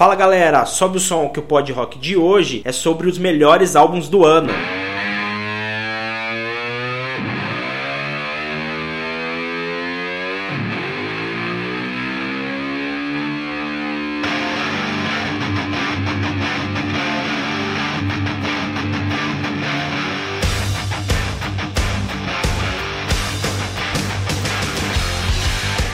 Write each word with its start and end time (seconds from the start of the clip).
Fala 0.00 0.14
galera, 0.14 0.64
sobe 0.64 0.96
o 0.96 0.98
som 0.98 1.28
que 1.28 1.40
o 1.40 1.42
Pod 1.42 1.70
Rock 1.72 1.98
de 1.98 2.16
hoje 2.16 2.62
é 2.64 2.72
sobre 2.72 3.06
os 3.06 3.18
melhores 3.18 3.76
álbuns 3.76 4.08
do 4.08 4.24
ano. 4.24 4.50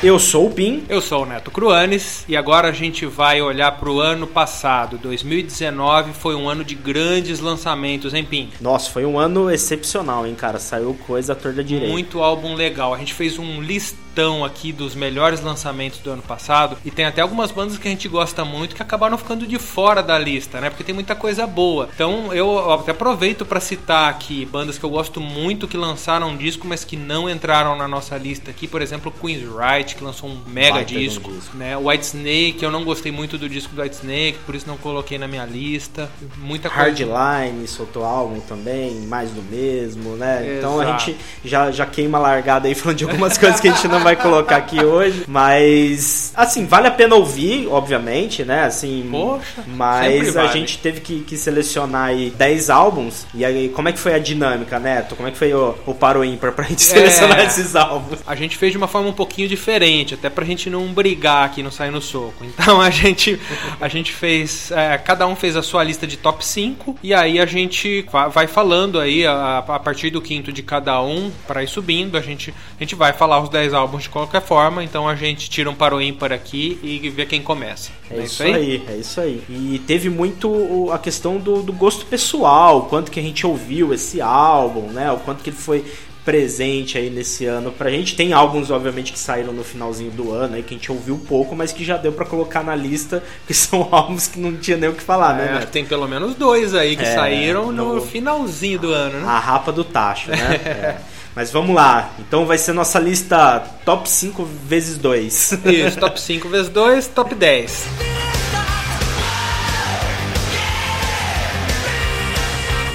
Eu 0.06 0.20
sou 0.20 0.46
o 0.46 0.50
Pim. 0.52 0.84
Eu 0.88 1.00
sou 1.00 1.24
o 1.24 1.26
Neto 1.26 1.50
Cruanes 1.50 2.24
e 2.28 2.36
agora 2.36 2.68
a 2.68 2.72
gente 2.72 3.04
vai 3.04 3.42
olhar 3.42 3.72
para 3.72 3.90
o 3.90 4.00
ano 4.00 4.24
passado. 4.24 4.96
2019 4.98 6.12
foi 6.12 6.36
um 6.36 6.48
ano 6.48 6.62
de 6.62 6.76
grandes 6.76 7.40
lançamentos, 7.40 8.14
hein, 8.14 8.24
Pim? 8.24 8.50
Nossa, 8.60 8.88
foi 8.88 9.04
um 9.04 9.18
ano 9.18 9.50
excepcional, 9.50 10.24
hein, 10.24 10.36
cara? 10.36 10.60
Saiu 10.60 10.96
coisa 11.08 11.34
torda 11.34 11.64
direita. 11.64 11.92
Muito 11.92 12.22
álbum 12.22 12.54
legal. 12.54 12.94
A 12.94 12.98
gente 12.98 13.14
fez 13.14 13.36
um 13.36 13.60
listão 13.60 14.05
aqui 14.44 14.72
dos 14.72 14.94
melhores 14.94 15.42
lançamentos 15.42 15.98
do 15.98 16.10
ano 16.10 16.22
passado 16.22 16.76
e 16.84 16.90
tem 16.90 17.04
até 17.04 17.20
algumas 17.20 17.50
bandas 17.50 17.76
que 17.76 17.86
a 17.86 17.90
gente 17.90 18.08
gosta 18.08 18.44
muito 18.44 18.74
que 18.74 18.82
acabaram 18.82 19.18
ficando 19.18 19.46
de 19.46 19.58
fora 19.58 20.02
da 20.02 20.18
lista, 20.18 20.58
né? 20.60 20.70
Porque 20.70 20.82
tem 20.82 20.94
muita 20.94 21.14
coisa 21.14 21.46
boa. 21.46 21.88
Então 21.94 22.32
eu 22.32 22.72
até 22.72 22.92
aproveito 22.92 23.44
para 23.44 23.60
citar 23.60 24.08
aqui 24.08 24.46
bandas 24.46 24.78
que 24.78 24.84
eu 24.84 24.90
gosto 24.90 25.20
muito 25.20 25.68
que 25.68 25.76
lançaram 25.76 26.30
um 26.30 26.36
disco, 26.36 26.66
mas 26.66 26.82
que 26.82 26.96
não 26.96 27.28
entraram 27.28 27.76
na 27.76 27.86
nossa 27.86 28.16
lista 28.16 28.50
aqui. 28.50 28.66
Por 28.66 28.80
exemplo, 28.80 29.12
Queen's 29.20 29.42
Right 29.42 29.94
que 29.94 30.02
lançou 30.02 30.30
um 30.30 30.38
mega 30.46 30.82
disco, 30.82 31.30
um 31.30 31.34
disco. 31.34 31.56
né? 31.56 31.76
White 31.76 32.06
Snake, 32.06 32.58
eu 32.62 32.70
não 32.70 32.84
gostei 32.84 33.12
muito 33.12 33.36
do 33.36 33.48
disco 33.48 33.74
do 33.74 33.82
White 33.82 33.96
Snake, 33.96 34.38
por 34.46 34.54
isso 34.54 34.66
não 34.66 34.78
coloquei 34.78 35.18
na 35.18 35.28
minha 35.28 35.44
lista. 35.44 36.10
Muita 36.38 36.70
coisa. 36.70 37.04
Hardline 37.04 37.66
soltou 37.68 38.04
álbum 38.04 38.40
também, 38.40 38.94
mais 39.02 39.30
do 39.30 39.42
mesmo, 39.42 40.16
né? 40.16 40.56
Então 40.58 40.80
a 40.80 40.84
Exato. 40.84 41.04
gente 41.04 41.16
já, 41.44 41.70
já 41.70 41.84
queima 41.84 42.16
a 42.16 42.20
largada 42.20 42.66
aí 42.66 42.74
falando 42.74 42.96
de 42.96 43.04
algumas 43.04 43.36
coisas 43.36 43.60
que 43.60 43.68
a 43.68 43.72
gente 43.72 43.86
não 43.88 44.00
vai 44.06 44.16
colocar 44.16 44.56
aqui 44.56 44.82
hoje. 44.84 45.24
Mas, 45.26 46.32
assim, 46.36 46.66
vale 46.66 46.86
a 46.86 46.90
pena 46.90 47.14
ouvir, 47.14 47.66
obviamente, 47.68 48.44
né? 48.44 48.64
Assim, 48.64 49.06
Poxa, 49.10 49.64
mas 49.66 50.36
a 50.36 50.42
vale. 50.42 50.52
gente 50.52 50.78
teve 50.78 51.00
que, 51.00 51.20
que 51.20 51.36
selecionar 51.36 52.08
aí 52.08 52.30
10 52.30 52.70
álbuns. 52.70 53.26
E 53.34 53.44
aí, 53.44 53.68
como 53.68 53.88
é 53.88 53.92
que 53.92 53.98
foi 53.98 54.14
a 54.14 54.18
dinâmica, 54.18 54.78
Neto? 54.78 55.16
Como 55.16 55.28
é 55.28 55.30
que 55.32 55.38
foi 55.38 55.52
o, 55.52 55.74
o 55.86 55.94
Paro 55.94 56.24
Ímpar 56.24 56.52
pra 56.52 56.64
gente 56.64 56.82
selecionar 56.82 57.40
esses 57.40 57.74
álbuns? 57.76 58.20
A 58.26 58.34
gente 58.34 58.56
fez 58.56 58.72
de 58.72 58.78
uma 58.78 58.88
forma 58.88 59.08
um 59.08 59.12
pouquinho 59.12 59.48
diferente, 59.48 60.14
até 60.14 60.28
pra 60.30 60.44
gente 60.44 60.68
não 60.70 60.86
brigar 60.88 61.44
aqui, 61.44 61.62
não 61.62 61.70
sair 61.70 61.90
no 61.90 62.00
soco. 62.02 62.44
Então 62.44 62.80
a 62.80 62.90
gente, 62.90 63.38
a 63.80 63.88
gente 63.88 64.12
fez. 64.12 64.70
é, 64.72 64.96
cada 64.98 65.26
um 65.26 65.36
fez 65.36 65.56
a 65.56 65.62
sua 65.62 65.82
lista 65.84 66.06
de 66.06 66.16
top 66.16 66.44
5 66.44 66.96
e 67.02 67.12
aí 67.14 67.38
a 67.38 67.46
gente 67.46 68.02
va- 68.10 68.28
vai 68.28 68.46
falando 68.46 68.98
aí 68.98 69.26
a, 69.26 69.58
a 69.58 69.78
partir 69.78 70.10
do 70.10 70.20
quinto 70.20 70.52
de 70.52 70.62
cada 70.62 71.00
um 71.02 71.30
para 71.46 71.62
ir 71.62 71.68
subindo. 71.68 72.16
A 72.16 72.20
gente, 72.20 72.52
a 72.78 72.82
gente 72.82 72.94
vai 72.94 73.12
falar 73.12 73.40
os 73.40 73.48
10 73.48 73.72
álbuns 73.74 73.95
de 74.04 74.08
qualquer 74.08 74.42
forma, 74.42 74.82
então 74.84 75.08
a 75.08 75.14
gente 75.14 75.48
tira 75.50 75.68
um 75.70 75.74
para 75.74 75.94
o 75.94 76.00
ímpar 76.00 76.32
aqui 76.32 76.78
e 76.82 77.08
vê 77.10 77.24
quem 77.26 77.42
começa. 77.42 77.90
É 78.10 78.16
Não 78.16 78.24
isso 78.24 78.42
aí? 78.42 78.82
é 78.88 78.96
isso 78.96 79.20
aí. 79.20 79.42
E 79.48 79.80
teve 79.86 80.08
muito 80.10 80.90
a 80.92 80.98
questão 80.98 81.38
do, 81.38 81.62
do 81.62 81.72
gosto 81.72 82.06
pessoal, 82.06 82.78
o 82.78 82.82
quanto 82.82 83.10
que 83.10 83.18
a 83.20 83.22
gente 83.22 83.46
ouviu 83.46 83.92
esse 83.92 84.20
álbum, 84.20 84.88
né? 84.92 85.10
O 85.12 85.18
quanto 85.18 85.42
que 85.42 85.50
ele 85.50 85.56
foi 85.56 85.84
presente 86.24 86.98
aí 86.98 87.08
nesse 87.08 87.46
ano 87.46 87.70
pra 87.70 87.88
gente. 87.88 88.16
Tem 88.16 88.32
álbuns, 88.32 88.68
obviamente, 88.72 89.12
que 89.12 89.18
saíram 89.18 89.52
no 89.52 89.62
finalzinho 89.62 90.10
do 90.10 90.32
ano 90.32 90.56
aí, 90.56 90.62
que 90.64 90.74
a 90.74 90.76
gente 90.76 90.90
ouviu 90.90 91.16
pouco, 91.28 91.54
mas 91.54 91.72
que 91.72 91.84
já 91.84 91.96
deu 91.96 92.10
pra 92.10 92.26
colocar 92.26 92.64
na 92.64 92.74
lista, 92.74 93.22
que 93.46 93.54
são 93.54 93.88
álbuns 93.92 94.26
que 94.26 94.38
não 94.40 94.56
tinha 94.56 94.76
nem 94.76 94.90
o 94.90 94.92
que 94.92 95.02
falar, 95.04 95.34
né, 95.36 95.60
É, 95.62 95.66
tem 95.66 95.84
pelo 95.84 96.08
menos 96.08 96.34
dois 96.34 96.74
aí 96.74 96.96
que 96.96 97.04
É, 97.04 97.14
saíram 97.14 97.70
no, 97.70 97.94
no- 97.94 98.00
finalzinho 98.00 98.76
do 98.80 98.90
ano, 98.92 99.20
né? 99.20 99.24
A 99.28 99.38
rapa 99.38 99.70
do 99.70 99.84
tacho, 99.84 100.30
né? 100.32 100.36
É. 100.66 101.15
Mas 101.36 101.50
vamos 101.50 101.76
lá. 101.76 102.14
Então 102.18 102.46
vai 102.46 102.56
ser 102.56 102.72
nossa 102.72 102.98
lista 102.98 103.62
top 103.84 104.08
5 104.08 104.42
vezes 104.42 104.96
2. 104.96 105.52
Isso, 105.66 105.98
top 106.00 106.18
5 106.18 106.48
vezes 106.48 106.70
2, 106.70 107.08
top 107.08 107.34
10. 107.34 107.84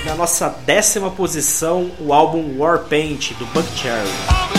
Na 0.07 0.16
nossa 0.16 0.50
décima 0.66 1.12
posição, 1.12 1.91
o 2.00 2.12
álbum 2.12 2.57
Warpaint, 2.57 3.34
do 3.34 3.46
Buck 3.46 3.68
Cherry. 3.78 4.50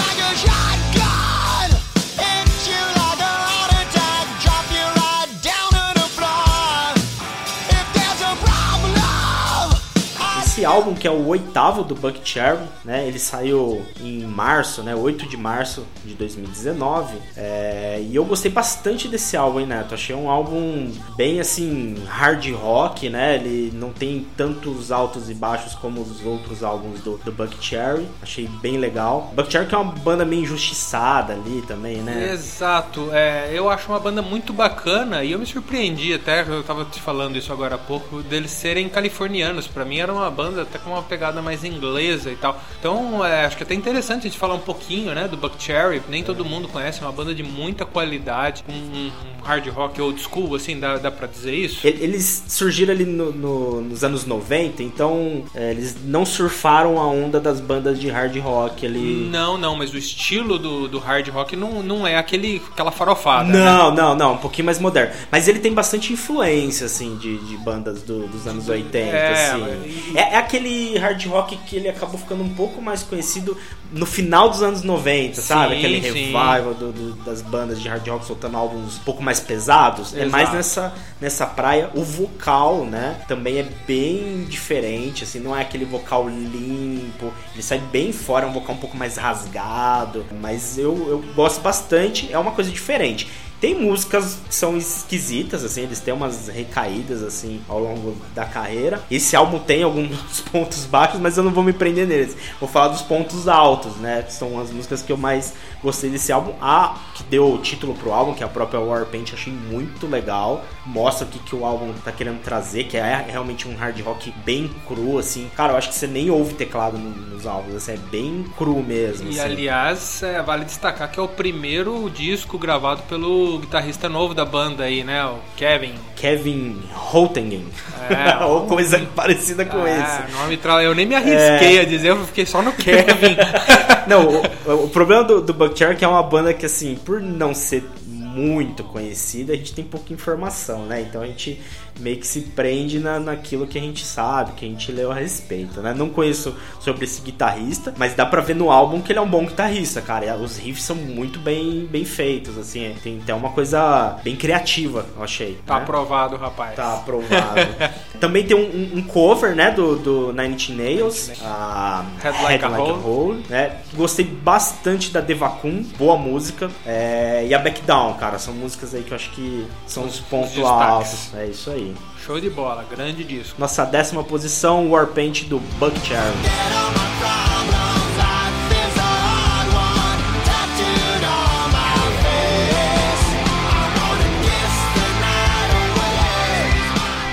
Álbum, 10.64 10.94
que 10.94 11.06
é 11.06 11.10
o 11.10 11.26
oitavo 11.26 11.82
do 11.82 11.94
Buck 11.94 12.20
Cherry, 12.24 12.62
né? 12.84 13.06
Ele 13.06 13.18
saiu 13.18 13.82
em 14.00 14.20
março, 14.24 14.82
né? 14.82 14.94
8 14.94 15.26
de 15.26 15.36
março 15.36 15.84
de 16.04 16.14
2019. 16.14 17.16
É, 17.36 18.02
e 18.02 18.14
eu 18.14 18.24
gostei 18.24 18.50
bastante 18.50 19.08
desse 19.08 19.36
álbum, 19.36 19.60
hein, 19.60 19.66
Neto? 19.66 19.94
Achei 19.94 20.14
um 20.14 20.28
álbum 20.28 20.92
bem, 21.16 21.40
assim, 21.40 21.96
hard 22.06 22.46
rock, 22.52 23.08
né? 23.08 23.36
Ele 23.36 23.72
não 23.74 23.90
tem 23.90 24.26
tantos 24.36 24.92
altos 24.92 25.30
e 25.30 25.34
baixos 25.34 25.74
como 25.74 26.00
os 26.00 26.24
outros 26.24 26.62
álbuns 26.62 27.00
do, 27.00 27.18
do 27.18 27.32
Buck 27.32 27.56
Cherry. 27.60 28.06
Achei 28.22 28.48
bem 28.60 28.76
legal. 28.76 29.32
Buck 29.34 29.50
Cherry 29.50 29.66
que 29.66 29.74
é 29.74 29.78
uma 29.78 29.92
banda 29.92 30.24
meio 30.24 30.42
injustiçada 30.42 31.32
ali 31.32 31.62
também, 31.62 31.98
né? 31.98 32.32
Exato, 32.32 33.08
é, 33.12 33.50
eu 33.52 33.70
acho 33.70 33.88
uma 33.88 33.98
banda 33.98 34.20
muito 34.20 34.52
bacana 34.52 35.24
e 35.24 35.32
eu 35.32 35.38
me 35.38 35.46
surpreendi 35.46 36.12
até, 36.12 36.42
eu 36.42 36.62
tava 36.62 36.84
te 36.84 37.00
falando 37.00 37.36
isso 37.36 37.52
agora 37.52 37.76
há 37.76 37.78
pouco, 37.78 38.22
deles 38.22 38.50
serem 38.50 38.88
californianos. 38.88 39.66
Pra 39.66 39.84
mim 39.84 39.98
era 39.98 40.12
uma 40.12 40.30
banda 40.30 40.51
até 40.58 40.78
com 40.78 40.90
uma 40.90 41.02
pegada 41.02 41.40
mais 41.42 41.64
inglesa 41.64 42.30
e 42.30 42.36
tal. 42.36 42.60
Então 42.78 43.24
é, 43.24 43.44
acho 43.46 43.56
que 43.56 43.62
é 43.62 43.66
até 43.66 43.74
interessante 43.74 44.20
a 44.20 44.22
gente 44.30 44.38
falar 44.38 44.54
um 44.54 44.58
pouquinho 44.60 45.14
né, 45.14 45.26
do 45.28 45.36
Buck 45.36 45.62
Cherry. 45.62 46.02
Nem 46.08 46.22
todo 46.22 46.44
mundo 46.44 46.68
conhece, 46.68 47.00
é 47.00 47.06
uma 47.06 47.12
banda 47.12 47.34
de 47.34 47.42
muita 47.42 47.84
qualidade, 47.84 48.64
um, 48.68 48.72
um 48.72 49.10
hard 49.42 49.66
rock 49.68 50.00
old 50.00 50.20
school, 50.20 50.54
assim, 50.54 50.78
dá, 50.78 50.96
dá 50.98 51.10
pra 51.10 51.26
dizer 51.26 51.54
isso? 51.54 51.86
Ele- 51.86 52.02
Eles 52.02 52.44
surgiram 52.48 52.92
ali 52.92 53.04
no- 53.04 53.32
no- 53.32 53.80
nos 53.80 54.04
anos 54.04 54.24
90, 54.26 54.82
então 54.82 55.44
é, 55.54 55.70
eles 55.70 55.96
não 56.04 56.24
surfaram 56.24 56.98
a 57.00 57.06
onda 57.06 57.40
das 57.40 57.60
bandas 57.60 57.98
de 58.00 58.08
hard 58.08 58.36
rock 58.38 58.84
ali. 58.86 59.28
Não, 59.30 59.56
não, 59.56 59.76
mas 59.76 59.92
o 59.92 59.96
estilo 59.98 60.58
do, 60.58 60.88
do 60.88 60.98
hard 60.98 61.28
rock 61.28 61.56
não, 61.56 61.82
não 61.82 62.06
é 62.06 62.16
aquele, 62.16 62.60
aquela 62.72 62.90
farofada. 62.90 63.48
né? 63.48 63.58
Não, 63.64 63.94
não, 63.94 64.14
não, 64.14 64.32
um 64.34 64.38
pouquinho 64.38 64.66
mais 64.66 64.78
moderno. 64.78 65.12
Mas 65.30 65.48
ele 65.48 65.58
tem 65.58 65.72
bastante 65.72 66.12
influência, 66.12 66.86
assim, 66.86 67.16
de, 67.16 67.38
de 67.38 67.56
bandas 67.56 68.02
do- 68.02 68.26
dos 68.28 68.46
anos 68.46 68.68
80, 68.68 69.16
É, 69.16 69.32
assim. 69.50 69.60
mas- 69.60 70.16
É, 70.16 70.34
é 70.34 70.36
aquele 70.42 70.96
hard 70.98 71.24
rock 71.26 71.56
que 71.66 71.76
ele 71.76 71.88
acabou 71.88 72.18
ficando 72.18 72.42
um 72.42 72.54
pouco 72.54 72.80
mais 72.82 73.02
conhecido 73.02 73.56
no 73.92 74.06
final 74.06 74.48
dos 74.48 74.62
anos 74.62 74.82
90, 74.82 75.40
sabe? 75.40 75.72
Sim, 75.74 75.78
Aquele 75.78 76.02
sim. 76.02 76.08
revival 76.32 76.74
do- 76.74 76.92
do- 76.92 77.12
das 77.24 77.42
bandas 77.42 77.80
de 77.80 77.88
hard 77.88 78.06
rock 78.08 78.24
soltando 78.24 78.56
álbuns 78.56 78.96
um 78.98 79.02
pouco 79.04 79.22
mais 79.22 79.40
pesados. 79.40 80.12
É 80.14 80.18
Exato. 80.18 80.30
mais 80.30 80.52
nessa, 80.52 80.94
nessa 81.20 81.46
praia. 81.46 81.90
O 81.94 82.02
vocal, 82.02 82.84
né, 82.84 83.16
também 83.28 83.58
é 83.58 83.66
bem 83.86 84.44
diferente, 84.48 85.24
assim, 85.24 85.40
não 85.40 85.56
é 85.56 85.62
aquele 85.62 85.84
vocal 85.84 86.28
limpo. 86.28 87.32
Ele 87.54 87.62
sai 87.62 87.78
bem 87.78 88.12
fora, 88.12 88.46
é 88.46 88.48
um 88.48 88.52
vocal 88.52 88.74
um 88.74 88.78
pouco 88.78 88.96
mais 88.96 89.16
rasgado. 89.16 90.24
Mas 90.40 90.78
eu, 90.78 90.94
eu 91.08 91.24
gosto 91.34 91.60
bastante, 91.60 92.32
é 92.32 92.38
uma 92.38 92.52
coisa 92.52 92.70
diferente. 92.70 93.28
Tem 93.62 93.76
músicas 93.76 94.38
que 94.48 94.52
são 94.52 94.76
esquisitas, 94.76 95.62
assim, 95.64 95.82
eles 95.82 96.00
têm 96.00 96.12
umas 96.12 96.48
recaídas, 96.48 97.22
assim, 97.22 97.60
ao 97.68 97.78
longo 97.78 98.16
da 98.34 98.44
carreira. 98.44 99.00
Esse 99.08 99.36
álbum 99.36 99.60
tem 99.60 99.84
alguns 99.84 100.40
pontos 100.50 100.84
baixos, 100.84 101.20
mas 101.20 101.36
eu 101.38 101.44
não 101.44 101.52
vou 101.52 101.62
me 101.62 101.72
prender 101.72 102.08
neles. 102.08 102.36
Vou 102.58 102.68
falar 102.68 102.88
dos 102.88 103.02
pontos 103.02 103.46
altos, 103.46 103.94
né? 103.98 104.22
Que 104.22 104.32
são 104.32 104.58
as 104.60 104.72
músicas 104.72 105.00
que 105.00 105.12
eu 105.12 105.16
mais 105.16 105.54
gostei 105.80 106.10
desse 106.10 106.32
álbum. 106.32 106.52
A 106.60 106.96
que 107.14 107.22
deu 107.22 107.54
o 107.54 107.58
título 107.58 107.94
pro 107.94 108.12
álbum, 108.12 108.34
que 108.34 108.42
é 108.42 108.46
a 108.46 108.48
própria 108.48 108.80
Warpaint, 108.80 109.32
achei 109.32 109.52
muito 109.52 110.08
legal. 110.08 110.64
Mostra 110.84 111.24
o 111.24 111.30
que, 111.30 111.38
que 111.38 111.54
o 111.54 111.64
álbum 111.64 111.92
tá 112.04 112.10
querendo 112.10 112.42
trazer, 112.42 112.84
que 112.88 112.96
é 112.96 113.24
realmente 113.28 113.68
um 113.68 113.76
hard 113.76 113.96
rock 114.00 114.34
bem 114.44 114.68
cru, 114.88 115.18
assim. 115.18 115.48
Cara, 115.56 115.74
eu 115.74 115.76
acho 115.76 115.90
que 115.90 115.94
você 115.94 116.08
nem 116.08 116.30
ouve 116.30 116.54
teclado 116.54 116.98
no- 116.98 117.10
nos 117.32 117.46
álbuns, 117.46 117.76
assim, 117.76 117.92
é 117.92 117.96
bem 117.96 118.44
cru 118.58 118.82
mesmo. 118.82 119.28
E 119.28 119.38
assim. 119.38 119.52
aliás, 119.52 120.22
é, 120.24 120.42
vale 120.42 120.64
destacar 120.64 121.08
que 121.12 121.20
é 121.20 121.22
o 121.22 121.28
primeiro 121.28 122.10
disco 122.10 122.58
gravado 122.58 123.02
pelo 123.04 123.51
guitarrista 123.58 124.08
novo 124.08 124.34
da 124.34 124.44
banda 124.44 124.84
aí, 124.84 125.02
né? 125.04 125.24
O 125.24 125.38
Kevin. 125.56 125.94
Kevin 126.16 126.80
Holtingen. 126.92 127.66
É, 128.10 128.42
Ou 128.44 128.66
coisa 128.66 128.98
parecida 129.14 129.64
com 129.64 129.86
É, 129.86 130.00
esse. 130.00 130.32
nome 130.36 130.56
tra... 130.56 130.82
Eu 130.82 130.94
nem 130.94 131.06
me 131.06 131.14
arrisquei 131.14 131.80
a 131.80 131.84
dizer, 131.84 132.08
eu 132.08 132.24
fiquei 132.26 132.46
só 132.46 132.62
no 132.62 132.72
Kevin. 132.72 133.36
Não, 134.06 134.42
o, 134.66 134.84
o 134.84 134.88
problema 134.88 135.24
do, 135.24 135.40
do 135.40 135.52
Buck 135.54 135.78
Cherry 135.78 135.94
é 135.94 135.96
que 135.96 136.04
é 136.04 136.08
uma 136.08 136.22
banda 136.22 136.52
que, 136.52 136.66
assim, 136.66 136.96
por 137.04 137.20
não 137.20 137.54
ser 137.54 137.84
muito 138.06 138.82
conhecida, 138.84 139.52
a 139.52 139.56
gente 139.56 139.74
tem 139.74 139.84
pouca 139.84 140.12
informação, 140.12 140.86
né? 140.86 141.02
Então 141.02 141.20
a 141.22 141.26
gente 141.26 141.60
meio 142.00 142.16
que 142.16 142.26
se 142.26 142.40
prende 142.40 142.98
na, 142.98 143.18
naquilo 143.20 143.66
que 143.66 143.78
a 143.78 143.80
gente 143.80 144.04
sabe, 144.04 144.52
que 144.52 144.64
a 144.64 144.68
gente 144.68 144.90
leu 144.92 145.10
a 145.10 145.14
respeito, 145.14 145.80
né? 145.80 145.94
Não 145.96 146.08
conheço 146.08 146.54
sobre 146.80 147.04
esse 147.04 147.20
guitarrista, 147.20 147.94
mas 147.96 148.14
dá 148.14 148.24
pra 148.26 148.40
ver 148.40 148.54
no 148.56 148.70
álbum 148.70 149.00
que 149.00 149.12
ele 149.12 149.18
é 149.18 149.22
um 149.22 149.28
bom 149.28 149.44
guitarrista, 149.46 150.00
cara. 150.00 150.26
E 150.26 150.30
os 150.42 150.58
riffs 150.58 150.84
são 150.84 150.96
muito 150.96 151.38
bem, 151.38 151.86
bem 151.90 152.04
feitos, 152.04 152.56
assim. 152.58 152.84
é- 152.86 152.94
Tem 153.02 153.18
até 153.22 153.34
uma 153.34 153.50
coisa 153.50 154.16
bem 154.24 154.36
criativa, 154.36 155.06
eu 155.16 155.22
achei. 155.22 155.58
Tá 155.66 155.76
né? 155.76 155.82
aprovado, 155.82 156.36
rapaz. 156.36 156.74
Tá 156.74 156.94
aprovado. 156.94 157.60
Também 158.20 158.44
tem 158.46 158.56
um, 158.56 158.60
um- 158.94 158.98
um 158.98 159.02
cover, 159.02 159.54
né, 159.54 159.70
do, 159.70 159.96
do 159.96 160.32
Nine 160.32 160.54
Inch 160.54 160.68
Nails, 160.70 161.30
a 161.42 162.04
Head 162.22 162.42
Like 162.42 162.64
a 162.64 162.68
Hole, 162.68 163.44
né? 163.48 163.76
Gostei 163.94 164.24
bastante 164.24 165.10
da 165.10 165.20
Devacun, 165.20 165.82
boa 165.98 166.16
música, 166.16 166.70
é, 166.86 167.44
e 167.48 167.54
a 167.54 167.58
Back 167.58 167.82
Down, 167.82 168.14
cara, 168.14 168.38
são 168.38 168.54
músicas 168.54 168.94
aí 168.94 169.02
que 169.02 169.10
eu 169.12 169.16
acho 169.16 169.30
que 169.30 169.66
são 169.86 170.04
os 170.04 170.20
pontos 170.20 170.52
destaques. 170.52 170.70
altos. 170.80 171.34
É 171.34 171.46
isso 171.46 171.70
aí. 171.70 171.91
Show 172.24 172.38
de 172.38 172.48
bola, 172.48 172.84
grande 172.88 173.24
disco. 173.24 173.60
Nossa 173.60 173.84
décima 173.84 174.22
posição, 174.22 174.88
Warpaint 174.88 175.48
do 175.48 175.58
Buck 175.58 175.98
Cherry. 176.06 176.30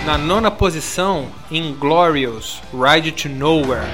Na 0.07 0.17
nona 0.17 0.49
posição, 0.49 1.27
Inglorious, 1.51 2.59
Ride 2.73 3.11
to 3.11 3.29
Nowhere. 3.29 3.87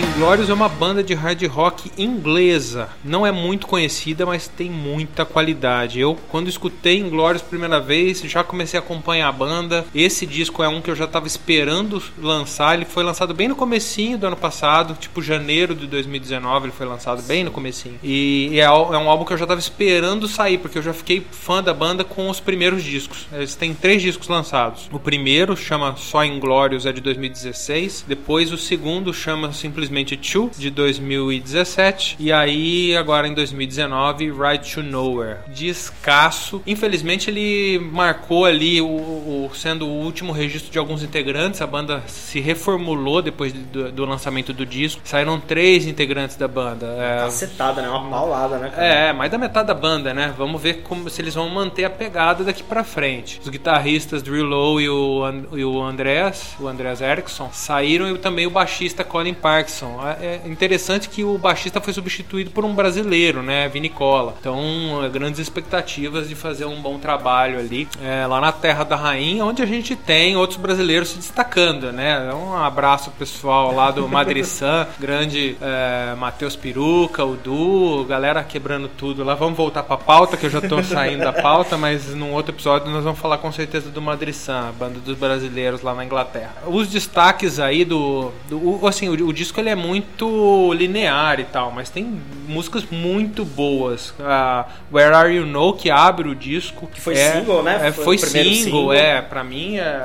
Inglorious 0.00 0.48
é 0.48 0.54
uma 0.54 0.68
banda 0.68 1.02
de 1.02 1.12
hard 1.12 1.42
rock 1.44 1.90
inglesa. 1.98 2.88
Não 3.04 3.26
é 3.26 3.30
muito 3.30 3.66
conhecida, 3.66 4.24
mas 4.24 4.48
tem 4.48 4.70
muita 4.70 5.26
qualidade. 5.26 6.00
Eu, 6.00 6.16
quando 6.30 6.48
escutei 6.48 6.98
Inglorious 6.98 7.42
primeira 7.42 7.78
vez, 7.78 8.22
já 8.22 8.42
comecei 8.42 8.80
a 8.80 8.82
acompanhar 8.82 9.28
a 9.28 9.32
banda. 9.32 9.84
Esse 9.94 10.24
disco 10.24 10.62
é 10.62 10.68
um 10.68 10.80
que 10.80 10.90
eu 10.90 10.94
já 10.94 11.04
estava 11.04 11.26
esperando 11.26 12.02
lançar. 12.18 12.74
Ele 12.74 12.86
foi 12.86 13.04
lançado 13.04 13.34
bem 13.34 13.48
no 13.48 13.54
comecinho 13.54 14.16
do 14.16 14.26
ano 14.26 14.36
passado, 14.36 14.96
tipo 14.98 15.20
janeiro 15.20 15.74
de 15.74 15.86
2019, 15.86 16.66
ele 16.66 16.72
foi 16.72 16.86
lançado 16.86 17.22
bem 17.22 17.44
no 17.44 17.50
comecinho. 17.50 17.98
E 18.02 18.58
é, 18.58 18.64
é 18.64 18.70
um 18.70 19.10
álbum 19.10 19.26
que 19.26 19.34
eu 19.34 19.38
já 19.38 19.44
estava 19.44 19.60
esperando 19.60 20.26
sair, 20.26 20.56
porque 20.56 20.78
eu 20.78 20.82
já 20.82 20.94
fiquei 20.94 21.22
fã 21.30 21.62
da 21.62 21.74
banda 21.74 22.04
com 22.04 22.30
os 22.30 22.40
primeiros 22.40 22.82
discos. 22.82 23.26
Eles 23.30 23.54
têm 23.54 23.74
três 23.74 24.00
discos 24.00 24.28
lançados. 24.28 24.88
O 24.90 24.98
primeiro 24.98 25.54
chama 25.54 25.94
só 25.96 26.24
Inglorious, 26.24 26.86
é 26.86 26.92
de 26.92 27.02
2016. 27.02 28.06
Depois 28.08 28.50
o 28.50 28.56
segundo 28.56 29.12
chama 29.12 29.52
simplesmente 29.52 29.89
Two, 30.32 30.50
de 30.56 30.70
2017. 30.70 32.16
E 32.18 32.32
aí, 32.32 32.96
agora 32.96 33.26
em 33.26 33.34
2019, 33.34 34.30
Ride 34.30 34.72
to 34.74 34.82
Nowhere. 34.82 35.38
Descasso. 35.48 36.62
Infelizmente, 36.66 37.30
ele 37.30 37.78
marcou 37.92 38.44
ali, 38.44 38.80
o, 38.80 38.86
o- 38.86 39.50
sendo 39.54 39.86
o 39.86 39.90
último 40.04 40.32
registro 40.32 40.70
de 40.70 40.78
alguns 40.78 41.02
integrantes. 41.02 41.60
A 41.60 41.66
banda 41.66 42.02
se 42.06 42.40
reformulou 42.40 43.20
depois 43.22 43.52
de- 43.52 43.58
do, 43.60 43.92
do 43.92 44.04
lançamento 44.04 44.52
do 44.52 44.64
disco. 44.64 45.00
Saíram 45.04 45.40
três 45.40 45.86
integrantes 45.86 46.36
da 46.36 46.46
banda. 46.48 46.86
É, 46.98 47.16
Cacetada, 47.24 47.82
né? 47.82 47.88
Uma 47.88 48.08
paulada, 48.10 48.58
né, 48.58 48.70
cara? 48.70 48.86
é, 48.86 49.12
mais 49.12 49.30
da 49.30 49.38
metade 49.38 49.68
da 49.68 49.74
banda, 49.74 50.14
né? 50.14 50.32
Vamos 50.36 50.60
ver 50.60 50.82
como, 50.82 51.08
se 51.10 51.20
eles 51.20 51.34
vão 51.34 51.48
manter 51.48 51.84
a 51.84 51.90
pegada 51.90 52.44
daqui 52.44 52.62
pra 52.62 52.84
frente. 52.84 53.40
Os 53.42 53.48
guitarristas 53.48 54.22
Drew 54.22 54.44
Lowe 54.44 54.82
e 54.82 54.88
o, 54.88 55.22
e 55.54 55.64
o 55.64 55.82
Andreas, 55.82 56.54
o 56.60 56.68
Andreas 56.68 57.00
Eriksson, 57.00 57.50
saíram 57.52 58.08
e 58.14 58.18
também 58.18 58.46
o 58.46 58.50
baixista 58.50 59.02
Colin 59.04 59.34
Parkinson. 59.34 59.79
É 60.18 60.30
é 60.30 60.48
interessante 60.48 61.08
que 61.08 61.24
o 61.24 61.36
baixista 61.36 61.80
foi 61.80 61.92
substituído 61.92 62.50
por 62.50 62.64
um 62.64 62.74
brasileiro, 62.74 63.42
né? 63.42 63.68
Vini 63.68 63.88
Cola. 63.88 64.34
Então, 64.38 65.02
é, 65.04 65.08
grandes 65.08 65.40
expectativas 65.40 66.28
de 66.28 66.34
fazer 66.34 66.66
um 66.66 66.80
bom 66.80 66.98
trabalho 66.98 67.58
ali 67.58 67.88
é, 68.02 68.26
lá 68.26 68.40
na 68.40 68.52
Terra 68.52 68.84
da 68.84 68.96
Rainha, 68.96 69.44
onde 69.44 69.62
a 69.62 69.66
gente 69.66 69.96
tem 69.96 70.36
outros 70.36 70.58
brasileiros 70.58 71.08
se 71.08 71.16
destacando, 71.16 71.90
né? 71.92 72.32
Um 72.32 72.54
abraço 72.54 73.10
pessoal 73.12 73.74
lá 73.74 73.90
do 73.90 74.08
Madrid 74.08 74.44
San, 74.46 74.86
grande 74.98 75.56
é, 75.60 76.14
Matheus 76.16 76.54
Peruca, 76.54 77.24
o 77.24 77.36
Du, 77.36 78.04
galera 78.04 78.44
quebrando 78.44 78.88
tudo 78.88 79.24
lá. 79.24 79.34
Vamos 79.34 79.56
voltar 79.56 79.82
pra 79.82 79.96
pauta, 79.96 80.36
que 80.36 80.46
eu 80.46 80.50
já 80.50 80.60
tô 80.60 80.82
saindo 80.82 81.24
da 81.24 81.32
pauta, 81.32 81.76
mas 81.76 82.14
num 82.14 82.32
outro 82.32 82.54
episódio 82.54 82.90
nós 82.90 83.04
vamos 83.04 83.18
falar 83.18 83.38
com 83.38 83.50
certeza 83.50 83.90
do 83.90 84.00
Madrid 84.00 84.34
San, 84.34 84.68
a 84.68 84.72
banda 84.72 85.00
dos 85.00 85.16
brasileiros 85.16 85.82
lá 85.82 85.94
na 85.94 86.04
Inglaterra. 86.04 86.54
Os 86.66 86.88
destaques 86.88 87.58
aí 87.58 87.84
do. 87.84 88.30
do 88.48 88.86
assim, 88.86 89.08
o, 89.08 89.28
o 89.28 89.32
disco 89.32 89.58
ele 89.58 89.69
é 89.70 89.74
muito 89.76 90.72
linear 90.74 91.40
e 91.40 91.44
tal, 91.44 91.70
mas 91.70 91.88
tem 91.90 92.20
músicas 92.48 92.84
muito 92.90 93.44
boas. 93.44 94.12
A 94.20 94.66
Where 94.92 95.14
Are 95.14 95.34
You 95.34 95.46
Know, 95.46 95.72
que 95.74 95.90
abre 95.90 96.28
o 96.28 96.34
disco. 96.34 96.86
Que 96.88 97.00
foi 97.00 97.14
é- 97.14 97.32
single, 97.32 97.62
né? 97.62 97.88
É, 97.88 97.92
Foi 97.92 98.16
foi 98.16 98.18
single, 98.18 98.54
single. 98.54 98.92
é. 98.92 99.22
Pra 99.22 99.42
mim 99.44 99.76
é 99.78 100.00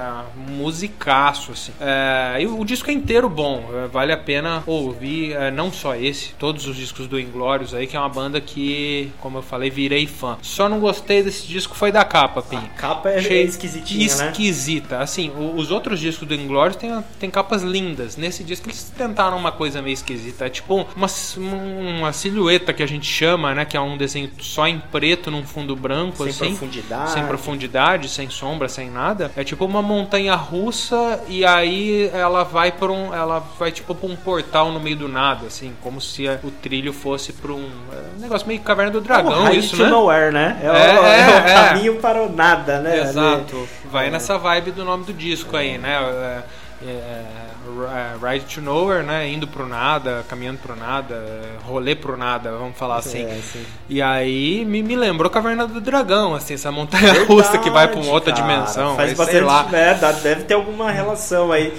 musicaço, 0.47 1.51
assim. 1.51 1.71
É, 1.79 2.37
e 2.41 2.47
o 2.47 2.63
disco 2.65 2.89
é 2.89 2.93
inteiro 2.93 3.29
bom, 3.29 3.63
é, 3.73 3.87
vale 3.87 4.11
a 4.11 4.17
pena 4.17 4.63
ouvir, 4.65 5.33
é, 5.33 5.51
não 5.51 5.71
só 5.71 5.95
esse, 5.95 6.33
todos 6.35 6.67
os 6.67 6.75
discos 6.75 7.07
do 7.07 7.19
Inglorious 7.19 7.73
aí, 7.73 7.87
que 7.87 7.95
é 7.95 7.99
uma 7.99 8.09
banda 8.09 8.39
que, 8.41 9.11
como 9.21 9.37
eu 9.37 9.41
falei, 9.41 9.69
virei 9.69 10.05
fã. 10.07 10.37
Só 10.41 10.67
não 10.69 10.79
gostei 10.79 11.23
desse 11.23 11.47
disco 11.47 11.75
foi 11.75 11.91
da 11.91 12.03
capa, 12.03 12.41
Pim. 12.41 12.57
A 12.57 12.61
capa 12.79 13.09
é, 13.09 13.17
é 13.19 13.41
esquisitinha, 13.43 14.15
né? 14.17 14.27
Esquisita. 14.31 14.99
Assim, 14.99 15.29
o- 15.31 15.55
os 15.55 15.71
outros 15.71 15.99
discos 15.99 16.27
do 16.27 16.35
Inglorious 16.35 16.75
tem, 16.75 17.03
tem 17.19 17.29
capas 17.29 17.61
lindas. 17.63 18.17
Nesse 18.17 18.43
disco 18.43 18.67
eles 18.67 18.91
tentaram 18.97 19.37
uma 19.37 19.51
coisa 19.55 19.81
meio 19.81 19.93
esquisita. 19.93 20.45
É 20.45 20.49
tipo 20.49 20.85
uma, 20.95 21.07
uma 21.37 22.13
silhueta 22.13 22.71
que 22.71 22.83
a 22.83 22.87
gente 22.87 23.05
chama, 23.07 23.55
né? 23.55 23.65
Que 23.65 23.75
é 23.75 23.81
um 23.81 23.97
desenho 23.97 24.29
só 24.39 24.67
em 24.67 24.79
preto 24.79 25.31
num 25.31 25.43
fundo 25.43 25.75
branco, 25.75 26.17
Sem 26.17 26.27
assim. 26.29 26.47
profundidade. 26.49 27.11
Sem 27.11 27.25
profundidade, 27.25 28.09
sem 28.09 28.29
sombra, 28.29 28.69
sem 28.69 28.89
nada. 28.91 29.31
É 29.35 29.43
tipo 29.43 29.65
uma 29.65 29.81
montanha 29.81 30.35
russa 30.35 31.23
e 31.27 31.43
aí 31.43 32.09
ela 32.13 32.43
vai 32.43 32.71
para 32.71 32.91
um. 32.91 33.13
Ela 33.13 33.39
vai 33.57 33.71
tipo 33.71 33.95
pra 33.95 34.07
um 34.07 34.15
portal 34.15 34.71
no 34.71 34.79
meio 34.79 34.95
do 34.97 35.07
nada, 35.07 35.47
assim, 35.47 35.73
como 35.81 35.99
se 35.99 36.27
o 36.43 36.51
trilho 36.51 36.93
fosse 36.93 37.33
pra 37.33 37.51
um. 37.51 37.69
é 37.91 38.17
um 38.17 38.21
negócio 38.21 38.47
meio 38.47 38.59
caverna 38.61 38.91
do 38.91 38.99
É 38.99 39.01
dragão, 39.01 39.47
Hide 39.47 39.59
isso, 39.59 39.81
né? 39.81 39.89
Nowhere, 39.89 40.31
né? 40.33 40.59
É, 40.61 40.69
o, 40.69 40.73
É, 40.75 40.89
é 40.89 40.99
o 40.99 41.05
é, 41.05 41.37
é. 41.37 41.53
caminho 41.53 41.95
para 41.95 42.21
o 42.23 42.31
nada, 42.31 42.79
né? 42.81 43.01
Exato. 43.01 43.67
Vai 43.91 44.07
É. 44.07 44.09
nessa 44.11 44.37
vibe 44.37 44.71
do 44.71 44.83
nome 44.83 45.05
do 45.05 45.13
disco 45.13 45.55
aí, 45.55 45.77
né? 45.77 46.43
É, 46.81 46.87
é, 46.87 47.25
é, 47.65 48.31
Ride 48.31 48.45
to 48.53 48.61
Nowhere, 48.61 49.03
né? 49.03 49.27
Indo 49.29 49.47
pro 49.47 49.65
nada, 49.65 50.25
caminhando 50.27 50.59
pro 50.59 50.75
nada, 50.75 51.15
rolê 51.63 51.95
pro 51.95 52.17
nada, 52.17 52.51
vamos 52.51 52.77
falar 52.77 52.97
assim. 52.97 53.23
É. 53.23 53.39
E 53.87 54.01
aí 54.01 54.65
me, 54.65 54.83
me 54.83 54.95
lembrou 54.95 55.29
Caverna 55.29 55.65
do 55.65 55.79
Dragão, 55.79 56.35
assim, 56.35 56.55
essa 56.55 56.71
montanha 56.71 57.23
russa 57.25 57.57
que 57.57 57.69
vai 57.69 57.87
pra 57.87 57.99
uma 57.99 58.11
outra 58.11 58.33
Verdade, 58.33 58.47
cara. 58.47 58.61
dimensão. 58.61 58.95
Faz 58.95 59.19
aí, 59.19 59.25
sei 59.27 59.41
lá. 59.41 59.67
É, 59.71 59.93
deve 60.21 60.43
ter 60.43 60.53
alguma 60.53 60.91
relação 60.91 61.51
aí. 61.51 61.73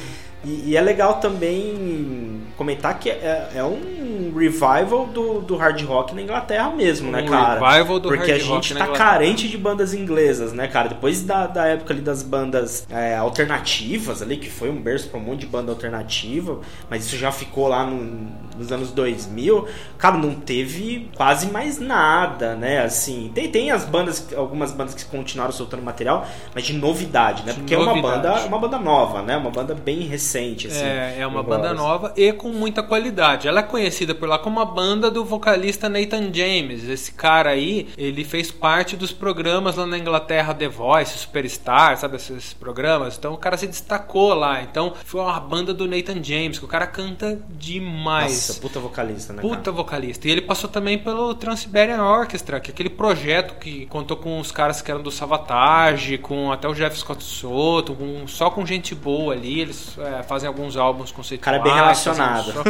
E, 0.44 0.70
e 0.70 0.76
é 0.76 0.80
legal 0.80 1.14
também 1.14 2.40
comentar 2.56 2.98
que 2.98 3.10
é, 3.10 3.50
é 3.54 3.64
um 3.64 3.95
revival 4.36 5.06
do, 5.06 5.40
do 5.40 5.56
hard 5.56 5.82
rock 5.84 6.14
na 6.14 6.22
Inglaterra 6.22 6.70
mesmo, 6.70 7.10
né, 7.10 7.22
Um 7.22 7.26
cara? 7.28 7.54
revival 7.66 7.98
do 8.00 8.08
Porque 8.08 8.30
hard 8.32 8.42
a 8.42 8.46
rock 8.46 8.68
gente 8.68 8.74
na 8.78 8.86
tá 8.86 8.92
carente 8.92 9.48
de 9.48 9.56
bandas 9.58 9.94
inglesas, 9.94 10.52
né, 10.52 10.68
cara? 10.68 10.88
Depois 10.88 11.22
da, 11.22 11.46
da 11.46 11.66
época 11.66 11.92
ali 11.92 12.02
das 12.02 12.22
bandas 12.22 12.86
é, 12.90 13.16
alternativas 13.16 14.22
ali, 14.22 14.36
que 14.36 14.50
foi 14.50 14.70
um 14.70 14.80
berço 14.80 15.08
pra 15.08 15.18
um 15.18 15.22
monte 15.22 15.40
de 15.40 15.46
banda 15.46 15.70
alternativa, 15.72 16.60
mas 16.90 17.06
isso 17.06 17.16
já 17.16 17.30
ficou 17.32 17.68
lá 17.68 17.84
no- 17.84 18.30
nos 18.56 18.72
anos 18.72 18.90
2000, 18.90 19.66
cara, 19.98 20.16
não 20.16 20.34
teve 20.34 21.10
quase 21.14 21.46
mais 21.50 21.78
nada, 21.78 22.54
né? 22.54 22.80
Assim, 22.82 23.30
tem, 23.34 23.50
tem 23.50 23.70
as 23.70 23.84
bandas, 23.84 24.26
algumas 24.34 24.72
bandas 24.72 24.94
que 24.94 25.04
continuaram 25.04 25.52
soltando 25.52 25.82
material, 25.82 26.26
mas 26.54 26.64
de 26.64 26.72
novidade, 26.72 27.42
né? 27.44 27.52
Porque 27.52 27.74
é 27.74 27.78
uma 27.78 27.86
novidade. 27.94 28.22
banda, 28.22 28.46
uma 28.46 28.58
banda 28.58 28.78
nova, 28.78 29.22
né? 29.22 29.36
Uma 29.36 29.50
banda 29.50 29.74
bem 29.74 30.00
recente, 30.00 30.68
assim. 30.68 30.84
É, 30.84 31.16
é 31.20 31.26
uma 31.26 31.42
banda 31.42 31.74
nova 31.74 32.12
e 32.16 32.32
com 32.32 32.48
muita 32.48 32.82
qualidade. 32.82 33.46
Ela 33.46 33.60
é 33.60 33.62
conhecida 33.62 34.14
por 34.14 34.25
lá 34.26 34.38
como 34.38 34.60
a 34.60 34.64
banda 34.64 35.10
do 35.10 35.24
vocalista 35.24 35.88
Nathan 35.88 36.32
James. 36.32 36.84
Esse 36.88 37.12
cara 37.12 37.50
aí, 37.50 37.88
ele 37.96 38.24
fez 38.24 38.50
parte 38.50 38.96
dos 38.96 39.12
programas 39.12 39.76
lá 39.76 39.86
na 39.86 39.98
Inglaterra, 39.98 40.52
The 40.54 40.68
Voice, 40.68 41.18
Superstar, 41.18 41.96
sabe 41.96 42.16
esses 42.16 42.52
programas? 42.54 43.16
Então 43.16 43.32
o 43.34 43.36
cara 43.38 43.56
se 43.56 43.66
destacou 43.66 44.34
lá. 44.34 44.62
Então 44.62 44.92
foi 45.04 45.20
uma 45.20 45.38
banda 45.40 45.72
do 45.72 45.86
Nathan 45.86 46.22
James, 46.22 46.58
que 46.58 46.64
o 46.64 46.68
cara 46.68 46.86
canta 46.86 47.38
demais. 47.50 48.48
Nossa, 48.48 48.60
puta 48.60 48.80
vocalista, 48.80 49.32
né? 49.32 49.42
Puta 49.42 49.70
vocalista. 49.72 50.26
E 50.28 50.30
ele 50.30 50.40
passou 50.42 50.68
também 50.68 50.98
pelo 50.98 51.34
Trans-Siberian 51.34 52.02
Orchestra, 52.02 52.60
que 52.60 52.70
é 52.70 52.72
aquele 52.74 52.90
projeto 52.90 53.54
que 53.58 53.86
contou 53.86 54.16
com 54.16 54.38
os 54.40 54.50
caras 54.50 54.80
que 54.82 54.90
eram 54.90 55.02
do 55.02 55.10
Savatage, 55.10 56.18
com 56.18 56.50
até 56.52 56.68
o 56.68 56.74
Jeff 56.74 56.98
Scott 56.98 57.22
Soto, 57.22 57.94
com- 57.94 58.26
só 58.26 58.50
com 58.50 58.64
gente 58.64 58.94
boa 58.94 59.34
ali. 59.34 59.60
Eles 59.60 59.96
é, 59.98 60.22
fazem 60.22 60.46
alguns 60.48 60.76
álbuns 60.76 61.10
conceituais. 61.12 61.36
cara 61.44 61.56
é 61.58 61.62
bem 61.62 61.72
relacionado. 61.74 62.52
só- 62.52 62.62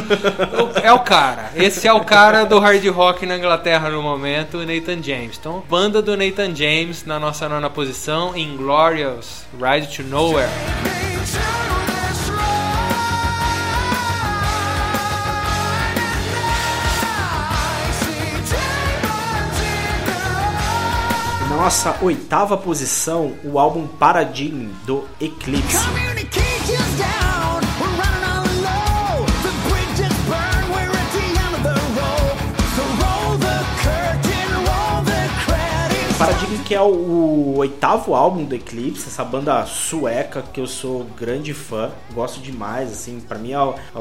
É 0.83 0.93
o 0.93 1.01
cara. 1.01 1.46
Esse 1.55 1.87
é 1.87 1.93
o 1.93 2.05
cara 2.05 2.45
do 2.45 2.59
hard 2.59 2.85
rock 2.88 3.26
na 3.26 3.37
Inglaterra 3.37 3.91
no 3.91 4.03
momento, 4.03 4.59
o 4.59 4.67
Nathan 4.67 5.03
James. 5.03 5.37
Então, 5.38 5.62
banda 5.69 6.03
do 6.03 6.17
Nathan 6.17 6.55
James 6.55 7.05
na 7.05 7.19
nossa 7.19 7.49
nona 7.49 7.71
posição, 7.71 8.37
Inglorious, 8.37 9.45
Ride 9.61 9.95
to 9.95 10.03
Nowhere. 10.03 10.50
Nossa 21.49 21.97
oitava 22.03 22.57
posição, 22.57 23.35
o 23.43 23.59
álbum 23.59 23.87
Paradigm 23.87 24.69
do 24.85 25.05
Eclipse. 25.21 26.16
Que 36.67 36.75
é 36.75 36.81
o, 36.81 36.87
o 36.87 37.57
oitavo 37.59 38.13
álbum 38.13 38.45
do 38.45 38.53
Eclipse, 38.53 39.07
essa 39.07 39.25
banda 39.25 39.65
sueca 39.67 40.43
que 40.53 40.61
eu 40.61 40.67
sou 40.67 41.05
grande 41.17 41.55
fã, 41.55 41.93
gosto 42.13 42.41
demais, 42.41 42.91
assim, 42.91 43.21
para 43.21 43.39
mim 43.39 43.53
é, 43.53 43.59
o- 43.61 43.75
é 43.95 43.99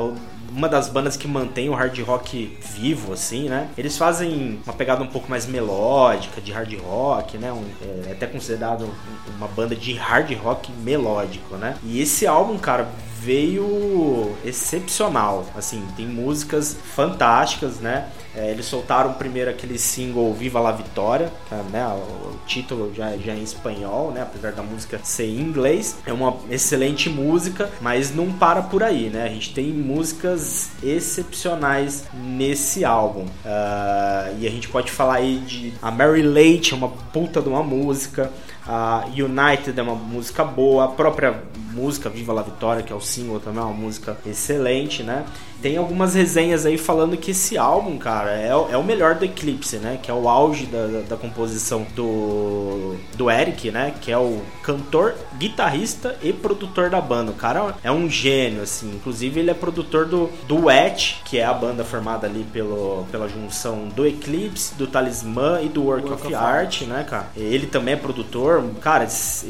uma 0.51 0.67
das 0.67 0.89
bandas 0.89 1.15
que 1.15 1.27
mantém 1.27 1.69
o 1.69 1.73
hard 1.75 1.95
rock 1.99 2.57
vivo, 2.75 3.13
assim, 3.13 3.49
né? 3.49 3.67
Eles 3.77 3.95
fazem 3.97 4.59
uma 4.65 4.73
pegada 4.73 5.03
um 5.03 5.07
pouco 5.07 5.29
mais 5.29 5.45
melódica 5.45 6.41
de 6.41 6.51
hard 6.51 6.73
rock, 6.81 7.37
né? 7.37 7.51
Um, 7.53 7.63
é 8.07 8.13
até 8.13 8.25
considerado 8.25 8.85
um- 8.85 9.35
uma 9.37 9.47
banda 9.47 9.75
de 9.75 9.93
hard 9.93 10.31
rock 10.35 10.71
melódico, 10.71 11.55
né? 11.57 11.77
E 11.83 12.01
esse 12.01 12.25
álbum, 12.25 12.57
cara, 12.57 12.89
veio 13.19 14.35
excepcional, 14.43 15.45
assim, 15.55 15.85
tem 15.95 16.07
músicas 16.07 16.75
fantásticas, 16.95 17.79
né? 17.79 18.07
É, 18.35 18.51
eles 18.51 18.65
soltaram 18.65 19.13
primeiro 19.13 19.49
aquele 19.49 19.77
single 19.77 20.33
Viva 20.33 20.59
la 20.59 20.71
Vitória, 20.71 21.31
tá, 21.49 21.57
né? 21.71 21.87
O, 21.87 22.35
título 22.45 22.93
já, 22.93 23.15
já 23.17 23.33
é 23.33 23.37
em 23.37 23.43
espanhol, 23.43 24.11
né? 24.11 24.21
Apesar 24.21 24.51
da 24.51 24.61
música 24.61 24.99
ser 25.03 25.25
em 25.25 25.39
inglês. 25.39 25.97
É 26.05 26.13
uma 26.13 26.37
excelente 26.49 27.09
música, 27.09 27.69
mas 27.81 28.13
não 28.13 28.31
para 28.31 28.61
por 28.61 28.83
aí, 28.83 29.09
né? 29.09 29.23
A 29.23 29.29
gente 29.29 29.53
tem 29.53 29.67
músicas 29.71 30.69
excepcionais 30.83 32.05
nesse 32.13 32.85
álbum. 32.85 33.25
Ah, 33.45 34.31
e 34.39 34.47
a 34.47 34.49
gente 34.49 34.67
pode 34.69 34.91
falar 34.91 35.15
aí 35.15 35.37
de 35.39 35.73
a 35.81 35.89
Mary 35.91 36.21
Late, 36.21 36.73
é 36.73 36.77
uma 36.77 36.89
puta 36.89 37.41
de 37.41 37.49
uma 37.49 37.63
música. 37.63 38.31
A 38.67 39.05
United 39.07 39.79
é 39.79 39.83
uma 39.83 39.95
música 39.95 40.43
boa, 40.43 40.85
a 40.85 40.87
própria 40.87 41.43
música 41.71 42.09
Viva 42.09 42.33
la 42.33 42.41
Vitória, 42.41 42.81
que 42.81 42.91
é 42.91 42.95
o 42.95 43.01
single 43.01 43.39
também, 43.39 43.61
é 43.61 43.65
uma 43.65 43.73
música 43.73 44.17
excelente, 44.25 45.03
né? 45.03 45.23
Tem 45.65 45.77
algumas 45.77 46.13
resenhas 46.13 46.63
aí 46.63 46.77
falando 46.77 47.17
que 47.17 47.31
esse 47.31 47.57
álbum, 47.57 47.97
cara, 47.97 48.29
é, 48.29 48.55
o- 48.55 48.67
é 48.69 48.77
o 48.77 48.83
melhor 48.83 49.15
do 49.15 49.25
Eclipse, 49.25 49.77
né? 49.77 49.97
Que 49.99 50.11
é 50.11 50.13
o 50.13 50.29
auge 50.29 50.67
da, 50.67 50.85
da, 50.85 50.99
da 51.01 51.17
composição 51.17 51.87
do, 51.95 52.95
do 53.17 53.31
Eric, 53.31 53.71
né? 53.71 53.91
Que 53.99 54.11
é 54.11 54.17
o 54.17 54.41
cantor, 54.61 55.15
guitarrista 55.39 56.15
e 56.21 56.31
produtor 56.31 56.91
da 56.91 57.01
banda. 57.01 57.31
O 57.31 57.33
cara 57.33 57.73
é 57.83 57.91
um 57.91 58.07
gênio, 58.07 58.61
assim. 58.61 58.91
Inclusive, 58.93 59.39
ele 59.39 59.49
é 59.49 59.55
produtor 59.55 60.05
do 60.05 60.29
Duet, 60.47 61.23
que 61.25 61.39
é 61.39 61.45
a 61.45 61.53
banda 61.53 61.83
formada 61.83 62.27
ali 62.27 62.45
pelo, 62.53 63.07
pela 63.11 63.27
junção 63.27 63.87
do 63.87 64.05
Eclipse, 64.05 64.75
do 64.75 64.85
Talismã 64.85 65.61
e 65.63 65.67
do 65.67 65.81
Work, 65.83 66.09
Work 66.09 66.25
of, 66.27 66.27
of 66.27 66.35
Art, 66.35 66.81
né, 66.83 67.03
cara? 67.09 67.25
Ele 67.35 67.65
também 67.65 67.95
é 67.95 67.97
produtor. 67.97 68.63
Cara, 68.81 69.07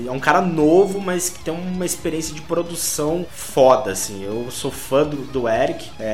é 0.08 0.12
um 0.12 0.20
cara 0.20 0.40
novo, 0.40 1.02
mas 1.02 1.30
que 1.30 1.40
tem 1.44 1.54
uma 1.54 1.86
experiência 1.86 2.34
de 2.34 2.40
produção 2.40 3.26
foda, 3.30 3.92
assim. 3.92 4.24
Eu 4.24 4.50
sou 4.50 4.72
fã 4.72 5.04
do, 5.04 5.18
do 5.18 5.50
Eric. 5.50 5.90
é, 6.00 6.05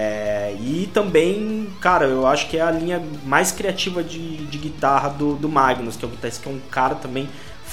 e 0.59 0.89
também, 0.93 1.67
cara, 1.79 2.05
eu 2.05 2.25
acho 2.25 2.47
que 2.47 2.57
é 2.57 2.61
a 2.61 2.71
linha 2.71 3.01
mais 3.25 3.51
criativa 3.51 4.03
de, 4.03 4.45
de 4.45 4.57
guitarra 4.57 5.09
do, 5.09 5.35
do 5.35 5.49
Magnus, 5.49 5.95
que 5.95 6.05
é 6.05 6.07
guitarrista 6.07 6.43
que 6.43 6.49
é 6.49 6.51
um 6.51 6.59
cara 6.69 6.95
também 6.95 7.27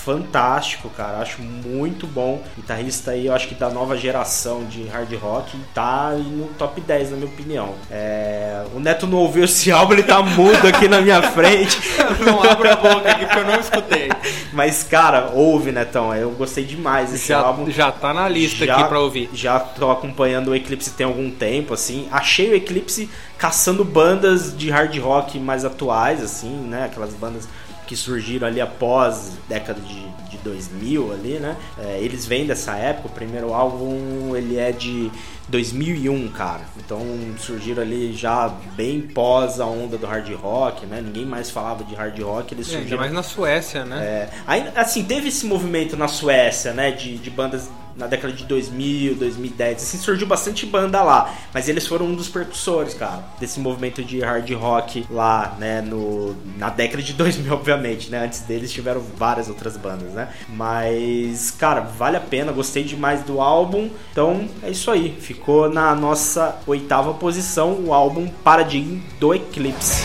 fantástico, 0.05 0.89
cara. 0.91 1.19
Acho 1.19 1.41
muito 1.43 2.07
bom. 2.07 2.43
Guitarrista 2.57 3.13
aí, 3.13 3.27
eu 3.27 3.35
acho 3.35 3.49
que 3.49 3.55
da 3.55 3.69
nova 3.71 3.97
geração 3.97 4.65
de 4.65 4.85
hard 4.87 5.13
rock, 5.15 5.57
tá 5.75 6.09
aí 6.09 6.23
no 6.23 6.47
top 6.55 6.81
10, 6.81 7.11
na 7.11 7.17
minha 7.17 7.29
opinião. 7.29 7.75
É, 7.91 8.65
O 8.75 8.81
Neto 8.81 9.07
não 9.07 9.19
ouviu 9.19 9.45
esse 9.45 9.71
álbum, 9.73 9.93
ele 9.95 10.03
tá 10.03 10.23
mudo 10.23 10.67
aqui 10.67 10.89
na 10.89 11.01
minha 11.01 11.23
frente. 11.23 11.79
Não 12.25 12.43
abra 12.43 12.73
a 12.73 12.77
boca 12.77 13.11
aqui 13.11 13.25
porque 13.27 13.39
eu 13.39 13.45
não 13.47 13.61
escutei. 13.61 14.09
Mas, 14.53 14.83
cara, 14.83 15.31
ouve, 15.35 15.71
Netão. 15.71 16.15
Eu 16.15 16.31
gostei 16.31 16.65
demais 16.65 17.11
desse 17.11 17.29
Já, 17.29 17.39
álbum. 17.41 17.71
já 17.71 17.93
tá 17.93 18.13
na 18.13 18.29
lista 18.29 18.65
Já- 18.67 18.75
aqui 18.77 18.89
pra 18.89 18.99
ouvir. 19.01 19.31
Já 19.33 19.61
tô 19.61 19.91
acompanhando 19.91 20.49
o 20.49 20.55
Eclipse 20.55 20.91
tem 20.91 21.07
algum 21.07 21.31
tempo, 21.31 21.75
assim. 21.75 22.09
Achei 22.11 22.51
o 22.51 22.55
Eclipse 22.55 23.09
caçando 23.37 23.85
bandas 23.85 24.57
de 24.57 24.71
hard 24.71 24.97
rock 24.99 25.39
mais 25.39 25.65
atuais, 25.65 26.23
assim, 26.23 26.51
né? 26.51 26.85
Aquelas 26.87 27.13
bandas 27.15 27.49
que 27.89 27.97
surgiram 27.97 28.47
ali 28.47 28.61
após 28.61 29.33
década 29.49 29.81
de, 29.81 30.07
de 30.31 30.37
2000 30.45 31.11
ali, 31.11 31.39
né? 31.41 31.57
É, 31.79 31.99
eles 32.01 32.27
vêm 32.27 32.47
dessa 32.47 32.77
época. 32.77 33.09
O 33.09 33.11
primeiro 33.11 33.55
álbum, 33.55 34.37
ele 34.37 34.59
é 34.59 34.71
de 34.71 35.11
2001, 35.49 36.29
cara. 36.29 36.61
Então 36.77 37.01
surgiram 37.39 37.83
ali 37.83 38.13
já 38.13 38.49
bem 38.77 39.01
pós 39.01 39.59
a 39.59 39.65
onda 39.65 39.97
do 39.97 40.07
hard 40.07 40.31
rock, 40.35 40.85
né? 40.85 41.01
Ninguém 41.01 41.25
mais 41.25 41.51
falava 41.51 41.83
de 41.83 41.95
hard 41.95 42.21
rock. 42.21 42.53
Eles 42.55 42.69
É, 42.69 42.73
ainda 42.73 42.81
surgiram 42.83 43.01
mais 43.01 43.13
na 43.13 43.23
Suécia, 43.23 43.85
né? 43.87 43.97
é, 44.05 44.29
ainda, 44.47 44.73
assim, 44.77 45.03
teve 45.05 45.29
esse 45.29 45.47
movimento 45.47 45.97
na 45.97 46.09
Suécia, 46.09 46.75
né, 46.75 46.91
de, 46.91 47.17
de 47.17 47.31
bandas 47.31 47.71
na 47.99 48.07
década 48.07 48.33
de 48.33 48.45
2000, 48.45 49.17
2010, 49.17 49.83
assim, 49.83 49.99
surgiu 49.99 50.27
bastante 50.27 50.65
banda 50.65 51.03
lá, 51.03 51.35
mas 51.53 51.69
eles 51.69 51.87
foram 51.87 52.07
um 52.07 52.15
dos 52.15 52.29
percussores, 52.29 52.95
cara, 52.95 53.25
desse 53.41 53.59
movimento 53.61 54.03
de 54.03 54.21
hard 54.21 54.51
rock 54.53 55.05
lá, 55.11 55.57
né, 55.59 55.83
no, 55.83 56.37
na 56.57 56.71
década 56.71 57.03
de 57.03 57.13
2000, 57.13 57.53
obviamente, 57.53 58.11
né, 58.11 58.25
antes 58.25 58.41
deles 58.41 58.73
tiveram 58.73 59.01
várias 59.01 59.49
outras 59.49 59.77
bandas, 59.77 60.13
né, 60.13 60.29
mas, 60.49 61.51
cara, 61.51 61.81
vale 61.81 62.17
a 62.17 62.21
pena, 62.21 62.53
gostei 62.53 62.85
demais 62.85 63.23
do 63.23 63.41
álbum, 63.41 63.91
então 64.13 64.49
é 64.63 64.71
isso 64.71 64.91
aí, 64.91 65.17
ficou 65.21 65.69
na 65.69 65.95
nossa 65.95 66.59
oitava 66.67 67.13
posição 67.15 67.73
o 67.85 67.93
álbum 67.93 68.29
Paradigm 68.45 69.01
do 69.19 69.35
Eclipse. 69.35 70.03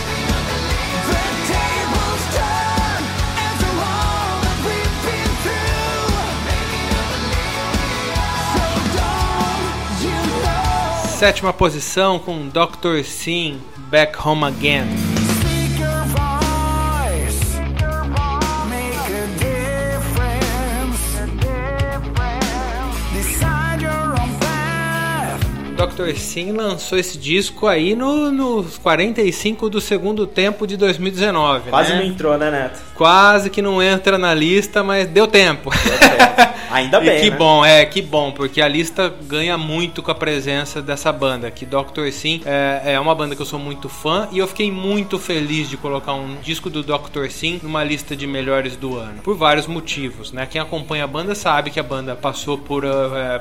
Sétima 11.23 11.53
posição 11.53 12.19
com 12.19 12.49
Dr. 12.49 13.01
Sim, 13.05 13.61
Back 13.89 14.17
Home 14.27 14.43
Again. 14.43 15.12
Dr. 25.87 26.15
Sim 26.15 26.51
lançou 26.51 26.97
esse 26.97 27.17
disco 27.17 27.67
aí 27.67 27.95
no, 27.95 28.31
nos 28.31 28.77
45 28.77 29.69
do 29.69 29.81
segundo 29.81 30.25
tempo 30.25 30.65
de 30.65 30.77
2019. 30.77 31.69
Quase 31.69 31.93
né? 31.93 31.99
não 31.99 32.05
entrou, 32.05 32.37
né, 32.37 32.49
Neto? 32.49 32.81
Quase 32.95 33.49
que 33.49 33.61
não 33.61 33.81
entra 33.81 34.17
na 34.17 34.33
lista, 34.33 34.83
mas 34.83 35.07
deu 35.07 35.27
tempo. 35.27 35.71
Ainda 36.71 36.99
E 37.03 37.05
bem, 37.05 37.21
que 37.21 37.29
né? 37.29 37.37
bom, 37.37 37.65
é, 37.65 37.85
que 37.85 38.01
bom, 38.01 38.31
porque 38.31 38.61
a 38.61 38.67
lista 38.67 39.13
ganha 39.23 39.57
muito 39.57 40.01
com 40.01 40.11
a 40.11 40.15
presença 40.15 40.81
dessa 40.81 41.11
banda, 41.11 41.51
que 41.51 41.65
Dr. 41.65 42.09
Sim 42.11 42.41
é, 42.45 42.93
é 42.93 42.99
uma 42.99 43.13
banda 43.13 43.35
que 43.35 43.41
eu 43.41 43.45
sou 43.45 43.59
muito 43.59 43.89
fã 43.89 44.27
e 44.31 44.39
eu 44.39 44.47
fiquei 44.47 44.71
muito 44.71 45.19
feliz 45.19 45.69
de 45.69 45.75
colocar 45.75 46.13
um 46.13 46.37
disco 46.41 46.69
do 46.69 46.83
Dr. 46.83 47.29
Sim 47.29 47.59
numa 47.61 47.83
lista 47.83 48.15
de 48.15 48.25
melhores 48.25 48.75
do 48.75 48.97
ano, 48.97 49.21
por 49.21 49.35
vários 49.35 49.67
motivos, 49.67 50.31
né? 50.31 50.45
Quem 50.45 50.61
acompanha 50.61 51.03
a 51.03 51.07
banda 51.07 51.35
sabe 51.35 51.71
que 51.71 51.79
a 51.79 51.83
banda 51.83 52.15
passou 52.15 52.57
por, 52.57 52.85
uh, 52.85 52.89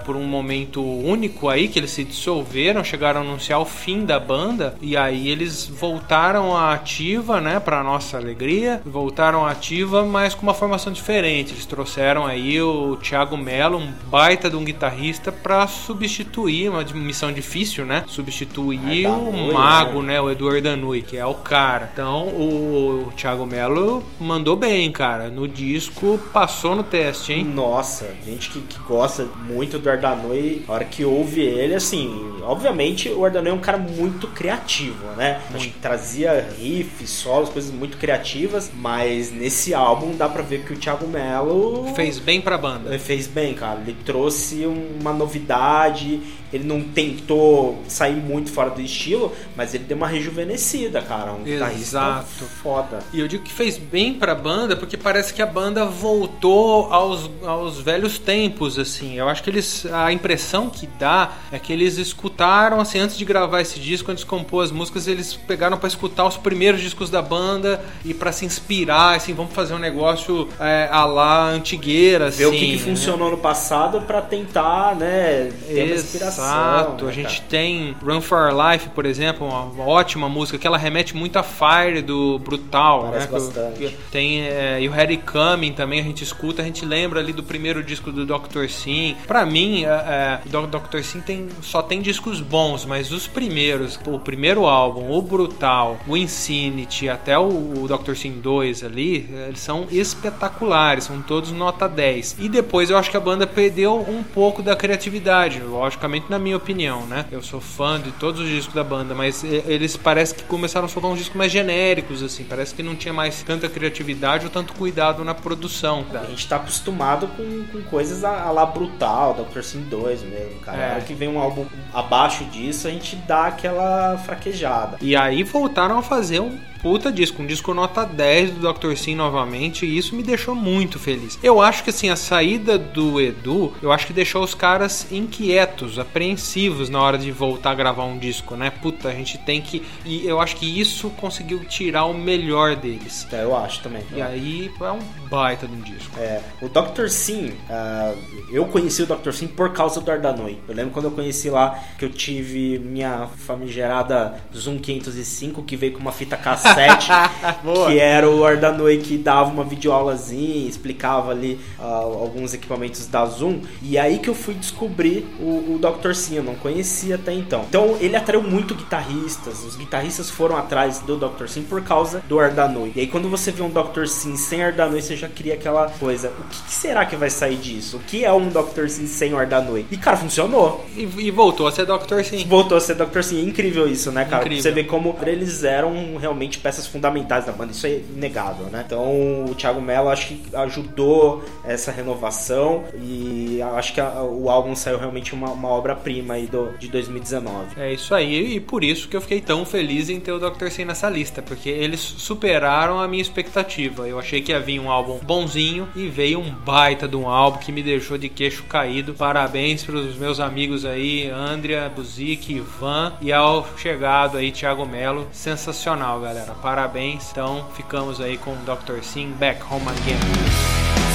por 0.04 0.16
um 0.16 0.24
momento 0.24 0.82
único 0.82 1.48
aí, 1.48 1.68
que 1.68 1.78
eles 1.78 1.90
se 1.90 2.02
dissolveram, 2.32 2.82
chegaram 2.82 3.20
a 3.20 3.24
anunciar 3.24 3.60
o 3.60 3.64
fim 3.64 4.04
da 4.04 4.18
banda 4.18 4.74
e 4.80 4.96
aí 4.96 5.28
eles 5.28 5.66
voltaram 5.66 6.56
à 6.56 6.72
ativa, 6.72 7.40
né, 7.40 7.60
para 7.60 7.82
nossa 7.82 8.16
alegria, 8.16 8.80
voltaram 8.84 9.44
à 9.44 9.50
ativa, 9.50 10.04
mas 10.04 10.34
com 10.34 10.42
uma 10.42 10.54
formação 10.54 10.92
diferente. 10.92 11.52
Eles 11.52 11.66
trouxeram 11.66 12.24
aí 12.26 12.60
o 12.60 12.96
Thiago 12.96 13.36
Mello, 13.36 13.78
um 13.78 13.92
baita 14.06 14.48
de 14.48 14.56
um 14.56 14.64
guitarrista, 14.64 15.30
para 15.30 15.66
substituir 15.66 16.70
uma 16.70 16.82
missão 16.94 17.32
difícil, 17.32 17.84
né? 17.84 18.04
Substituir 18.06 19.06
o 19.06 19.10
Ardanui, 19.10 19.52
mago, 19.52 20.02
né? 20.02 20.20
O 20.20 20.30
Eduardo 20.30 20.62
Danui, 20.62 21.02
que 21.02 21.16
é 21.16 21.26
o 21.26 21.34
cara. 21.34 21.90
Então 21.92 22.28
o 22.28 23.12
Thiago 23.16 23.44
Mello 23.44 24.02
mandou 24.18 24.56
bem, 24.56 24.90
cara. 24.90 25.28
No 25.28 25.46
disco 25.46 26.18
passou 26.32 26.74
no 26.74 26.82
teste, 26.82 27.32
hein? 27.32 27.44
Nossa, 27.44 28.14
gente 28.24 28.50
que, 28.50 28.60
que 28.60 28.78
gosta 28.80 29.28
muito 29.46 29.78
do 29.78 29.90
Ardanui, 29.90 30.64
a 30.66 30.72
hora 30.72 30.84
que 30.84 31.04
ouve 31.04 31.40
ele, 31.40 31.74
assim, 31.74 32.21
obviamente 32.42 33.08
o 33.08 33.24
Ardanui 33.24 33.50
é 33.50 33.54
um 33.54 33.58
cara 33.58 33.78
muito 33.78 34.26
criativo, 34.28 35.06
né? 35.16 35.40
Acho 35.54 35.68
que 35.68 35.78
trazia 35.78 36.48
riffs, 36.58 37.10
solos, 37.10 37.48
coisas 37.48 37.70
muito 37.70 37.96
criativas, 37.96 38.70
mas 38.74 39.30
nesse 39.30 39.74
álbum 39.74 40.16
dá 40.16 40.28
pra 40.28 40.42
ver 40.42 40.64
que 40.64 40.72
o 40.72 40.76
Thiago 40.76 41.06
Mello 41.06 41.92
Fez 41.94 42.18
bem 42.18 42.40
pra 42.40 42.56
banda. 42.56 42.90
Ele 42.90 42.98
fez 42.98 43.26
bem, 43.26 43.54
cara. 43.54 43.80
Ele 43.80 43.96
trouxe 44.04 44.66
uma 44.66 45.12
novidade. 45.12 46.20
Ele 46.52 46.64
não 46.64 46.82
tentou 46.82 47.82
sair 47.88 48.16
muito 48.16 48.50
fora 48.52 48.68
do 48.68 48.80
estilo, 48.82 49.32
mas 49.56 49.72
ele 49.72 49.84
deu 49.84 49.96
uma 49.96 50.06
rejuvenescida, 50.06 51.00
cara. 51.00 51.32
Um 51.32 51.46
Exato. 51.46 52.44
foda. 52.62 52.98
E 53.10 53.20
eu 53.20 53.26
digo 53.26 53.42
que 53.42 53.52
fez 53.52 53.78
bem 53.78 54.12
pra 54.12 54.34
banda 54.34 54.76
porque 54.76 54.98
parece 54.98 55.32
que 55.32 55.40
a 55.40 55.46
banda 55.46 55.86
voltou 55.86 56.92
aos, 56.92 57.30
aos 57.42 57.80
velhos 57.80 58.18
tempos, 58.18 58.78
assim. 58.78 59.14
Eu 59.14 59.28
acho 59.30 59.42
que 59.42 59.48
eles. 59.48 59.86
A 59.86 60.12
impressão 60.12 60.68
que 60.68 60.86
dá 60.86 61.32
é 61.50 61.58
que 61.58 61.72
eles 61.72 61.96
escutaram, 62.12 62.80
assim, 62.80 62.98
antes 62.98 63.16
de 63.16 63.24
gravar 63.24 63.60
esse 63.60 63.80
disco, 63.80 64.10
antes 64.10 64.22
de 64.22 64.30
compor 64.30 64.64
as 64.64 64.70
músicas, 64.70 65.08
eles 65.08 65.34
pegaram 65.34 65.76
pra 65.76 65.88
escutar 65.88 66.26
os 66.26 66.36
primeiros 66.36 66.80
discos 66.80 67.10
da 67.10 67.22
banda 67.22 67.82
e 68.04 68.12
pra 68.14 68.30
se 68.30 68.44
inspirar, 68.44 69.16
assim, 69.16 69.32
vamos 69.34 69.52
fazer 69.52 69.74
um 69.74 69.78
negócio 69.78 70.48
é, 70.60 70.88
a 70.90 71.04
lá 71.04 71.48
antigueira, 71.48 72.26
assim. 72.26 72.38
Ver 72.38 72.46
o 72.46 72.52
que, 72.52 72.58
que 72.58 72.72
né? 72.72 72.78
funcionou 72.78 73.30
no 73.30 73.38
passado 73.38 74.02
pra 74.02 74.20
tentar, 74.20 74.94
né, 74.94 75.50
ter 75.66 75.84
uma 75.84 75.94
inspiração. 75.94 76.44
Exato, 76.44 77.04
né, 77.04 77.10
a 77.10 77.14
gente 77.14 77.42
tem 77.42 77.96
Run 78.02 78.20
for 78.20 78.52
Our 78.52 78.72
Life, 78.72 78.88
por 78.90 79.06
exemplo, 79.06 79.46
uma, 79.46 79.84
ótima 79.84 80.28
música 80.28 80.58
que 80.58 80.66
ela 80.66 80.78
remete 80.78 81.16
muito 81.16 81.38
a 81.38 81.42
Fire 81.42 82.02
do 82.02 82.38
Brutal, 82.38 83.04
Parece 83.04 83.26
né? 83.26 83.32
bastante. 83.32 83.78
que 83.78 83.96
Tem 84.10 84.42
é, 84.42 84.78
o 84.88 84.92
Harry 84.92 85.16
Coming 85.16 85.72
também 85.72 86.00
a 86.00 86.02
gente 86.02 86.22
escuta, 86.22 86.62
a 86.62 86.64
gente 86.64 86.84
lembra 86.84 87.20
ali 87.20 87.32
do 87.32 87.42
primeiro 87.42 87.82
disco 87.82 88.12
do 88.12 88.26
Dr. 88.26 88.68
Sim. 88.68 89.16
Pra 89.26 89.46
mim, 89.46 89.84
é, 89.84 89.88
é, 89.88 90.40
o 90.44 90.66
Dr. 90.66 91.02
Sim 91.02 91.20
tem, 91.20 91.48
só 91.62 91.82
tem 91.82 92.01
discos 92.02 92.40
bons, 92.40 92.84
mas 92.84 93.10
os 93.12 93.26
primeiros, 93.26 93.98
o 94.06 94.18
primeiro 94.18 94.66
álbum, 94.66 95.10
o 95.10 95.22
Brutal, 95.22 95.98
o 96.06 96.16
Insanity, 96.16 97.08
até 97.08 97.38
o, 97.38 97.44
o 97.82 97.88
Dr. 97.88 98.14
Sim 98.14 98.40
2 98.40 98.84
ali, 98.84 99.28
eles 99.46 99.60
são 99.60 99.86
espetaculares, 99.90 101.04
são 101.04 101.22
todos 101.22 101.50
nota 101.52 101.88
10. 101.88 102.36
E 102.38 102.48
depois 102.48 102.90
eu 102.90 102.98
acho 102.98 103.10
que 103.10 103.16
a 103.16 103.20
banda 103.20 103.46
perdeu 103.46 103.98
um 104.00 104.22
pouco 104.22 104.62
da 104.62 104.76
criatividade, 104.76 105.60
logicamente 105.60 106.26
na 106.28 106.38
minha 106.38 106.56
opinião, 106.56 107.06
né? 107.06 107.24
Eu 107.30 107.42
sou 107.42 107.60
fã 107.60 108.00
de 108.00 108.10
todos 108.12 108.40
os 108.40 108.48
discos 108.48 108.74
da 108.74 108.84
banda, 108.84 109.14
mas 109.14 109.44
eles 109.44 109.96
parece 109.96 110.34
que 110.34 110.42
começaram 110.44 110.86
a 110.86 110.88
soltar 110.88 111.10
uns 111.10 111.18
discos 111.18 111.36
mais 111.36 111.52
genéricos, 111.52 112.22
assim, 112.22 112.44
parece 112.44 112.74
que 112.74 112.82
não 112.82 112.96
tinha 112.96 113.14
mais 113.14 113.42
tanta 113.42 113.68
criatividade 113.68 114.44
ou 114.44 114.50
tanto 114.50 114.72
cuidado 114.74 115.24
na 115.24 115.34
produção. 115.34 116.04
A 116.12 116.24
gente 116.26 116.48
tá 116.48 116.56
acostumado 116.56 117.28
com, 117.28 117.64
com 117.70 117.82
coisas 117.82 118.24
a, 118.24 118.42
a 118.42 118.50
lá 118.50 118.66
brutal, 118.66 119.34
Dr. 119.34 119.62
Sim 119.62 119.82
2 119.82 120.22
mesmo, 120.22 120.60
cara. 120.60 120.98
É. 120.98 121.00
Que 121.00 121.14
vem 121.14 121.28
um 121.28 121.38
álbum 121.38 121.66
abaixo 121.92 122.44
disso, 122.44 122.88
a 122.88 122.90
gente 122.90 123.16
dá 123.16 123.46
aquela 123.46 124.18
fraquejada. 124.18 124.98
E 125.00 125.14
aí 125.16 125.42
voltaram 125.42 125.98
a 125.98 126.02
fazer 126.02 126.40
um 126.40 126.58
puta 126.82 127.12
disco, 127.12 127.42
um 127.42 127.46
disco 127.46 127.72
nota 127.72 128.04
10 128.04 128.50
do 128.52 128.72
Dr. 128.72 128.94
Sim 128.96 129.14
novamente, 129.14 129.86
e 129.86 129.96
isso 129.96 130.14
me 130.14 130.22
deixou 130.22 130.54
muito 130.54 130.98
feliz. 130.98 131.38
Eu 131.42 131.62
acho 131.62 131.84
que 131.84 131.90
assim, 131.90 132.10
a 132.10 132.16
saída 132.16 132.76
do 132.76 133.20
Edu, 133.20 133.72
eu 133.80 133.92
acho 133.92 134.06
que 134.06 134.12
deixou 134.12 134.42
os 134.42 134.54
caras 134.54 135.10
inquietos, 135.10 135.98
apreensivos 135.98 136.88
na 136.88 137.00
hora 137.00 137.16
de 137.16 137.30
voltar 137.30 137.70
a 137.70 137.74
gravar 137.74 138.04
um 138.04 138.18
disco, 138.18 138.56
né? 138.56 138.70
Puta, 138.70 139.08
a 139.08 139.12
gente 139.12 139.38
tem 139.38 139.60
que. 139.60 139.82
E 140.04 140.26
eu 140.26 140.40
acho 140.40 140.56
que 140.56 140.80
isso 140.80 141.08
conseguiu 141.10 141.60
tirar 141.64 142.06
o 142.06 142.14
melhor 142.14 142.74
deles. 142.74 143.26
É, 143.32 143.44
eu 143.44 143.56
acho 143.56 143.80
também. 143.82 144.02
E 144.12 144.20
aí 144.20 144.70
é 144.80 144.90
um 144.90 145.00
baita 145.30 145.66
de 145.66 145.74
um 145.74 145.80
disco. 145.80 146.18
É, 146.18 146.40
o 146.60 146.68
Dr. 146.68 147.08
Sim, 147.08 147.52
ah, 147.70 148.12
eu 148.50 148.66
conheci 148.66 149.02
o 149.02 149.06
Dr. 149.06 149.32
Sim 149.32 149.46
por 149.46 149.72
causa 149.72 150.00
do 150.00 150.10
Ardanoi. 150.10 150.58
Eu 150.68 150.74
lembro 150.74 150.92
quando 150.92 151.06
eu 151.06 151.10
conheci 151.12 151.48
lá 151.48 151.78
que 151.98 152.04
eu 152.04 152.10
tive 152.10 152.78
minha 152.78 153.28
famigerada 153.28 154.34
Zoom 154.54 154.78
505 154.78 155.62
que 155.62 155.76
veio 155.76 155.92
com 155.92 156.00
uma 156.00 156.12
fita 156.12 156.36
cassete, 156.36 156.71
Que 157.86 157.98
era 157.98 158.28
o 158.28 158.44
Ardanoi 158.44 158.98
que 158.98 159.16
dava 159.16 159.50
uma 159.50 159.64
videoaulazinha, 159.64 160.68
explicava 160.68 161.30
ali 161.30 161.58
ah, 161.78 162.02
alguns 162.02 162.54
equipamentos 162.54 163.06
da 163.06 163.24
Zoom. 163.26 163.60
E 163.82 163.98
aí 163.98 164.18
que 164.18 164.28
eu 164.28 164.34
fui 164.34 164.54
descobrir 164.54 165.26
o, 165.40 165.74
o 165.74 165.80
Dr. 165.80 166.14
Sim, 166.14 166.36
eu 166.36 166.42
não 166.42 166.54
conhecia 166.54 167.16
até 167.16 167.32
então. 167.32 167.64
Então 167.68 167.96
ele 168.00 168.16
atraiu 168.16 168.42
muito 168.42 168.74
guitarristas, 168.74 169.64
os 169.64 169.76
guitarristas 169.76 170.30
foram 170.30 170.56
atrás 170.56 171.00
do 171.00 171.16
Dr. 171.16 171.46
Sim 171.46 171.62
por 171.62 171.82
causa 171.82 172.22
do 172.28 172.38
Ardanoi. 172.38 172.92
E 172.94 173.00
aí 173.00 173.06
quando 173.06 173.28
você 173.28 173.50
vê 173.50 173.62
um 173.62 173.70
Dr. 173.70 174.06
Sim 174.06 174.36
sem 174.36 174.62
Ardanoi, 174.62 175.00
você 175.00 175.16
já 175.16 175.28
cria 175.28 175.54
aquela 175.54 175.88
coisa. 175.88 176.32
O 176.38 176.44
que, 176.48 176.62
que 176.62 176.72
será 176.72 177.04
que 177.04 177.16
vai 177.16 177.30
sair 177.30 177.56
disso? 177.56 177.96
O 177.96 178.00
que 178.00 178.24
é 178.24 178.32
um 178.32 178.48
Dr. 178.48 178.88
Sim 178.88 179.06
sem 179.06 179.32
o 179.32 179.38
Ardanoi? 179.38 179.86
E 179.90 179.96
cara, 179.96 180.16
funcionou. 180.16 180.84
E, 180.96 181.02
e 181.02 181.30
voltou 181.30 181.66
a 181.66 181.72
ser 181.72 181.86
Dr. 181.86 182.22
Sim. 182.24 182.44
Voltou 182.46 182.76
a 182.76 182.80
ser 182.80 182.94
Dr. 182.94 183.22
Sim. 183.22 183.40
É 183.40 183.44
incrível 183.44 183.88
isso, 183.88 184.10
né, 184.10 184.24
cara? 184.24 184.42
Incrível. 184.42 184.62
Você 184.62 184.70
vê 184.70 184.84
como 184.84 185.16
eles 185.26 185.64
eram 185.64 186.16
realmente 186.18 186.58
peças 186.62 186.86
fundamentais 186.86 187.44
da 187.44 187.52
banda. 187.52 187.72
Isso 187.72 187.86
é 187.86 188.00
inegável, 188.14 188.66
né? 188.66 188.82
Então 188.86 189.44
o 189.44 189.54
Thiago 189.54 189.80
Mello 189.80 190.08
acho 190.08 190.28
que 190.28 190.42
ajudou 190.54 191.44
essa 191.64 191.90
renovação 191.90 192.84
e 192.94 193.60
acho 193.76 193.92
que 193.94 194.00
a- 194.00 194.22
o 194.22 194.48
álbum 194.50 194.74
saiu 194.74 194.98
realmente 194.98 195.34
uma, 195.34 195.50
uma 195.50 195.68
obra-prima 195.68 196.34
aí 196.34 196.46
do, 196.46 196.72
de 196.78 196.88
2019. 196.88 197.80
É 197.80 197.92
isso 197.92 198.14
aí, 198.14 198.56
e 198.56 198.60
por 198.60 198.84
isso 198.84 199.08
que 199.08 199.16
eu 199.16 199.20
fiquei 199.20 199.40
tão 199.40 199.64
feliz 199.64 200.08
em 200.08 200.20
ter 200.20 200.32
o 200.32 200.38
Dr. 200.38 200.68
Sim 200.70 200.84
nessa 200.84 201.08
lista, 201.08 201.42
porque 201.42 201.68
eles 201.68 202.00
superaram 202.00 203.00
a 203.00 203.08
minha 203.08 203.22
expectativa. 203.22 204.06
Eu 204.08 204.18
achei 204.18 204.40
que 204.40 204.52
ia 204.52 204.60
vir 204.60 204.78
um 204.80 204.90
álbum 204.90 205.18
bonzinho 205.22 205.88
e 205.96 206.08
veio 206.08 206.40
um 206.40 206.50
baita 206.50 207.08
de 207.08 207.16
um 207.16 207.28
álbum 207.28 207.58
que 207.58 207.72
me 207.72 207.82
deixou 207.82 208.16
de 208.18 208.28
queixo 208.28 208.62
caído. 208.64 209.14
Parabéns 209.14 209.82
para 209.84 209.96
os 209.96 210.16
meus 210.16 210.40
amigos 210.40 210.84
aí, 210.84 211.28
Andrea, 211.30 211.88
Buzik, 211.94 212.52
Ivan 212.54 213.12
e 213.20 213.32
ao 213.32 213.66
chegado 213.76 214.38
aí, 214.38 214.50
Thiago 214.52 214.86
Melo. 214.86 215.26
Sensacional, 215.32 216.20
galera. 216.20 216.51
Parabéns. 216.60 217.30
Então, 217.30 217.64
ficamos 217.74 218.20
aí 218.20 218.36
com 218.36 218.52
o 218.52 218.56
Dr. 218.56 219.02
Sim 219.02 219.30
Back 219.38 219.62
Home 219.70 219.88
Again. 219.88 220.18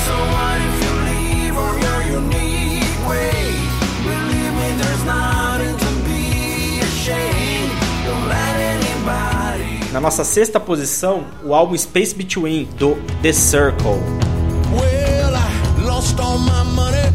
So 0.05 0.13
what 0.13 0.61
if 0.61 0.83
you 0.83 0.93
leave 1.03 1.57
on 1.57 1.79
your 1.81 2.01
unique 2.19 3.07
way? 3.07 3.55
Believe 4.03 4.53
me, 4.53 4.69
there's 4.81 5.03
nothing 5.03 5.75
to 5.77 5.91
be 6.07 6.79
ashamed. 6.81 7.71
Don't 8.05 8.27
let 8.29 8.55
anybody. 8.55 9.91
Na 9.91 9.99
nossa 9.99 10.23
sexta 10.23 10.59
posição, 10.59 11.25
o 11.43 11.53
álbum 11.53 11.77
Space 11.77 12.13
Between 12.13 12.65
do 12.77 12.95
The 13.21 13.33
Circle. 13.33 13.99
Well, 14.71 15.35
I 15.35 15.81
lost 15.83 16.19
all 16.19 16.37
my 16.37 16.63
money, 16.73 17.11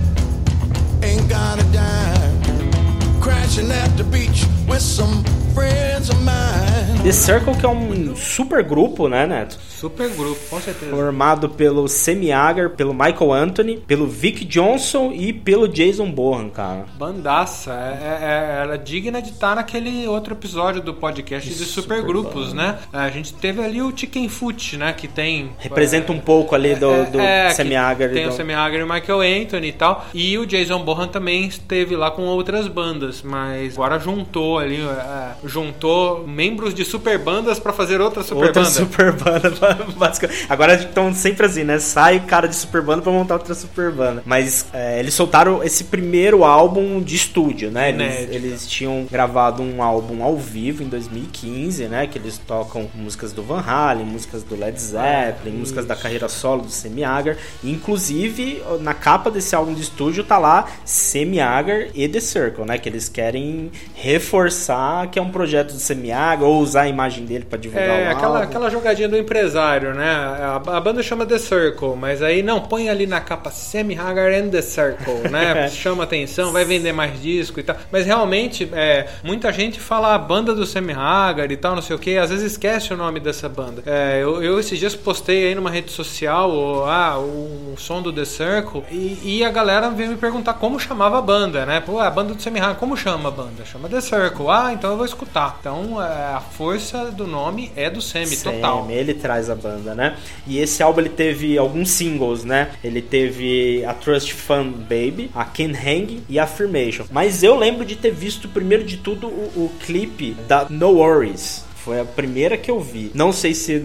ain't 1.02 1.28
got 1.28 1.58
a 1.58 1.64
dime. 1.72 3.20
Crashing 3.20 3.70
at 3.70 3.96
the 3.96 4.04
beach 4.04 4.44
with 4.68 4.82
some 4.82 5.22
friends 5.54 6.10
of 6.10 6.20
mine. 6.22 6.71
The 7.02 7.10
Circle 7.10 7.56
que 7.58 7.66
é 7.66 7.68
um 7.68 8.14
super 8.14 8.62
grupo, 8.62 9.08
né, 9.08 9.26
Neto? 9.26 9.58
Super 9.68 10.08
grupo, 10.10 10.38
com 10.48 10.60
certeza. 10.60 10.92
Formado 10.94 11.48
pelo 11.48 11.88
Sammy 11.88 12.30
Hagar, 12.30 12.70
pelo 12.70 12.94
Michael 12.94 13.32
Anthony, 13.32 13.76
pelo 13.78 14.06
Vic 14.06 14.44
Johnson 14.44 15.10
e 15.12 15.32
pelo 15.32 15.66
Jason 15.66 16.08
Bohan, 16.12 16.48
cara. 16.48 16.84
Bandaça, 16.96 17.72
é, 17.72 18.24
é- 18.24 18.60
era 18.62 18.78
digna 18.78 19.20
de 19.20 19.30
estar 19.30 19.56
naquele 19.56 20.06
outro 20.06 20.34
episódio 20.34 20.80
do 20.80 20.94
podcast 20.94 21.48
de, 21.48 21.64
supergrupos, 21.64 22.52
né? 22.52 22.78
A 22.92 23.08
gente 23.10 23.34
teve 23.34 23.60
ali 23.64 23.82
o 23.82 23.92
Chicken 23.96 24.28
Foot, 24.28 24.76
né? 24.76 24.92
Que 24.92 25.08
tem. 25.08 25.50
Representa 25.58 26.12
um 26.12 26.20
pouco 26.20 26.54
ali 26.54 26.76
do, 26.76 27.10
do 27.10 27.18
é, 27.18 27.50
Sammy 27.50 27.74
Hagar. 27.74 28.10
Tem 28.10 28.26
o 28.26 28.30
do- 28.30 28.36
Sammy 28.36 28.54
Hagar 28.54 28.78
e 28.78 28.82
o 28.84 28.88
Michael 28.88 29.42
Anthony 29.42 29.66
e 29.66 29.72
tal. 29.72 30.06
E 30.14 30.38
o 30.38 30.46
Jason 30.46 30.84
Bohan 30.84 31.08
também 31.08 31.46
esteve 31.48 31.96
lá 31.96 32.12
com 32.12 32.22
outras 32.22 32.68
bandas, 32.68 33.22
mas 33.22 33.74
agora 33.74 33.98
juntou 33.98 34.60
ali, 34.60 34.80
é, 34.80 35.30
juntou 35.44 36.24
membros 36.28 36.72
de 36.72 36.84
super 36.92 37.18
bandas 37.18 37.58
pra 37.58 37.72
fazer 37.72 38.00
outra 38.00 38.22
super 38.22 38.44
Outra 38.46 38.62
banda. 38.62 38.70
super 38.74 39.12
banda, 39.12 39.50
basicamente. 39.96 40.46
Agora 40.48 40.74
estão 40.74 41.12
sempre 41.14 41.46
assim, 41.46 41.64
né? 41.64 41.78
Sai 41.78 42.20
cara 42.20 42.46
de 42.46 42.54
super 42.54 42.82
banda 42.82 43.02
pra 43.02 43.10
montar 43.10 43.34
outra 43.34 43.54
super 43.54 43.90
banda. 43.90 44.22
Mas 44.26 44.66
é, 44.72 45.00
eles 45.00 45.14
soltaram 45.14 45.62
esse 45.64 45.84
primeiro 45.84 46.44
álbum 46.44 47.00
de 47.00 47.16
estúdio, 47.16 47.70
né? 47.70 47.88
Eles, 47.88 48.30
eles 48.30 48.66
tinham 48.68 49.06
gravado 49.10 49.62
um 49.62 49.82
álbum 49.82 50.22
ao 50.22 50.36
vivo 50.36 50.82
em 50.82 50.88
2015, 50.88 51.84
né? 51.88 52.06
Que 52.06 52.18
eles 52.18 52.38
tocam 52.38 52.88
músicas 52.94 53.32
do 53.32 53.42
Van 53.42 53.60
Halen, 53.60 54.04
músicas 54.06 54.42
do 54.42 54.54
Led 54.54 54.78
Zeppelin, 54.80 55.56
músicas 55.56 55.86
da 55.86 55.96
carreira 55.96 56.28
solo 56.28 56.62
do 56.62 56.70
Sammy 56.70 57.02
Hagar. 57.04 57.36
E, 57.64 57.72
Inclusive, 57.72 58.62
na 58.80 58.94
capa 58.94 59.30
desse 59.30 59.54
álbum 59.54 59.74
de 59.74 59.82
estúdio 59.82 60.22
tá 60.24 60.38
lá 60.38 60.66
Sammy 60.84 61.40
Hagar 61.40 61.86
e 61.94 62.06
The 62.08 62.20
Circle, 62.20 62.64
né? 62.64 62.78
Que 62.78 62.88
eles 62.88 63.08
querem 63.08 63.70
reforçar 63.94 65.06
que 65.10 65.18
é 65.18 65.22
um 65.22 65.30
projeto 65.30 65.72
do 65.72 65.78
Sammy 65.80 66.12
Hagar 66.12 66.44
ou 66.44 66.60
usar 66.60 66.81
a 66.82 66.88
imagem 66.88 67.24
dele 67.24 67.44
pra 67.44 67.58
divulgar 67.58 67.88
É, 67.88 68.08
o 68.08 68.10
aquela, 68.12 68.38
álbum. 68.38 68.42
aquela 68.48 68.70
jogadinha 68.70 69.08
do 69.08 69.16
empresário, 69.16 69.94
né? 69.94 70.10
A, 70.10 70.56
a 70.76 70.80
banda 70.80 71.02
chama 71.02 71.24
The 71.26 71.38
Circle, 71.38 71.96
mas 71.96 72.22
aí 72.22 72.42
não, 72.42 72.60
põe 72.60 72.88
ali 72.88 73.06
na 73.06 73.20
capa 73.20 73.50
Sammy 73.50 73.98
Hagar 73.98 74.32
and 74.32 74.48
The 74.50 74.62
Circle, 74.62 75.30
né? 75.30 75.68
chama 75.70 76.04
atenção, 76.04 76.52
vai 76.52 76.64
vender 76.64 76.92
mais 76.92 77.20
disco 77.20 77.60
e 77.60 77.62
tal. 77.62 77.76
Mas 77.90 78.06
realmente, 78.06 78.68
é, 78.72 79.08
muita 79.22 79.52
gente 79.52 79.80
fala 79.80 80.14
a 80.14 80.18
banda 80.18 80.54
do 80.54 80.64
Sammy 80.66 80.92
Hagar 80.92 81.50
e 81.50 81.56
tal, 81.56 81.74
não 81.74 81.82
sei 81.82 81.96
o 81.96 81.98
que, 81.98 82.16
às 82.16 82.30
vezes 82.30 82.52
esquece 82.52 82.92
o 82.92 82.96
nome 82.96 83.20
dessa 83.20 83.48
banda. 83.48 83.82
É, 83.86 84.20
eu, 84.22 84.42
eu 84.42 84.58
esses 84.60 84.78
dias 84.78 84.94
postei 84.94 85.46
aí 85.48 85.54
numa 85.54 85.70
rede 85.70 85.90
social 85.90 86.50
o, 86.50 86.84
ah, 86.84 87.18
o, 87.18 87.74
som 87.76 88.00
do 88.02 88.12
The 88.12 88.24
Circle 88.24 88.84
e, 88.90 89.18
e 89.38 89.44
a 89.44 89.50
galera 89.50 89.90
veio 89.90 90.10
me 90.10 90.16
perguntar 90.16 90.54
como 90.54 90.78
chamava 90.78 91.18
a 91.18 91.22
banda, 91.22 91.64
né? 91.66 91.80
Pô, 91.80 91.98
a 91.98 92.10
banda 92.10 92.34
do 92.34 92.42
Sammy 92.42 92.60
Hagar, 92.60 92.76
como 92.76 92.96
chama 92.96 93.28
a 93.28 93.32
banda? 93.32 93.64
Chama 93.64 93.88
The 93.88 94.00
Circle. 94.00 94.48
Ah, 94.48 94.70
então 94.72 94.90
eu 94.90 94.96
vou 94.96 95.06
escutar. 95.06 95.56
Então 95.60 96.02
é, 96.02 96.34
a 96.34 96.40
força 96.40 96.71
do 97.14 97.26
nome 97.26 97.70
é 97.76 97.90
do 97.90 98.00
Sammy, 98.00 98.36
total. 98.36 98.82
Sammy, 98.82 98.94
ele 98.94 99.14
traz 99.14 99.50
a 99.50 99.54
banda, 99.54 99.94
né? 99.94 100.16
E 100.46 100.58
esse 100.58 100.82
álbum 100.82 101.00
ele 101.00 101.10
teve 101.10 101.56
alguns 101.58 101.90
singles, 101.90 102.44
né? 102.44 102.72
Ele 102.82 103.02
teve 103.02 103.84
a 103.84 103.94
Trust 103.94 104.32
Fund 104.34 104.74
Baby, 104.88 105.30
a 105.34 105.44
Can 105.44 105.72
Hang 105.72 106.22
e 106.28 106.38
a 106.38 106.44
Affirmation. 106.44 107.04
Mas 107.10 107.42
eu 107.42 107.56
lembro 107.56 107.84
de 107.84 107.96
ter 107.96 108.12
visto, 108.12 108.48
primeiro 108.48 108.84
de 108.84 108.96
tudo, 108.96 109.26
o, 109.28 109.64
o 109.64 109.72
clipe 109.84 110.36
da 110.46 110.66
No 110.68 110.92
Worries. 110.92 111.64
Foi 111.84 111.98
a 111.98 112.04
primeira 112.04 112.56
que 112.56 112.70
eu 112.70 112.78
vi. 112.78 113.10
Não 113.12 113.32
sei 113.32 113.54
se. 113.54 113.82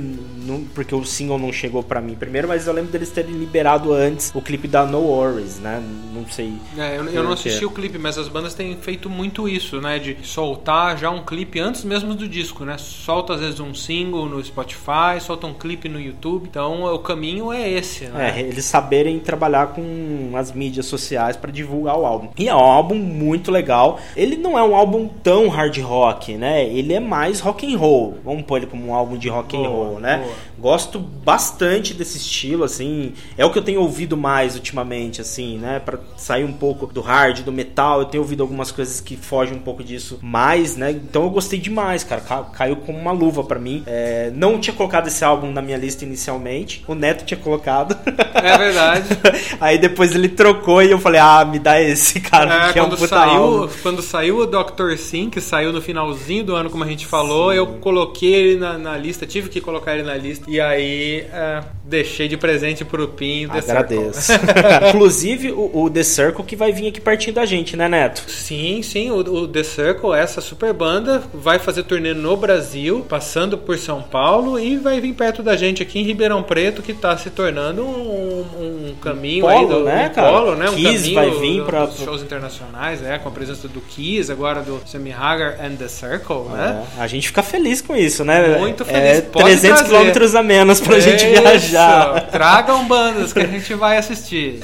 Não, 0.47 0.63
porque 0.63 0.95
o 0.95 1.03
single 1.03 1.37
não 1.37 1.51
chegou 1.51 1.83
pra 1.83 1.99
mim 1.99 2.15
primeiro, 2.15 2.47
mas 2.47 2.65
eu 2.67 2.73
lembro 2.73 2.89
deles 2.91 3.09
terem 3.09 3.33
liberado 3.33 3.91
antes 3.91 4.31
o 4.33 4.41
clipe 4.41 4.67
da 4.67 4.85
No 4.85 4.99
Worries, 4.99 5.59
né? 5.59 5.83
Não 6.13 6.25
sei. 6.29 6.53
É, 6.77 6.97
eu, 6.97 7.05
eu 7.05 7.23
não 7.23 7.33
assisti 7.33 7.65
o 7.65 7.69
clipe, 7.69 7.97
mas 7.97 8.17
as 8.17 8.29
bandas 8.29 8.53
têm 8.53 8.75
feito 8.77 9.09
muito 9.09 9.47
isso, 9.49 9.81
né? 9.81 9.99
De 9.99 10.17
soltar 10.23 10.97
já 10.97 11.09
um 11.09 11.23
clipe 11.23 11.59
antes 11.59 11.83
mesmo 11.83 12.15
do 12.15 12.27
disco, 12.27 12.63
né? 12.63 12.77
Solta 12.77 13.33
às 13.33 13.41
vezes 13.41 13.59
um 13.59 13.73
single 13.73 14.25
no 14.27 14.43
Spotify, 14.43 15.19
solta 15.19 15.47
um 15.47 15.53
clipe 15.53 15.89
no 15.89 15.99
YouTube. 15.99 16.47
Então 16.49 16.83
o 16.93 16.99
caminho 16.99 17.51
é 17.51 17.69
esse, 17.69 18.05
né? 18.05 18.33
É, 18.37 18.39
eles 18.39 18.63
saberem 18.65 19.19
trabalhar 19.19 19.67
com 19.67 20.31
as 20.35 20.51
mídias 20.53 20.85
sociais 20.85 21.35
pra 21.35 21.51
divulgar 21.51 21.97
o 21.97 22.05
álbum. 22.05 22.29
E 22.37 22.47
é 22.47 22.55
um 22.55 22.59
álbum 22.59 22.95
muito 22.95 23.51
legal. 23.51 23.99
Ele 24.15 24.37
não 24.37 24.57
é 24.57 24.63
um 24.63 24.73
álbum 24.73 25.09
tão 25.21 25.49
hard 25.49 25.77
rock, 25.79 26.35
né? 26.35 26.65
Ele 26.65 26.93
é 26.93 26.99
mais 26.99 27.41
rock 27.41 27.71
and 27.71 27.77
roll. 27.77 28.17
Vamos 28.23 28.43
pôr 28.43 28.57
ele 28.57 28.67
como 28.67 28.87
um 28.87 28.93
álbum 28.93 29.17
de 29.17 29.27
rock 29.27 29.55
and 29.57 29.59
Boa, 29.63 29.69
roll, 29.69 29.99
né? 29.99 30.17
boa. 30.17 30.36
Gosto 30.59 30.99
bastante 30.99 31.93
desse 31.93 32.17
estilo, 32.17 32.63
assim. 32.63 33.13
É 33.37 33.45
o 33.45 33.51
que 33.51 33.59
eu 33.59 33.63
tenho 33.63 33.81
ouvido 33.81 34.17
mais 34.17 34.55
ultimamente, 34.55 35.21
assim, 35.21 35.57
né? 35.57 35.79
Pra 35.79 35.99
sair 36.17 36.43
um 36.43 36.53
pouco 36.53 36.87
do 36.87 37.01
hard, 37.01 37.41
do 37.41 37.51
metal. 37.51 37.99
Eu 37.99 38.05
tenho 38.05 38.23
ouvido 38.23 38.41
algumas 38.41 38.71
coisas 38.71 38.99
que 38.99 39.15
fogem 39.15 39.55
um 39.55 39.61
pouco 39.61 39.83
disso 39.83 40.19
mais, 40.21 40.75
né? 40.75 40.91
Então 40.91 41.23
eu 41.23 41.29
gostei 41.29 41.59
demais, 41.59 42.03
cara. 42.03 42.21
Ca- 42.21 42.43
Caiu 42.53 42.77
como 42.77 42.97
uma 42.97 43.11
luva 43.11 43.43
pra 43.43 43.59
mim. 43.59 43.83
É, 43.85 44.31
não 44.33 44.59
tinha 44.59 44.73
colocado 44.75 45.07
esse 45.07 45.23
álbum 45.23 45.51
na 45.51 45.61
minha 45.61 45.77
lista 45.77 46.03
inicialmente. 46.05 46.83
O 46.87 46.95
Neto 46.95 47.25
tinha 47.25 47.37
colocado. 47.39 47.95
É 48.33 48.57
verdade. 48.57 49.07
Aí 49.61 49.77
depois 49.77 50.13
ele 50.15 50.29
trocou 50.29 50.81
e 50.81 50.91
eu 50.91 50.99
falei, 50.99 51.19
ah, 51.21 51.45
me 51.45 51.59
dá 51.59 51.79
esse, 51.81 52.19
cara, 52.19 52.69
É, 52.69 52.73
que 52.73 52.79
é 52.79 52.81
um 52.83 52.85
quando, 52.87 52.97
puta 52.97 53.07
saiu, 53.15 53.31
álbum. 53.41 53.69
quando 53.83 54.01
saiu 54.01 54.37
o 54.39 54.45
Dr. 54.45 54.97
Sim, 54.97 55.29
que 55.29 55.39
saiu 55.41 55.71
no 55.71 55.81
finalzinho 55.81 56.43
do 56.43 56.55
ano, 56.55 56.69
como 56.69 56.83
a 56.83 56.87
gente 56.87 57.05
falou, 57.05 57.53
eu 57.53 57.67
coloquei 57.79 58.33
ele 58.33 58.59
na, 58.59 58.77
na 58.77 58.97
lista, 58.97 59.25
tive 59.25 59.49
que 59.49 59.61
colocar 59.61 59.93
ele 59.93 60.03
na 60.03 60.15
lista. 60.15 60.26
E 60.47 60.59
aí 60.59 61.25
é, 61.31 61.63
deixei 61.83 62.27
de 62.27 62.37
presente 62.37 62.83
pro 62.83 63.07
Pin. 63.07 63.47
The 63.47 63.59
Agradeço. 63.59 64.31
Inclusive 64.89 65.51
o, 65.51 65.83
o 65.83 65.89
The 65.89 66.03
Circle 66.03 66.45
que 66.45 66.55
vai 66.55 66.71
vir 66.71 66.87
aqui 66.87 66.99
pertinho 66.99 67.35
da 67.35 67.45
gente, 67.45 67.75
né, 67.75 67.87
Neto? 67.87 68.29
Sim, 68.29 68.81
sim, 68.81 69.11
o, 69.11 69.17
o 69.17 69.47
The 69.47 69.63
Circle, 69.63 70.13
essa 70.13 70.41
super 70.41 70.73
banda, 70.73 71.23
vai 71.33 71.59
fazer 71.59 71.83
turnê 71.83 72.13
no 72.13 72.35
Brasil, 72.35 73.05
passando 73.07 73.57
por 73.57 73.77
São 73.77 74.01
Paulo 74.01 74.59
e 74.59 74.77
vai 74.77 74.99
vir 74.99 75.13
perto 75.13 75.41
da 75.41 75.55
gente 75.55 75.81
aqui 75.81 75.99
em 75.99 76.03
Ribeirão 76.03 76.43
Preto, 76.43 76.81
que 76.81 76.93
tá 76.93 77.17
se 77.17 77.29
tornando 77.29 77.83
um, 77.83 78.91
um 78.91 78.95
caminho 79.01 79.45
Polo, 79.45 79.57
aí 79.57 79.67
do 79.67 79.83
né, 79.83 80.09
um 80.11 80.13
cara? 80.13 80.31
polo, 80.31 80.55
né? 80.55 80.69
Um 80.69 80.75
Kiss 80.75 81.13
caminho 81.13 81.15
vai 81.15 81.31
vir 81.39 81.87
dos 81.87 81.99
shows 81.99 82.21
internacionais, 82.21 83.03
é, 83.03 83.17
com 83.17 83.29
a 83.29 83.31
presença 83.31 83.67
do 83.67 83.81
Kiss, 83.81 84.31
agora 84.31 84.61
do 84.61 84.81
Sammy 84.85 85.11
Hagar 85.11 85.57
and 85.63 85.75
The 85.75 85.87
Circle, 85.87 86.49
né? 86.51 86.83
É, 86.97 87.01
a 87.01 87.07
gente 87.07 87.27
fica 87.27 87.43
feliz 87.43 87.81
com 87.81 87.95
isso, 87.95 88.23
né? 88.23 88.57
Muito 88.57 88.83
É 88.83 88.85
feliz. 88.85 89.29
Pode 89.31 89.45
300 89.45 89.81
trazer. 89.81 89.95
Quilômetros 90.17 90.35
a 90.35 90.43
menos 90.43 90.79
pra 90.81 90.99
gente 90.99 91.25
Isso, 91.25 91.41
viajar. 91.41 92.21
Tragam 92.31 92.87
bandas 92.87 93.31
que 93.33 93.39
a 93.39 93.45
gente 93.47 93.73
vai 93.75 93.97
assistir. 93.97 94.59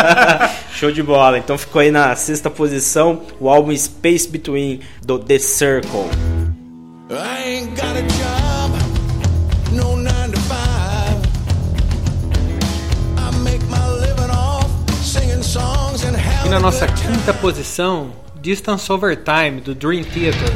Show 0.74 0.90
de 0.92 1.02
bola. 1.02 1.38
Então 1.38 1.56
ficou 1.56 1.80
aí 1.80 1.90
na 1.90 2.14
sexta 2.14 2.50
posição 2.50 3.22
o 3.40 3.48
álbum 3.48 3.74
Space 3.76 4.28
Between 4.28 4.80
do 5.04 5.18
The 5.18 5.38
Circle. 5.38 6.08
I 7.10 7.48
ain't 7.48 7.80
got 7.80 7.96
a 7.96 8.02
job, 8.02 8.72
no 9.72 9.96
nine 9.96 10.32
to 10.32 10.40
five. 10.40 11.16
I 13.16 13.30
make 13.44 13.64
my 13.70 13.88
living 14.00 14.30
off 14.30 14.66
singing 15.02 15.42
songs 15.42 16.04
and 16.04 16.14
E 16.16 16.20
having 16.20 16.50
na 16.50 16.56
a 16.56 16.60
nossa 16.60 16.86
good 16.86 17.00
time. 17.00 17.12
quinta 17.16 17.32
posição, 17.34 18.10
Distance 18.42 18.90
Over 18.92 19.16
Time, 19.16 19.60
do 19.60 19.74
Dream 19.74 20.02
Theater. 20.04 20.52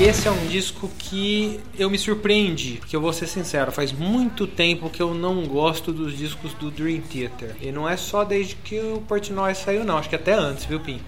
Esse 0.00 0.26
é 0.26 0.30
um 0.30 0.46
disco 0.48 0.90
que 0.98 1.60
eu 1.78 1.88
me 1.88 1.96
surpreendi, 1.96 2.78
porque 2.78 2.96
eu 2.96 3.00
vou 3.00 3.12
ser 3.12 3.28
sincero, 3.28 3.70
faz 3.70 3.92
muito 3.92 4.44
tempo 4.44 4.90
que 4.90 5.00
eu 5.00 5.14
não 5.14 5.46
gosto 5.46 5.92
dos 5.92 6.18
discos 6.18 6.52
do 6.54 6.68
Dream 6.68 7.00
Theater. 7.00 7.54
E 7.60 7.70
não 7.70 7.88
é 7.88 7.96
só 7.96 8.24
desde 8.24 8.56
que 8.56 8.76
o 8.80 9.00
Portnoy 9.06 9.54
saiu, 9.54 9.84
não, 9.84 9.96
acho 9.96 10.08
que 10.08 10.16
até 10.16 10.34
antes, 10.34 10.64
viu, 10.64 10.80
Pim? 10.80 11.00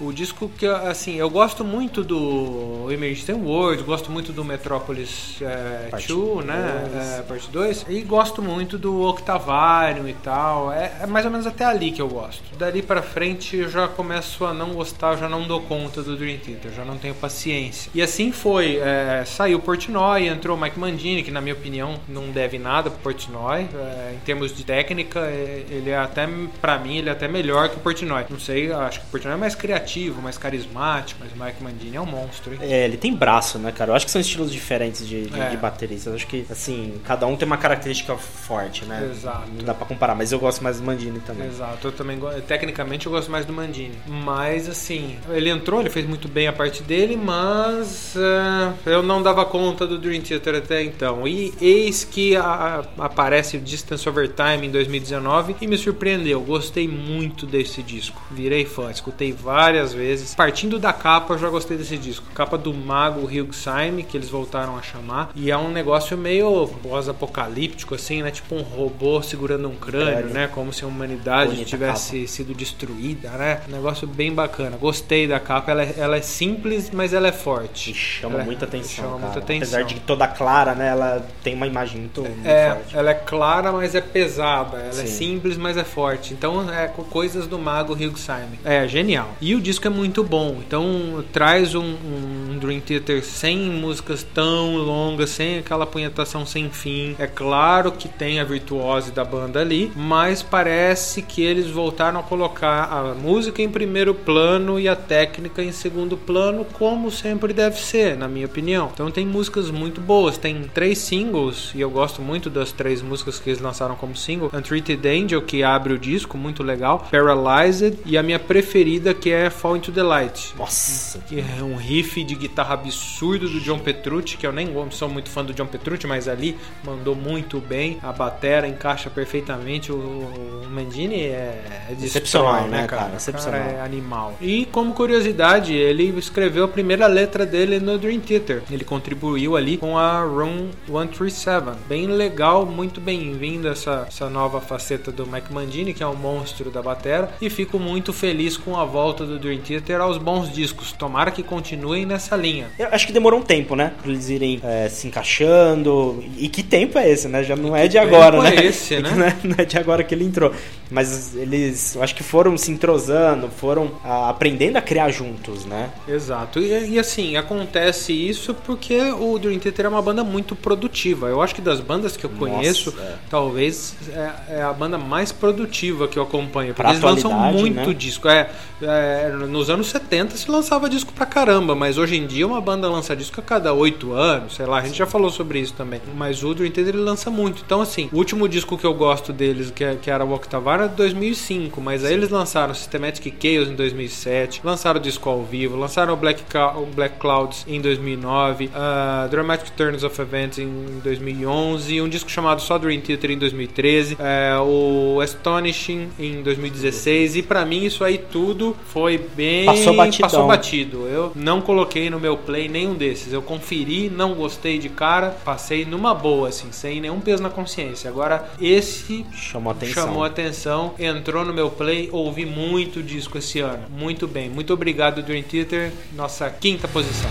O 0.00 0.12
disco 0.12 0.50
que, 0.56 0.66
assim, 0.66 1.16
eu 1.16 1.28
gosto 1.28 1.64
muito 1.64 2.02
do 2.02 2.88
Emergency 2.90 3.32
World, 3.32 3.82
gosto 3.82 4.10
muito 4.10 4.32
do 4.32 4.42
Metropolis 4.44 5.36
é, 5.42 5.88
Parte 5.90 6.08
2, 6.08 6.46
né? 6.46 6.88
dois. 6.90 7.06
É, 7.18 7.22
parte 7.22 7.50
2. 7.50 7.86
E 7.88 8.00
gosto 8.02 8.40
muito 8.40 8.78
do 8.78 9.02
Octavarium 9.02 10.08
e 10.08 10.14
tal. 10.14 10.72
É, 10.72 10.92
é 11.02 11.06
mais 11.06 11.24
ou 11.26 11.30
menos 11.30 11.46
até 11.46 11.64
ali 11.64 11.92
que 11.92 12.00
eu 12.00 12.08
gosto. 12.08 12.42
Dali 12.56 12.80
pra 12.82 13.02
frente 13.02 13.56
eu 13.56 13.68
já 13.68 13.86
começo 13.88 14.44
a 14.44 14.54
não 14.54 14.70
gostar, 14.70 15.12
eu 15.12 15.18
já 15.18 15.28
não 15.28 15.46
dou 15.46 15.60
conta 15.62 16.02
do 16.02 16.16
Dream 16.16 16.38
Theater, 16.38 16.72
já 16.72 16.84
não 16.84 16.96
tenho 16.96 17.14
paciência. 17.14 17.90
E 17.94 18.00
assim 18.00 18.32
foi. 18.32 18.76
é, 18.76 19.22
saiu 19.26 19.58
o 19.58 19.60
Portnoy, 19.60 20.26
entrou 20.28 20.56
o 20.56 20.60
Mike 20.60 20.78
Mandini, 20.78 21.22
que 21.22 21.30
na 21.30 21.40
minha 21.40 21.54
opinião 21.54 22.00
não 22.08 22.30
deve 22.30 22.58
nada 22.58 22.88
pro 22.90 23.00
Portnoy. 23.00 23.68
É, 23.74 24.14
em 24.14 24.18
termos 24.20 24.56
de 24.56 24.64
técnica, 24.64 25.20
é, 25.20 25.64
ele 25.70 25.90
é 25.90 25.98
até, 25.98 26.26
pra 26.60 26.78
mim, 26.78 26.96
ele 26.96 27.08
é 27.08 27.12
até 27.12 27.28
melhor 27.28 27.68
que 27.68 27.76
o 27.76 27.80
Portnoy. 27.80 28.24
Não 28.30 28.40
sei, 28.40 28.72
acho 28.72 29.00
que 29.00 29.06
o 29.06 29.08
Portnoy 29.10 29.34
é 29.34 29.38
mais 29.38 29.54
criativo, 29.54 29.89
mais 30.22 30.38
carismático, 30.38 31.20
mas 31.22 31.32
o 31.32 31.44
Mike 31.44 31.62
Mandini 31.62 31.96
é 31.96 32.00
um 32.00 32.06
monstro, 32.06 32.52
hein? 32.52 32.58
É, 32.62 32.84
ele 32.84 32.96
tem 32.96 33.14
braço, 33.14 33.58
né, 33.58 33.72
cara? 33.72 33.90
Eu 33.90 33.94
acho 33.94 34.04
que 34.06 34.12
são 34.12 34.20
estilos 34.20 34.52
diferentes 34.52 35.06
de, 35.06 35.26
de, 35.26 35.40
É. 35.40 35.48
de 35.50 35.56
bateristas. 35.56 36.14
Acho 36.14 36.26
que, 36.26 36.46
assim, 36.50 36.94
cada 37.04 37.26
um 37.26 37.36
tem 37.36 37.46
uma 37.46 37.56
característica 37.56 38.16
forte, 38.16 38.84
né? 38.84 39.08
Exato. 39.10 39.48
Não 39.56 39.64
dá 39.64 39.74
pra 39.74 39.86
comparar, 39.86 40.14
mas 40.14 40.32
eu 40.32 40.38
gosto 40.38 40.62
mais 40.62 40.78
do 40.78 40.84
Mandini 40.84 41.20
também. 41.20 41.46
Exato, 41.48 41.88
eu 41.88 41.92
também 41.92 42.18
go- 42.18 42.30
tecnicamente 42.46 43.06
eu 43.06 43.12
gosto 43.12 43.30
mais 43.30 43.44
do 43.46 43.52
Mandini. 43.52 43.94
Mas 44.06 44.68
assim, 44.68 45.16
ele 45.30 45.48
entrou, 45.50 45.80
ele 45.80 45.90
fez 45.90 46.06
muito 46.06 46.28
bem 46.28 46.46
a 46.46 46.52
parte 46.52 46.82
dele, 46.82 47.16
mas 47.16 48.14
é, 48.16 48.90
eu 48.90 49.02
não 49.02 49.22
dava 49.22 49.44
conta 49.44 49.86
do 49.86 49.98
Dream 49.98 50.20
Theater 50.22 50.56
até 50.56 50.82
então. 50.82 51.26
E 51.26 51.52
eis 51.60 52.04
que 52.04 52.36
a- 52.36 52.84
a- 52.98 53.04
aparece 53.06 53.56
o 53.56 53.60
Distance 53.60 54.08
Over 54.08 54.28
Time 54.28 54.66
em 54.66 54.70
2019 54.70 55.56
e 55.60 55.66
me 55.66 55.76
surpreendeu. 55.78 56.40
Gostei 56.40 56.86
muito 56.86 57.46
desse 57.46 57.82
disco. 57.82 58.20
Virei 58.30 58.64
fã, 58.64 58.90
escutei 58.90 59.32
várias 59.32 59.79
vezes. 59.92 60.34
Partindo 60.34 60.78
da 60.78 60.92
capa, 60.92 61.34
eu 61.34 61.38
já 61.38 61.48
gostei 61.48 61.76
desse 61.76 61.96
disco. 61.96 62.26
Capa 62.34 62.56
do 62.58 62.72
Mago 62.72 63.20
Hugheim, 63.26 64.02
que 64.08 64.16
eles 64.16 64.28
voltaram 64.28 64.76
a 64.76 64.82
chamar. 64.82 65.30
E 65.34 65.50
é 65.50 65.56
um 65.56 65.70
negócio 65.70 66.16
meio 66.16 66.68
pós-apocalíptico, 66.82 67.94
assim, 67.94 68.22
né? 68.22 68.30
Tipo 68.30 68.54
um 68.54 68.62
robô 68.62 69.20
segurando 69.22 69.68
um 69.68 69.74
crânio, 69.74 70.12
Crânio. 70.18 70.34
né? 70.34 70.48
Como 70.52 70.72
se 70.72 70.84
a 70.84 70.86
humanidade 70.86 71.50
Bonita 71.52 71.68
tivesse 71.68 72.26
sido 72.26 72.54
destruída, 72.54 73.30
né? 73.30 73.60
Um 73.68 73.72
negócio 73.72 74.06
bem 74.06 74.32
bacana. 74.32 74.76
Gostei 74.76 75.26
da 75.26 75.40
capa. 75.40 75.70
Ela 75.70 75.82
é, 75.82 75.94
ela 75.98 76.16
é 76.16 76.22
simples, 76.22 76.90
mas 76.92 77.12
ela 77.12 77.28
é 77.28 77.32
forte. 77.32 77.90
E 77.90 77.94
chama 77.94 78.34
Ela 78.34 78.42
é- 78.42 78.46
muita 78.46 78.64
atenção, 78.64 79.04
Chama 79.04 79.10
cara. 79.10 79.22
muita 79.24 79.38
atenção. 79.38 79.78
Apesar 79.80 79.82
de 79.94 80.00
toda 80.00 80.26
clara, 80.28 80.74
né, 80.74 80.88
ela 80.88 81.26
tem 81.42 81.54
uma 81.54 81.66
imagem 81.66 82.00
muito, 82.00 82.22
muito 82.22 82.46
É, 82.46 82.74
forte. 82.74 82.96
ela 82.96 83.10
é 83.10 83.14
clara, 83.14 83.72
mas 83.72 83.94
é 83.94 84.00
pesada. 84.00 84.78
Ela 84.78 84.88
é 84.88 84.92
Sim. 84.92 85.06
simples, 85.06 85.56
mas 85.56 85.76
é 85.76 85.84
forte. 85.84 86.32
Então, 86.32 86.70
é 86.72 86.86
co- 86.88 87.04
coisas 87.04 87.46
do 87.46 87.58
mago 87.58 87.92
Hugheim. 87.94 88.58
É 88.64 88.86
genial. 88.86 89.30
E 89.40 89.54
o 89.54 89.60
disco 89.70 89.86
é 89.86 89.90
muito 89.90 90.24
bom. 90.24 90.58
Então, 90.66 91.24
traz 91.32 91.74
um, 91.74 91.82
um 91.82 92.39
Dream 92.60 92.80
Theater 92.80 93.24
sem 93.24 93.58
músicas 93.70 94.22
tão 94.22 94.76
longas, 94.76 95.30
sem 95.30 95.58
aquela 95.58 95.86
punhetação 95.86 96.44
sem 96.44 96.68
fim. 96.70 97.16
É 97.18 97.26
claro 97.26 97.90
que 97.92 98.08
tem 98.08 98.38
a 98.38 98.44
virtuose 98.44 99.10
da 99.10 99.24
banda 99.24 99.60
ali, 99.60 99.90
mas 99.96 100.42
parece 100.42 101.22
que 101.22 101.42
eles 101.42 101.68
voltaram 101.68 102.20
a 102.20 102.22
colocar 102.22 102.84
a 102.84 103.14
música 103.14 103.62
em 103.62 103.68
primeiro 103.68 104.14
plano 104.14 104.78
e 104.78 104.88
a 104.88 104.94
técnica 104.94 105.62
em 105.62 105.72
segundo 105.72 106.16
plano, 106.16 106.66
como 106.74 107.10
sempre 107.10 107.52
deve 107.54 107.80
ser, 107.80 108.16
na 108.16 108.28
minha 108.28 108.46
opinião. 108.46 108.90
Então 108.92 109.10
tem 109.10 109.26
músicas 109.26 109.70
muito 109.70 110.00
boas, 110.00 110.36
tem 110.36 110.62
três 110.74 110.98
singles 110.98 111.72
e 111.74 111.80
eu 111.80 111.90
gosto 111.90 112.20
muito 112.20 112.50
das 112.50 112.72
três 112.72 113.00
músicas 113.00 113.38
que 113.38 113.48
eles 113.48 113.60
lançaram 113.60 113.96
como 113.96 114.14
single. 114.14 114.50
Untreated 114.52 115.08
Angel, 115.08 115.42
que 115.42 115.62
abre 115.62 115.94
o 115.94 115.98
disco, 115.98 116.36
muito 116.36 116.62
legal. 116.62 117.08
Paralyzed 117.10 117.98
e 118.04 118.18
a 118.18 118.22
minha 118.22 118.38
preferida 118.38 119.14
que 119.14 119.30
é 119.30 119.48
Fall 119.48 119.78
into 119.78 119.90
the 119.90 120.02
Light. 120.02 120.54
Nossa, 120.58 121.18
Que 121.20 121.40
é 121.40 121.62
um 121.62 121.76
riff 121.76 122.22
de 122.22 122.34
guitarra 122.34 122.49
absurdo 122.56 123.48
do 123.48 123.60
John 123.60 123.78
Petrucci, 123.78 124.36
que 124.36 124.46
eu 124.46 124.52
nem 124.52 124.68
sou 124.90 125.08
muito 125.08 125.28
fã 125.28 125.44
do 125.44 125.52
John 125.52 125.66
Petrucci, 125.66 126.06
mas 126.06 126.28
ali 126.28 126.56
mandou 126.84 127.14
muito 127.14 127.60
bem. 127.60 127.98
A 128.02 128.12
batera 128.12 128.66
encaixa 128.66 129.10
perfeitamente. 129.10 129.92
O, 129.92 129.96
o 129.96 130.70
Mandini 130.70 131.22
é, 131.22 131.86
é 131.88 131.96
Excepcional, 132.00 132.62
destrói, 132.62 132.70
né, 132.70 132.86
cara? 132.86 133.16
Excepcional. 133.16 133.60
cara 133.60 133.72
é 133.72 133.80
animal. 133.80 134.36
E 134.40 134.66
como 134.66 134.92
curiosidade, 134.94 135.74
ele 135.74 136.04
escreveu 136.18 136.64
a 136.64 136.68
primeira 136.68 137.06
letra 137.06 137.44
dele 137.44 137.78
no 137.80 137.98
Dream 137.98 138.20
Theater. 138.20 138.62
Ele 138.70 138.84
contribuiu 138.84 139.56
ali 139.56 139.76
com 139.76 139.98
a 139.98 140.22
Room 140.22 140.70
137. 140.86 141.40
Bem 141.88 142.06
legal, 142.06 142.66
muito 142.66 143.00
bem-vinda 143.00 143.70
essa, 143.70 144.04
essa 144.08 144.28
nova 144.28 144.60
faceta 144.60 145.10
do 145.10 145.26
Mike 145.26 145.52
Mandini, 145.52 145.94
que 145.94 146.02
é 146.02 146.06
um 146.06 146.14
monstro 146.14 146.70
da 146.70 146.82
batera. 146.82 147.32
E 147.40 147.50
fico 147.50 147.78
muito 147.78 148.12
feliz 148.12 148.56
com 148.56 148.76
a 148.76 148.84
volta 148.84 149.24
do 149.24 149.38
Dream 149.38 149.60
Theater 149.60 150.00
aos 150.00 150.18
bons 150.18 150.52
discos. 150.52 150.92
Tomara 150.92 151.30
que 151.30 151.42
continuem 151.42 152.06
nessa 152.06 152.36
linha. 152.40 152.68
Eu 152.78 152.88
acho 152.90 153.06
que 153.06 153.12
demorou 153.12 153.40
um 153.40 153.42
tempo, 153.42 153.76
né? 153.76 153.92
Pra 154.00 154.10
eles 154.10 154.28
irem 154.28 154.60
é, 154.62 154.88
se 154.88 155.06
encaixando. 155.06 156.22
E 156.36 156.48
que 156.48 156.62
tempo 156.62 156.98
é 156.98 157.08
esse, 157.08 157.28
né? 157.28 157.42
Já 157.44 157.56
não 157.56 157.76
é 157.76 157.86
de 157.86 157.98
agora, 157.98 158.38
é 158.38 158.42
né? 158.42 158.66
esse, 158.66 158.98
né? 159.00 159.10
Não 159.14 159.24
é, 159.24 159.36
não 159.44 159.54
é 159.58 159.64
de 159.64 159.78
agora 159.78 160.02
que 160.02 160.14
ele 160.14 160.24
entrou. 160.24 160.52
Mas 160.90 161.36
eles, 161.36 161.94
eu 161.94 162.02
acho 162.02 162.14
que 162.14 162.22
foram 162.22 162.56
se 162.56 162.70
entrosando, 162.70 163.48
foram 163.48 163.92
ah, 164.04 164.28
aprendendo 164.28 164.76
a 164.76 164.82
criar 164.82 165.10
juntos, 165.10 165.64
né? 165.64 165.90
Exato. 166.08 166.58
E, 166.58 166.90
e, 166.90 166.98
assim, 166.98 167.36
acontece 167.36 168.12
isso 168.12 168.54
porque 168.54 169.00
o 169.12 169.38
Dream 169.38 169.58
Theater 169.58 169.86
é 169.86 169.88
uma 169.88 170.02
banda 170.02 170.24
muito 170.24 170.56
produtiva. 170.56 171.28
Eu 171.28 171.40
acho 171.40 171.54
que 171.54 171.60
das 171.60 171.80
bandas 171.80 172.16
que 172.16 172.24
eu 172.24 172.30
Nossa, 172.30 172.40
conheço, 172.40 172.94
é. 172.98 173.14
talvez 173.28 173.94
é, 174.12 174.58
é 174.58 174.62
a 174.62 174.72
banda 174.72 174.98
mais 174.98 175.30
produtiva 175.30 176.08
que 176.08 176.18
eu 176.18 176.22
acompanho. 176.22 176.74
Porque 176.74 176.82
Pra 176.82 176.90
eles 176.90 177.02
lançam 177.02 177.32
muito 177.32 177.88
né? 177.88 177.94
disco. 177.94 178.28
É, 178.28 178.50
é, 178.82 179.28
nos 179.48 179.70
anos 179.70 179.88
70 179.90 180.36
se 180.36 180.50
lançava 180.50 180.88
disco 180.88 181.12
pra 181.12 181.26
caramba, 181.26 181.74
mas 181.74 181.98
hoje 181.98 182.16
em 182.16 182.26
dia 182.30 182.46
uma 182.46 182.60
banda 182.60 182.88
lança 182.88 183.14
disco 183.16 183.40
a 183.40 183.42
cada 183.42 183.72
oito 183.72 184.12
anos, 184.12 184.54
sei 184.54 184.66
lá, 184.66 184.78
a 184.78 184.82
gente 184.82 184.96
já 184.98 185.06
falou 185.06 185.30
sobre 185.30 185.58
isso 185.60 185.74
também. 185.74 186.00
Mas 186.16 186.42
o 186.42 186.54
Dream 186.54 186.70
Theater 186.70 186.94
ele 186.94 187.02
lança 187.02 187.30
muito. 187.30 187.62
Então, 187.64 187.80
assim, 187.80 188.08
o 188.12 188.16
último 188.16 188.48
disco 188.48 188.78
que 188.78 188.86
eu 188.86 188.94
gosto 188.94 189.32
deles, 189.32 189.70
que, 189.70 189.84
é- 189.84 189.96
que 190.00 190.10
era 190.10 190.24
o 190.24 190.32
Octavar, 190.32 190.80
era 190.80 190.88
de 190.88 190.94
2005, 190.96 191.80
mas 191.80 192.04
aí 192.04 192.12
eles 192.14 192.30
lançaram 192.30 192.72
Systematic 192.74 193.34
Chaos 193.42 193.68
em 193.68 193.74
2007, 193.74 194.60
lançaram 194.64 195.00
o 195.00 195.02
disco 195.02 195.28
ao 195.28 195.42
vivo, 195.42 195.76
lançaram 195.76 196.14
o 196.14 196.16
Black, 196.16 196.42
o 196.76 196.86
Black 196.86 197.18
Clouds 197.18 197.64
em 197.66 197.80
2009, 197.80 198.66
uh, 198.66 199.28
Dramatic 199.28 199.70
Turns 199.70 200.04
of 200.04 200.20
Events 200.20 200.58
em 200.58 201.00
2011, 201.02 202.00
um 202.00 202.08
disco 202.08 202.30
chamado 202.30 202.60
só 202.62 202.78
Dream 202.78 203.00
Theater 203.00 203.30
em 203.32 203.38
2013, 203.38 204.16
é, 204.20 204.56
o 204.60 205.20
Astonishing 205.20 206.08
em 206.18 206.42
2016, 206.42 207.36
e 207.36 207.42
pra 207.42 207.64
mim 207.64 207.84
isso 207.84 208.04
aí 208.04 208.18
tudo 208.18 208.76
foi 208.88 209.18
bem. 209.18 209.66
Passou 209.66 209.94
batidão. 209.96 210.28
Passou 210.30 210.46
batido. 210.46 211.06
Eu 211.08 211.32
não 211.34 211.60
coloquei 211.60 212.08
no 212.10 212.19
meu 212.20 212.36
play 212.36 212.68
nenhum 212.68 212.94
desses. 212.94 213.32
Eu 213.32 213.42
conferi, 213.42 214.08
não 214.10 214.34
gostei 214.34 214.78
de 214.78 214.88
cara, 214.88 215.30
passei 215.44 215.84
numa 215.84 216.14
boa, 216.14 216.48
assim, 216.48 216.70
sem 216.72 217.00
nenhum 217.00 217.20
peso 217.20 217.42
na 217.42 217.50
consciência. 217.50 218.08
Agora, 218.10 218.48
esse 218.60 219.24
Chamou 219.32 219.72
atenção. 219.72 220.04
chamou 220.06 220.24
atenção, 220.24 220.94
entrou 220.98 221.44
no 221.44 221.52
meu 221.52 221.70
play, 221.70 222.08
ouvi 222.12 222.44
muito 222.46 223.02
disco 223.02 223.38
esse 223.38 223.60
ano. 223.60 223.84
Muito 223.90 224.26
bem. 224.28 224.48
Muito 224.48 224.72
obrigado, 224.72 225.22
Dream 225.22 225.42
Theater. 225.42 225.92
Nossa 226.12 226.48
quinta 226.50 226.86
posição. 226.86 227.30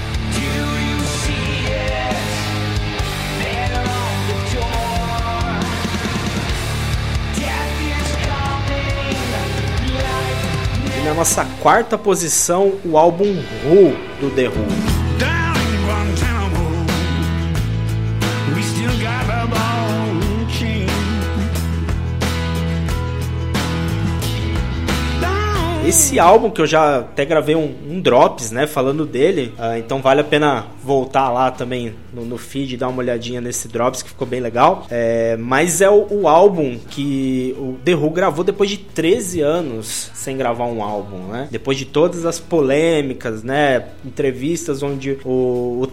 Na 11.09 11.15
nossa 11.15 11.43
quarta 11.59 11.97
posição, 11.97 12.73
o 12.85 12.95
álbum 12.95 13.25
Who 13.65 13.95
do 14.21 14.29
The 14.29 14.47
Who. 14.47 14.99
Esse 25.87 26.19
álbum 26.19 26.51
que 26.51 26.61
eu 26.61 26.67
já 26.67 26.99
até 26.99 27.25
gravei 27.25 27.55
um, 27.55 27.75
drops, 27.99 28.51
né, 28.51 28.65
falando 28.67 29.05
dele, 29.05 29.53
ah, 29.57 29.77
então 29.77 30.01
vale 30.01 30.21
a 30.21 30.23
pena 30.23 30.67
voltar 30.83 31.29
lá 31.29 31.51
também 31.51 31.93
no, 32.13 32.25
no 32.25 32.37
feed 32.37 32.73
e 32.73 32.77
dar 32.77 32.87
uma 32.87 32.99
olhadinha 32.99 33.41
nesse 33.41 33.67
drops 33.67 34.01
que 34.01 34.09
ficou 34.09 34.27
bem 34.27 34.39
legal. 34.39 34.85
É, 34.89 35.35
mas 35.37 35.81
é 35.81 35.89
o, 35.89 36.07
o 36.09 36.27
álbum 36.27 36.77
que 36.89 37.55
o 37.57 37.77
The 37.83 37.95
Who 37.95 38.09
gravou 38.11 38.43
depois 38.43 38.69
de 38.69 38.77
13 38.77 39.41
anos 39.41 40.11
sem 40.13 40.37
gravar 40.37 40.65
um 40.65 40.83
álbum, 40.83 41.27
né? 41.27 41.47
Depois 41.51 41.77
de 41.77 41.85
todas 41.85 42.25
as 42.25 42.39
polêmicas, 42.39 43.43
né, 43.43 43.85
entrevistas 44.05 44.81
onde 44.83 45.17
o, 45.25 45.81
o 45.81 45.87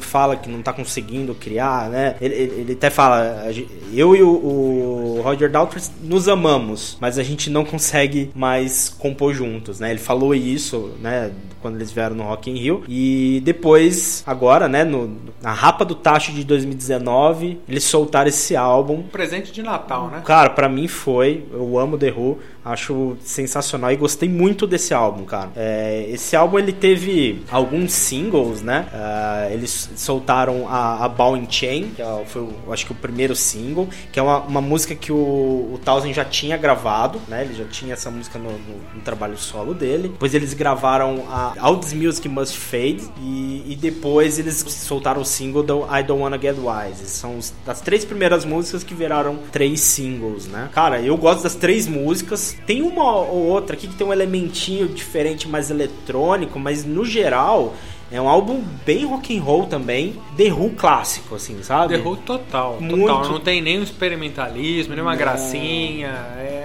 fala 0.00 0.36
que 0.36 0.48
não 0.48 0.62
tá 0.62 0.72
conseguindo 0.72 1.34
criar, 1.34 1.88
né? 1.90 2.16
Ele, 2.20 2.34
ele- 2.34 2.60
ele 2.60 2.72
até 2.72 2.90
fala, 2.90 3.46
eu 3.92 4.16
e 4.16 4.22
o, 4.22 4.28
o 4.28 5.20
Roger 5.22 5.50
Daltrey 5.50 5.82
nos 6.02 6.28
amamos, 6.28 6.96
mas 7.00 7.18
a 7.18 7.22
gente 7.22 7.50
não 7.50 7.64
consegue 7.64 8.30
mais 8.34 8.88
compor 8.88 9.34
juntos, 9.34 9.80
né? 9.80 9.90
Ele 9.90 9.98
falou 9.98 10.34
isso, 10.34 10.90
né? 11.00 11.30
Quando 11.60 11.76
eles 11.76 11.92
vieram 11.92 12.16
no 12.16 12.24
Rock 12.24 12.50
in 12.50 12.56
Rio 12.56 12.82
e 12.88 13.40
depois, 13.44 14.22
agora, 14.26 14.68
né? 14.68 14.84
No, 14.84 15.16
na 15.42 15.52
Rapa 15.52 15.84
do 15.84 15.94
Tacho 15.94 16.32
de 16.32 16.42
2019, 16.44 17.60
eles 17.68 17.84
soltaram 17.84 18.28
esse 18.28 18.56
álbum. 18.56 18.94
Um 18.94 19.02
presente 19.02 19.52
de 19.52 19.62
Natal, 19.62 20.08
né? 20.08 20.22
Cara, 20.24 20.50
pra 20.50 20.68
mim 20.68 20.88
foi. 20.88 21.44
Eu 21.52 21.78
amo 21.78 21.98
The 21.98 22.10
Who. 22.10 22.38
Acho 22.64 23.16
sensacional 23.24 23.90
e 23.90 23.96
gostei 23.96 24.28
muito 24.28 24.66
desse 24.66 24.92
álbum, 24.92 25.24
cara. 25.24 25.50
É, 25.56 26.06
esse 26.10 26.36
álbum 26.36 26.58
ele 26.58 26.72
teve 26.72 27.42
alguns 27.50 27.92
singles, 27.92 28.60
né? 28.60 28.86
Ah, 28.92 29.48
eles 29.50 29.90
soltaram 29.96 30.68
a, 30.68 31.04
a 31.04 31.08
Ball 31.08 31.38
Chain, 31.48 31.92
que 31.96 32.02
é- 32.02 32.24
foi, 32.26 32.46
acho 32.70 32.84
que 32.86 32.92
o 32.92 32.94
primeiro 32.94 33.34
single, 33.34 33.88
que 34.12 34.18
é 34.18 34.22
uma, 34.22 34.40
uma 34.40 34.60
música 34.60 34.94
que 34.94 35.10
o, 35.10 35.16
o 35.16 35.80
Townsend 35.84 36.12
já 36.14 36.24
tinha 36.24 36.56
gravado, 36.56 37.20
né? 37.28 37.44
Ele 37.44 37.54
já 37.54 37.64
tinha 37.64 37.94
essa 37.94 38.10
música 38.10 38.38
no, 38.38 38.50
no- 38.52 38.80
no 38.94 39.00
trabalho 39.02 39.38
solo 39.38 39.72
dele. 39.72 40.08
Depois 40.08 40.34
eles 40.34 40.52
gravaram 40.52 41.24
a 41.30 41.54
All 41.60 41.78
This 41.78 41.94
Music 41.94 42.28
Must 42.28 42.56
Fade 42.58 43.02
e, 43.22 43.64
e 43.72 43.76
depois 43.80 44.38
eles 44.38 44.56
soltaram 44.68 45.22
o 45.22 45.24
single 45.24 45.62
do 45.62 45.84
I 45.84 46.02
Don't 46.02 46.22
Wanna 46.22 46.38
Get 46.38 46.56
Wise. 46.58 47.06
São 47.08 47.38
as 47.66 47.80
três 47.80 48.04
primeiras 48.04 48.44
músicas 48.44 48.84
que 48.84 48.92
viraram 48.94 49.38
três 49.50 49.80
singles, 49.80 50.46
né? 50.46 50.68
Cara, 50.72 51.00
eu 51.00 51.16
gosto 51.16 51.42
das 51.42 51.54
três 51.54 51.86
músicas. 51.86 52.49
Tem 52.66 52.82
uma 52.82 53.16
ou 53.16 53.46
outra 53.46 53.76
aqui 53.76 53.86
que 53.86 53.94
tem 53.94 54.06
um 54.06 54.12
elementinho 54.12 54.88
diferente, 54.88 55.48
mais 55.48 55.70
eletrônico, 55.70 56.58
mas 56.58 56.84
no 56.84 57.04
geral 57.04 57.74
é 58.12 58.20
um 58.20 58.28
álbum 58.28 58.62
bem 58.84 59.04
rock 59.04 59.36
and 59.36 59.40
roll 59.42 59.66
também, 59.66 60.14
The 60.36 60.52
Who 60.52 60.70
clássico, 60.70 61.36
assim, 61.36 61.62
sabe? 61.62 61.96
The 61.96 62.02
Who 62.02 62.16
total, 62.16 62.74
total. 62.74 62.80
Muito. 62.80 63.30
Não 63.30 63.40
tem 63.40 63.62
nenhum 63.62 63.84
experimentalismo, 63.84 64.94
nenhuma 64.94 65.12
Não. 65.12 65.18
gracinha. 65.18 66.08
É, 66.36 66.59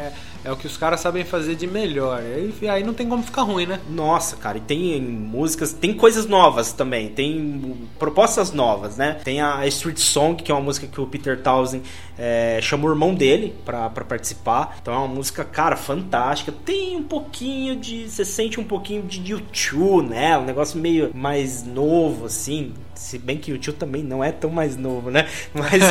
é 0.45 0.51
o 0.51 0.55
que 0.55 0.67
os 0.67 0.77
caras 0.77 0.99
sabem 0.99 1.25
fazer 1.25 1.55
de 1.55 1.65
melhor. 1.65 2.21
E 2.61 2.69
aí 2.69 2.83
não 2.83 2.93
tem 2.93 3.09
como 3.09 3.23
ficar 3.23 3.41
ruim, 3.41 3.65
né? 3.65 3.81
Nossa, 3.89 4.35
cara, 4.35 4.59
e 4.59 4.61
tem 4.61 5.01
músicas, 5.01 5.73
tem 5.73 5.93
coisas 5.93 6.27
novas 6.27 6.71
também, 6.71 7.09
tem 7.09 7.89
propostas 7.97 8.51
novas, 8.51 8.95
né? 8.95 9.19
Tem 9.23 9.41
a 9.41 9.65
Street 9.67 9.97
Song, 9.97 10.41
que 10.41 10.51
é 10.51 10.55
uma 10.55 10.61
música 10.61 10.85
que 10.85 11.01
o 11.01 11.07
Peter 11.07 11.41
Townsend 11.41 11.83
é, 12.17 12.59
chamou 12.61 12.89
o 12.89 12.93
irmão 12.93 13.15
dele 13.15 13.55
pra, 13.65 13.89
participar. 13.89 14.77
Então 14.79 14.93
é 14.93 14.97
uma 14.97 15.07
música, 15.07 15.43
cara, 15.43 15.75
fantástica. 15.75 16.53
Tem 16.63 16.95
um 16.95 17.03
pouquinho 17.03 17.75
de. 17.75 18.07
Você 18.07 18.23
sente 18.23 18.59
um 18.59 18.63
pouquinho 18.63 19.01
de 19.01 19.31
YouTube, 19.31 20.09
né? 20.09 20.37
Um 20.37 20.45
negócio 20.45 20.79
meio 20.79 21.11
mais 21.13 21.63
novo, 21.63 22.27
assim. 22.27 22.71
Se 22.95 23.17
bem 23.19 23.37
que 23.37 23.51
o 23.51 23.55
YouTube 23.55 23.75
também 23.75 24.03
não 24.03 24.23
é 24.23 24.31
tão 24.31 24.49
mais 24.49 24.75
novo, 24.77 25.11
né? 25.11 25.27
Mas 25.53 25.81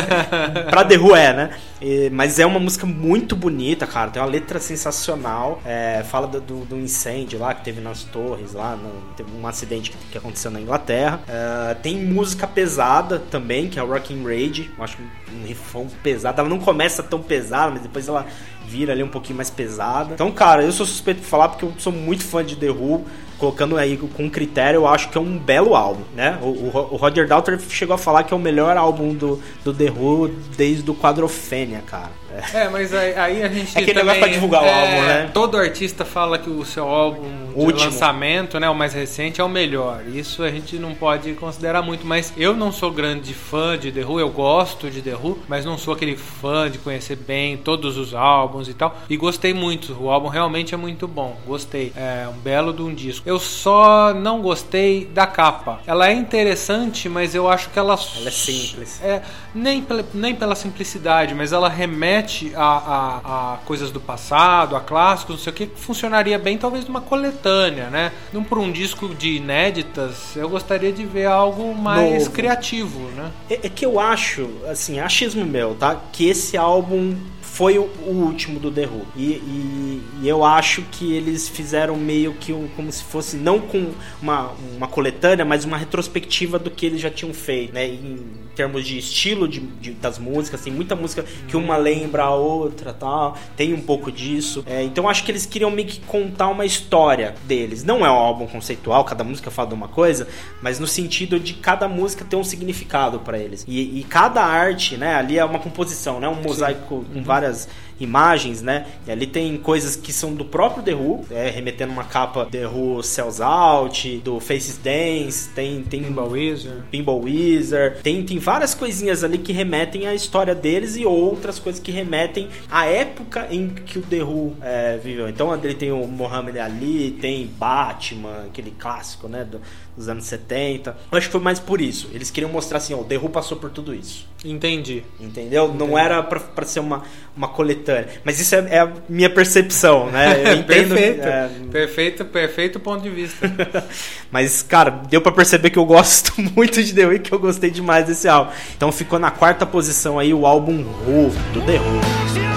pra 0.69 0.83
The 0.83 0.97
Who 0.97 1.15
é, 1.15 1.33
né? 1.33 1.49
E- 1.81 2.09
mas 2.11 2.39
é 2.39 2.45
uma 2.45 2.59
música 2.59 2.85
muito 2.85 3.35
bonita, 3.35 3.85
cara. 3.85 4.09
Tem 4.11 4.21
uma 4.21 4.27
letra 4.27 4.59
sensacional. 4.59 5.61
É, 5.65 6.03
fala 6.09 6.27
do, 6.27 6.41
do- 6.41 6.65
do 6.65 6.75
incêndio 6.77 7.39
lá 7.39 7.53
que 7.53 7.63
teve 7.63 7.79
nas 7.81 8.03
torres, 8.03 8.53
lá. 8.53 8.75
no- 8.75 9.13
teve 9.15 9.29
um 9.35 9.45
acidente 9.47 9.91
que, 10.11 10.17
aconteceu 10.17 10.49
na 10.51 10.59
Inglaterra. 10.59 11.19
É, 11.27 11.73
tem 11.75 11.95
música 12.05 12.47
pesada 12.47 13.19
também, 13.19 13.69
que 13.69 13.79
é 13.79 13.83
o 13.83 13.87
Rockin' 13.87 14.23
Rage. 14.23 14.71
Eu 14.77 14.83
acho 14.83 14.97
um 15.33 15.45
rifão 15.45 15.87
pesado. 16.01 16.39
Ela 16.39 16.49
não 16.49 16.59
começa 16.59 17.03
tão 17.03 17.21
pesada, 17.21 17.71
mas 17.71 17.81
depois 17.81 18.07
ela 18.07 18.25
vira 18.67 18.93
ali 18.93 19.03
um 19.03 19.07
pouquinho 19.07 19.37
mais 19.37 19.49
pesada. 19.49 20.13
Então, 20.13 20.31
cara, 20.31 20.63
eu 20.63 20.71
sou 20.71 20.85
suspeito 20.85 21.21
de 21.21 21.27
falar 21.27 21.49
porque 21.49 21.65
eu 21.65 21.73
sou 21.77 21.93
muito 21.93 22.23
fã 22.23 22.43
de 22.43 22.55
The 22.55 22.69
Who. 22.69 23.05
Colocando 23.37 23.77
aí 23.77 23.97
com 23.97 24.29
critério, 24.29 24.77
eu 24.77 24.87
acho 24.87 25.09
que 25.09 25.17
é 25.17 25.21
um 25.21 25.37
belo 25.37 25.75
álbum, 25.75 26.03
né? 26.15 26.39
O, 26.41 26.45
o, 26.45 26.67
o 26.91 26.95
Roger 26.95 27.27
Daltrey 27.27 27.59
chegou 27.69 27.93
a 27.93 27.97
falar 27.97 28.23
que 28.23 28.33
é 28.33 28.37
o 28.37 28.39
melhor 28.39 28.77
álbum 28.77 29.13
do, 29.13 29.41
do 29.61 29.73
The 29.73 29.91
Who 29.91 30.29
desde 30.55 30.89
o 30.89 30.95
Quadrofênia, 30.95 31.83
cara. 31.85 32.11
É. 32.53 32.65
É, 32.65 32.69
mas 32.69 32.93
aí, 32.93 33.15
aí 33.15 33.43
a 33.43 33.47
gente. 33.49 33.77
É 33.77 33.81
aquele 33.81 33.99
também, 33.99 34.15
negócio 34.15 34.19
pra 34.19 34.27
divulgar 34.27 34.63
o 34.63 34.69
álbum, 34.69 35.01
né? 35.07 35.31
Todo 35.33 35.57
artista 35.57 36.05
fala 36.05 36.37
que 36.37 36.49
o 36.49 36.65
seu 36.65 36.87
álbum 36.87 37.45
de 37.55 37.73
lançamento, 37.73 38.59
né, 38.59 38.69
o 38.69 38.75
mais 38.75 38.93
recente, 38.93 39.39
é 39.39 39.43
o 39.43 39.49
melhor. 39.49 40.03
Isso 40.07 40.43
a 40.43 40.49
gente 40.49 40.77
não 40.77 40.93
pode 40.93 41.33
considerar 41.33 41.81
muito. 41.81 42.05
Mas 42.05 42.33
eu 42.37 42.55
não 42.55 42.71
sou 42.71 42.91
grande 42.91 43.33
fã 43.33 43.77
de 43.77 43.91
The 43.91 44.05
Who, 44.05 44.19
eu 44.19 44.29
gosto 44.29 44.89
de 44.89 45.01
The 45.01 45.15
Who, 45.15 45.39
mas 45.47 45.63
não 45.63 45.77
sou 45.77 45.93
aquele 45.93 46.15
fã 46.15 46.69
de 46.69 46.77
conhecer 46.77 47.15
bem 47.15 47.57
todos 47.57 47.97
os 47.97 48.13
álbuns 48.13 48.67
e 48.67 48.73
tal. 48.73 48.97
E 49.09 49.15
gostei 49.15 49.53
muito. 49.53 49.95
O 49.99 50.09
álbum 50.09 50.27
realmente 50.27 50.73
é 50.73 50.77
muito 50.77 51.07
bom. 51.07 51.37
Gostei. 51.45 51.93
É 51.95 52.27
um 52.27 52.37
belo 52.37 52.73
de 52.73 52.81
um 52.81 52.93
disco. 52.93 53.27
Eu 53.27 53.39
só 53.39 54.13
não 54.13 54.41
gostei 54.41 55.05
da 55.05 55.25
capa. 55.25 55.79
Ela 55.87 56.09
é 56.09 56.13
interessante, 56.13 57.07
mas 57.07 57.33
eu 57.33 57.49
acho 57.49 57.69
que 57.69 57.79
ela. 57.79 57.97
Ela 58.17 58.27
é 58.27 58.31
simples. 58.31 59.01
É, 59.01 59.21
nem, 59.53 59.85
nem 60.13 60.35
pela 60.35 60.55
simplicidade, 60.55 61.33
mas 61.33 61.53
ela 61.53 61.69
remete 61.69 62.24
a, 62.55 62.61
a- 62.63 63.53
a 63.53 63.57
coisas 63.65 63.91
do 63.91 63.99
passado, 63.99 64.75
a 64.75 64.79
clássicos, 64.81 65.35
não 65.35 65.43
sei 65.43 65.51
o 65.53 65.55
que, 65.55 65.67
que 65.67 65.79
funcionaria 65.79 66.37
bem 66.39 66.57
talvez 66.57 66.85
numa 66.85 67.01
coletânea, 67.01 67.89
né? 67.89 68.11
Não 68.33 68.43
por 68.43 68.57
um 68.57 68.71
disco 68.71 69.09
de 69.13 69.35
inéditas, 69.35 70.35
eu 70.35 70.49
gostaria 70.49 70.91
de 70.91 71.05
ver 71.05 71.25
algo 71.27 71.73
mais 71.75 72.23
Novo. 72.25 72.31
criativo, 72.31 72.99
né? 73.15 73.31
É, 73.49 73.53
é 73.67 73.69
que 73.69 73.85
eu 73.85 73.99
acho, 73.99 74.49
assim, 74.69 74.99
achismo 74.99 75.45
meu, 75.45 75.75
tá? 75.75 75.97
Que 76.11 76.27
esse 76.29 76.57
álbum 76.57 77.15
foi 77.55 77.79
o, 77.79 77.89
último 78.05 78.59
do 78.59 78.69
The 78.69 78.85
Who. 78.85 79.05
E, 79.15 79.23
e- 79.31 80.01
e 80.21 80.27
eu 80.27 80.43
acho 80.43 80.81
que 80.91 81.13
eles 81.13 81.47
fizeram 81.47 81.95
meio 81.95 82.33
que 82.33 82.51
um, 82.51 82.67
como 82.75 82.91
se 82.91 83.01
fosse, 83.03 83.37
não 83.37 83.59
com 83.61 83.91
uma, 84.21 84.51
uma 84.75 84.87
coletânea, 84.87 85.45
mas 85.45 85.63
uma 85.63 85.77
retrospectiva 85.77 86.59
do 86.59 86.69
que 86.69 86.85
eles 86.85 86.99
já 86.99 87.09
tinham 87.09 87.33
feito, 87.33 87.73
né? 87.73 87.87
Em 87.87 88.19
termos 88.55 88.85
de 88.85 88.97
estilo 88.97 89.47
de, 89.47 89.59
de- 89.59 89.91
das 89.91 90.17
músicas, 90.19 90.61
tem 90.61 90.71
muita 90.71 90.95
música 90.95 91.23
que 91.47 91.55
uma 91.55 91.77
lembra 91.77 92.23
a 92.23 92.33
outra 92.35 92.93
tal, 92.93 93.37
tem 93.55 93.73
um 93.73 93.81
pouco 93.81 94.11
disso. 94.11 94.63
É, 94.67 94.83
então 94.83 95.07
acho 95.09 95.23
que 95.23 95.31
eles 95.31 95.45
queriam 95.45 95.71
meio 95.71 95.87
que 95.87 95.99
contar 96.01 96.47
uma 96.49 96.65
história 96.65 97.35
deles. 97.45 97.83
Não 97.85 98.05
é 98.05 98.09
um 98.11 98.15
álbum 98.15 98.47
conceitual, 98.47 99.03
cada 99.05 99.23
música 99.23 99.49
fala 99.49 99.69
de 99.69 99.73
uma 99.75 99.87
coisa, 99.87 100.27
mas 100.61 100.77
no 100.79 100.87
sentido 100.87 101.39
de 101.39 101.53
cada 101.53 101.87
música 101.87 102.25
ter 102.25 102.35
um 102.35 102.43
significado 102.43 103.19
pra 103.19 103.37
eles. 103.37 103.63
E, 103.67 103.99
e 103.99 104.03
cada 104.03 104.43
arte, 104.43 104.97
né, 104.97 105.15
ali 105.15 105.37
é 105.37 105.45
uma 105.45 105.59
composição, 105.59 106.19
né? 106.19 106.27
Um 106.27 106.41
mosaico 106.41 107.05
com 107.13 107.23
várias 107.23 107.44
as 107.45 107.67
imagens, 107.99 108.61
né? 108.61 108.85
E 109.07 109.11
ali 109.11 109.25
tem 109.27 109.55
coisas 109.57 109.95
que 109.95 110.11
são 110.11 110.33
do 110.33 110.45
próprio 110.45 110.83
The 110.83 110.93
Who, 110.93 111.25
é, 111.31 111.49
remetendo 111.49 111.91
uma 111.93 112.03
capa 112.03 112.45
The 112.45 112.67
Who 112.67 113.01
Cells 113.03 113.41
Out, 113.41 114.17
do 114.23 114.39
Faces 114.39 114.77
Dance, 114.77 115.49
tem 115.49 115.81
tem 115.83 116.03
Pinball 116.03 116.29
Wizard. 116.31 116.83
Pinball 116.91 117.21
Wizard, 117.21 118.01
tem, 118.01 118.23
tem 118.23 118.37
várias 118.39 118.73
coisinhas 118.73 119.23
ali 119.23 119.37
que 119.37 119.53
remetem 119.53 120.07
à 120.07 120.13
história 120.13 120.53
deles 120.55 120.95
e 120.95 121.05
outras 121.05 121.59
coisas 121.59 121.81
que 121.81 121.91
remetem 121.91 122.47
à 122.69 122.85
época 122.85 123.47
em 123.51 123.69
que 123.69 123.99
o 123.99 124.01
The 124.01 124.23
Who 124.23 124.55
é, 124.61 124.97
viveu. 124.97 125.29
Então 125.29 125.53
ele 125.55 125.73
tem 125.75 125.91
o 125.91 126.05
Muhammad 126.07 126.55
Ali, 126.57 127.11
tem 127.21 127.45
Batman, 127.47 128.45
aquele 128.47 128.71
clássico, 128.71 129.27
né, 129.27 129.43
do- 129.43 129.61
dos 129.95 130.09
anos 130.09 130.25
70. 130.25 130.95
Eu 131.11 131.17
acho 131.17 131.27
que 131.27 131.31
foi 131.31 131.39
mais 131.41 131.57
por 131.59 131.79
isso. 131.79 132.09
Eles 132.13 132.29
queriam 132.29 132.51
mostrar 132.51 132.77
assim, 132.79 132.93
ó, 132.93 132.97
o 132.99 133.03
The 133.05 133.17
Who 133.17 133.29
passou 133.29 133.57
por 133.57 133.69
tudo 133.69 133.93
isso. 133.93 134.27
Entendi. 134.43 135.03
Entendeu? 135.19 135.73
Não 135.73 135.97
era 135.97 136.21
pra, 136.21 136.39
pra 136.39 136.65
ser 136.65 136.81
uma, 136.81 137.03
uma 137.35 137.47
coletânea. 137.47 137.84
Mas 138.23 138.39
isso 138.39 138.55
é, 138.55 138.65
é 138.69 138.79
a 138.79 138.91
minha 139.07 139.29
percepção, 139.29 140.09
né? 140.11 140.41
Eu 140.43 140.53
entendo. 140.59 140.95
perfeito. 140.95 141.21
é, 141.27 141.49
Perfeito, 141.71 142.25
perfeito 142.25 142.79
ponto 142.79 143.01
de 143.01 143.09
vista. 143.09 143.51
mas, 144.31 144.61
cara, 144.61 144.89
deu 145.09 145.21
pra 145.21 145.31
perceber 145.31 145.69
que 145.69 145.79
eu 145.79 145.85
gosto 145.85 146.33
muito 146.55 146.81
de 146.83 146.93
The 146.93 147.05
Who 147.05 147.13
e 147.13 147.19
que 147.19 147.31
eu 147.33 147.39
gostei 147.39 147.69
demais 147.69 148.05
desse 148.05 148.27
álbum. 148.27 148.51
Então 148.75 148.91
ficou 148.91 149.19
na 149.19 149.31
quarta 149.31 149.65
posição 149.65 150.17
aí 150.19 150.33
o 150.33 150.45
álbum 150.45 150.83
Who, 151.05 151.29
do 151.53 151.61
The 151.61 151.79
Who. 151.79 152.55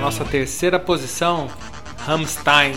Nossa 0.00 0.22
terceira 0.24 0.78
posição, 0.78 1.48
Rammstein. 2.04 2.74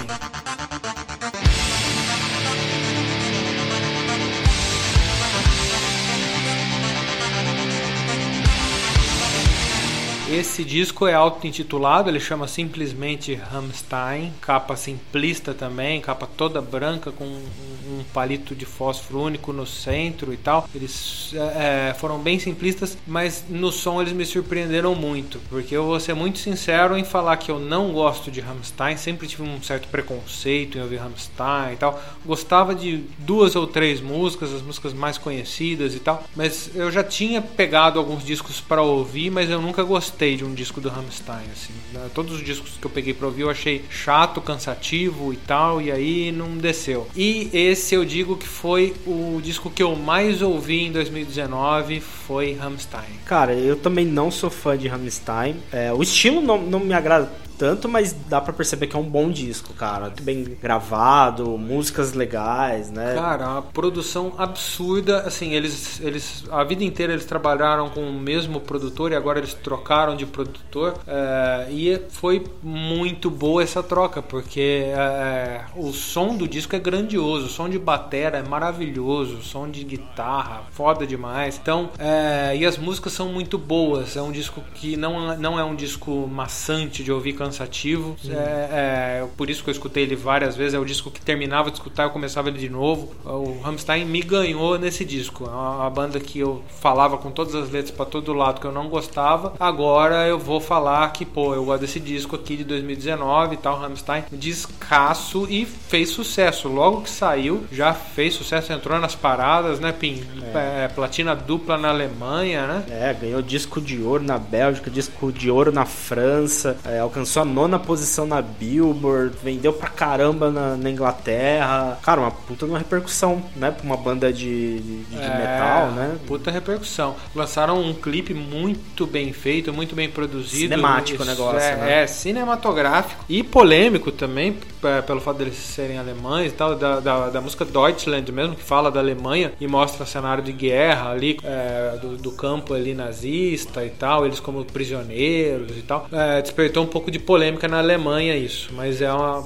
Esse 10.29 10.65
disco 10.65 11.07
é 11.07 11.13
auto-intitulado, 11.13 12.09
ele 12.09 12.19
chama 12.19 12.49
simplesmente 12.49 13.33
Rammstein, 13.33 14.33
capa 14.41 14.75
simplista 14.75 15.53
também, 15.53 16.01
capa 16.01 16.27
toda 16.27 16.61
branca 16.61 17.13
com 17.13 17.23
um 17.23 18.03
palito 18.13 18.53
de 18.53 18.65
fósforo 18.65 19.21
único 19.21 19.53
no 19.53 19.65
centro 19.65 20.33
e 20.33 20.37
tal. 20.37 20.67
Eles 20.75 21.33
é, 21.33 21.91
é, 21.91 21.93
foram 21.93 22.19
bem 22.19 22.37
simplistas, 22.39 22.97
mas 23.07 23.45
no 23.47 23.71
som 23.71 24.01
eles 24.01 24.11
me 24.11 24.25
surpreenderam 24.25 24.93
muito, 24.93 25.39
porque 25.49 25.73
eu 25.73 25.85
vou 25.85 25.97
ser 25.97 26.13
muito 26.13 26.39
sincero 26.39 26.97
em 26.97 27.05
falar 27.05 27.37
que 27.37 27.49
eu 27.49 27.57
não 27.57 27.93
gosto 27.93 28.29
de 28.29 28.41
Rammstein, 28.41 28.97
sempre 28.97 29.27
tive 29.29 29.43
um 29.43 29.63
certo 29.63 29.87
preconceito 29.87 30.77
em 30.77 30.81
ouvir 30.81 30.97
Rammstein 30.97 31.71
e 31.71 31.77
tal. 31.77 32.03
Gostava 32.25 32.75
de 32.75 33.05
duas 33.19 33.55
ou 33.55 33.65
três 33.65 34.01
músicas, 34.01 34.53
as 34.53 34.61
músicas 34.61 34.93
mais 34.93 35.17
conhecidas 35.17 35.95
e 35.95 35.99
tal, 35.99 36.21
mas 36.35 36.69
eu 36.75 36.91
já 36.91 37.03
tinha 37.03 37.41
pegado 37.41 37.97
alguns 37.97 38.25
discos 38.25 38.59
para 38.59 38.81
ouvir, 38.81 39.31
mas 39.31 39.49
eu 39.49 39.61
nunca 39.61 39.83
gostei 39.83 40.16
de 40.17 40.43
um 40.43 40.53
disco 40.53 40.81
do 40.81 40.89
Rammstein, 40.89 41.45
assim. 41.51 41.73
né? 41.93 42.09
Todos 42.13 42.33
os 42.33 42.43
discos 42.43 42.71
que 42.79 42.85
eu 42.85 42.89
peguei 42.89 43.13
para 43.13 43.27
ouvir 43.27 43.43
eu 43.43 43.49
achei 43.49 43.85
chato, 43.89 44.41
cansativo 44.41 45.31
e 45.31 45.37
tal, 45.37 45.81
e 45.81 45.91
aí 45.91 46.31
não 46.31 46.57
desceu. 46.57 47.07
E 47.15 47.49
esse 47.53 47.95
eu 47.95 48.03
digo 48.03 48.35
que 48.35 48.47
foi 48.47 48.93
o 49.05 49.39
disco 49.43 49.69
que 49.69 49.83
eu 49.83 49.95
mais 49.95 50.41
ouvi 50.41 50.85
em 50.85 50.91
2019, 50.91 51.99
foi 51.99 52.53
Rammstein. 52.53 53.19
Cara, 53.25 53.53
eu 53.53 53.75
também 53.75 54.05
não 54.05 54.31
sou 54.31 54.49
fã 54.49 54.77
de 54.77 54.87
Rammstein. 54.87 55.55
É, 55.71 55.93
o 55.93 56.01
estilo 56.01 56.41
não, 56.41 56.61
não 56.61 56.79
me 56.79 56.93
agrada 56.93 57.46
tanto, 57.57 57.89
mas 57.89 58.13
dá 58.27 58.39
pra 58.39 58.53
perceber 58.53 58.87
que 58.87 58.95
é 58.95 58.99
um 58.99 59.09
bom 59.09 59.29
disco, 59.29 59.73
cara. 59.73 60.05
Muito 60.05 60.23
bem 60.23 60.43
gravado, 60.61 61.57
músicas 61.57 62.13
legais, 62.13 62.91
né? 62.91 63.15
Cara, 63.15 63.57
a 63.57 63.61
produção 63.61 64.33
absurda, 64.37 65.21
assim, 65.21 65.53
eles, 65.53 65.99
eles 66.01 66.43
a 66.51 66.63
vida 66.63 66.83
inteira 66.83 67.13
eles 67.13 67.25
trabalharam 67.25 67.89
com 67.89 68.01
o 68.01 68.13
mesmo 68.13 68.59
produtor 68.59 69.11
e 69.11 69.15
agora 69.15 69.39
eles 69.39 69.53
trocaram 69.53 70.15
de 70.15 70.25
produtor 70.25 70.95
é, 71.07 71.67
e 71.69 72.01
foi 72.09 72.45
muito 72.61 73.29
boa 73.29 73.63
essa 73.63 73.81
troca, 73.81 74.21
porque 74.21 74.85
é, 74.87 75.61
o 75.75 75.91
som 75.91 76.35
do 76.35 76.47
disco 76.47 76.75
é 76.75 76.79
grandioso, 76.79 77.45
o 77.45 77.49
som 77.49 77.69
de 77.69 77.79
batera 77.79 78.37
é 78.37 78.43
maravilhoso, 78.43 79.37
o 79.37 79.43
som 79.43 79.69
de 79.69 79.83
guitarra, 79.83 80.63
foda 80.71 81.05
demais. 81.05 81.59
Então, 81.61 81.89
é, 81.97 82.55
e 82.55 82.65
as 82.65 82.77
músicas 82.77 83.13
são 83.13 83.29
muito 83.29 83.57
boas, 83.57 84.15
é 84.15 84.21
um 84.21 84.31
disco 84.31 84.61
que 84.75 84.95
não, 84.95 85.37
não 85.37 85.59
é 85.59 85.63
um 85.63 85.75
disco 85.75 86.27
maçante 86.27 87.03
de 87.03 87.11
ouvir 87.11 87.33
cansativo, 87.47 88.15
é, 88.29 88.33
é, 88.33 89.27
por 89.37 89.49
isso 89.49 89.63
que 89.63 89.69
eu 89.69 89.71
escutei 89.71 90.03
ele 90.03 90.15
várias 90.15 90.55
vezes, 90.55 90.73
é 90.73 90.79
o 90.79 90.85
disco 90.85 91.09
que 91.09 91.21
terminava 91.21 91.71
de 91.71 91.77
escutar 91.77 92.03
eu 92.03 92.09
começava 92.09 92.49
ele 92.49 92.59
de 92.59 92.69
novo. 92.69 93.13
O 93.25 93.59
Rammstein 93.61 94.05
me 94.05 94.21
ganhou 94.21 94.77
nesse 94.77 95.03
disco, 95.03 95.45
é 95.45 95.49
uma, 95.49 95.89
banda 95.89 96.19
que 96.19 96.39
eu 96.39 96.63
falava 96.79 97.17
com 97.17 97.31
todas 97.31 97.55
as 97.55 97.71
letras 97.71 97.91
para 97.91 98.05
todo 98.05 98.33
lado 98.33 98.59
que 98.59 98.67
eu 98.67 98.71
não 98.71 98.89
gostava, 98.89 99.53
agora 99.59 100.27
eu 100.27 100.37
vou 100.37 100.59
falar 100.59 101.11
que, 101.11 101.25
pô, 101.25 101.55
eu 101.55 101.65
gosto 101.65 101.81
desse 101.81 101.99
disco 101.99 102.35
aqui 102.35 102.57
de 102.57 102.63
2019 102.63 103.55
e 103.55 103.57
tal, 103.57 103.79
Rammstein, 103.79 104.25
descasso 104.31 105.47
e 105.49 105.65
fez 105.65 106.09
sucesso, 106.09 106.67
logo 106.67 107.01
que 107.01 107.09
saiu 107.09 107.65
já 107.71 107.93
fez 107.93 108.33
sucesso, 108.33 108.73
entrou 108.73 108.99
nas 108.99 109.15
paradas, 109.15 109.79
né, 109.79 109.91
Pim? 109.91 110.23
É, 110.53 110.87
platina 110.89 111.35
dupla 111.35 111.77
na 111.77 111.89
Alemanha, 111.89 112.67
né? 112.67 112.85
É, 112.89 113.13
ganhou 113.13 113.41
disco 113.41 113.79
de 113.79 114.01
ouro 114.01 114.23
na 114.23 114.37
Bélgica, 114.37 114.89
disco 114.91 115.31
de 115.31 115.49
ouro 115.49 115.71
na 115.71 115.85
França, 115.85 116.77
é, 116.85 117.01
alcançou 117.37 117.41
a 117.41 117.45
nona 117.45 117.77
posição 117.77 118.25
na 118.25 118.41
Billboard, 118.41 119.35
vendeu 119.43 119.71
pra 119.71 119.89
caramba 119.89 120.49
na, 120.49 120.75
na 120.75 120.89
Inglaterra. 120.89 121.97
Cara, 122.01 122.21
uma 122.21 122.31
puta 122.31 122.65
uma 122.65 122.77
repercussão, 122.77 123.43
né? 123.55 123.71
Pra 123.71 123.85
uma 123.85 123.97
banda 123.97 124.31
de, 124.33 124.79
de, 124.79 125.03
de 125.03 125.17
É, 125.17 125.37
metal, 125.37 125.91
né? 125.91 126.17
Puta 126.25 126.49
repercussão. 126.49 127.15
Lançaram 127.35 127.81
um 127.81 127.93
clipe 127.93 128.33
muito 128.33 129.05
bem 129.05 129.31
feito, 129.33 129.71
muito 129.71 129.95
bem 129.95 130.09
produzido. 130.09 130.73
Cinemático 130.73 131.23
o 131.23 131.25
negócio, 131.25 131.59
é, 131.59 131.75
né? 131.75 132.03
É, 132.03 132.07
cinematográfico 132.07 133.23
e 133.29 133.43
polêmico 133.43 134.11
também, 134.11 134.57
pelo 135.05 135.19
fato 135.19 135.37
deles 135.37 135.55
serem 135.55 135.97
alemães 135.97 136.51
e 136.51 136.55
tal, 136.55 136.75
da, 136.75 136.99
da, 136.99 137.29
da 137.29 137.41
música 137.41 137.65
Deutschland 137.65 138.31
mesmo, 138.31 138.55
que 138.55 138.63
fala 138.63 138.91
da 138.91 138.99
Alemanha 138.99 139.53
e 139.59 139.67
mostra 139.67 140.05
cenário 140.05 140.43
de 140.43 140.51
guerra 140.51 141.11
ali, 141.11 141.37
é, 141.43 141.97
do, 142.01 142.17
do 142.17 142.31
campo 142.31 142.73
ali 142.73 142.93
nazista 142.93 143.85
e 143.85 143.89
tal, 143.89 144.25
eles 144.25 144.39
como 144.39 144.63
prisioneiros 144.65 145.77
e 145.77 145.81
tal. 145.81 146.07
É, 146.11 146.41
despertou 146.41 146.83
um 146.83 146.87
pouco 146.87 147.09
de 147.09 147.19
polêmica 147.19 147.67
na 147.67 147.79
Alemanha 147.79 148.35
isso, 148.35 148.69
mas 148.73 149.01
é 149.01 149.11
uma, 149.11 149.39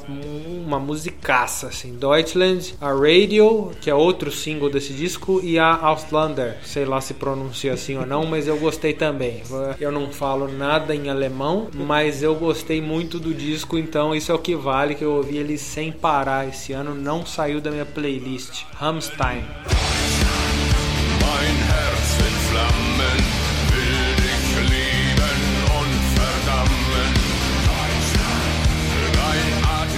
uma 0.66 0.80
musicaça, 0.80 1.68
assim. 1.68 1.96
Deutschland, 1.96 2.76
a 2.80 2.92
Radio, 2.92 3.72
que 3.82 3.90
é 3.90 3.96
outro 3.96 4.32
single 4.32 4.70
desse 4.70 4.94
disco, 4.94 5.40
e 5.44 5.58
a 5.58 5.76
Auslander, 5.76 6.58
sei 6.64 6.86
lá 6.86 7.00
se 7.02 7.14
pronuncia 7.14 7.74
assim 7.74 7.98
ou 7.98 8.06
não, 8.06 8.26
mas 8.26 8.48
eu 8.48 8.58
gostei 8.58 8.94
também. 8.94 9.44
Eu 9.80 9.92
não 9.92 10.10
falo 10.10 10.48
nada 10.48 10.96
em 10.96 11.10
alemão, 11.10 11.68
mas 11.74 12.24
eu 12.24 12.36
gostei 12.36 12.82
muito 12.82 13.20
do 13.20 13.34
disco, 13.34 13.78
então 13.78 14.16
isso 14.16 14.32
é 14.32 14.36
o 14.36 14.40
que 14.40 14.56
vale, 14.56 14.96
que 14.96 15.04
eu 15.04 15.14
ouvi 15.14 15.31
ele 15.38 15.58
sem 15.58 15.92
parar 15.92 16.48
esse 16.48 16.74
ano, 16.74 16.96
não 16.96 17.26
saiu 17.26 17.62
da 17.62 17.72
minha 17.72 17.86
playlist. 17.86 18.64
Rammstein. 18.76 19.44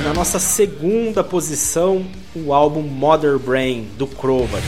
Na 0.03 0.13
nossa 0.13 0.37
segunda 0.37 1.23
posição, 1.23 2.05
o 2.35 2.53
álbum 2.53 2.81
Mother 2.81 3.39
Brain, 3.39 3.89
do 3.97 4.05
Crobat. 4.05 4.63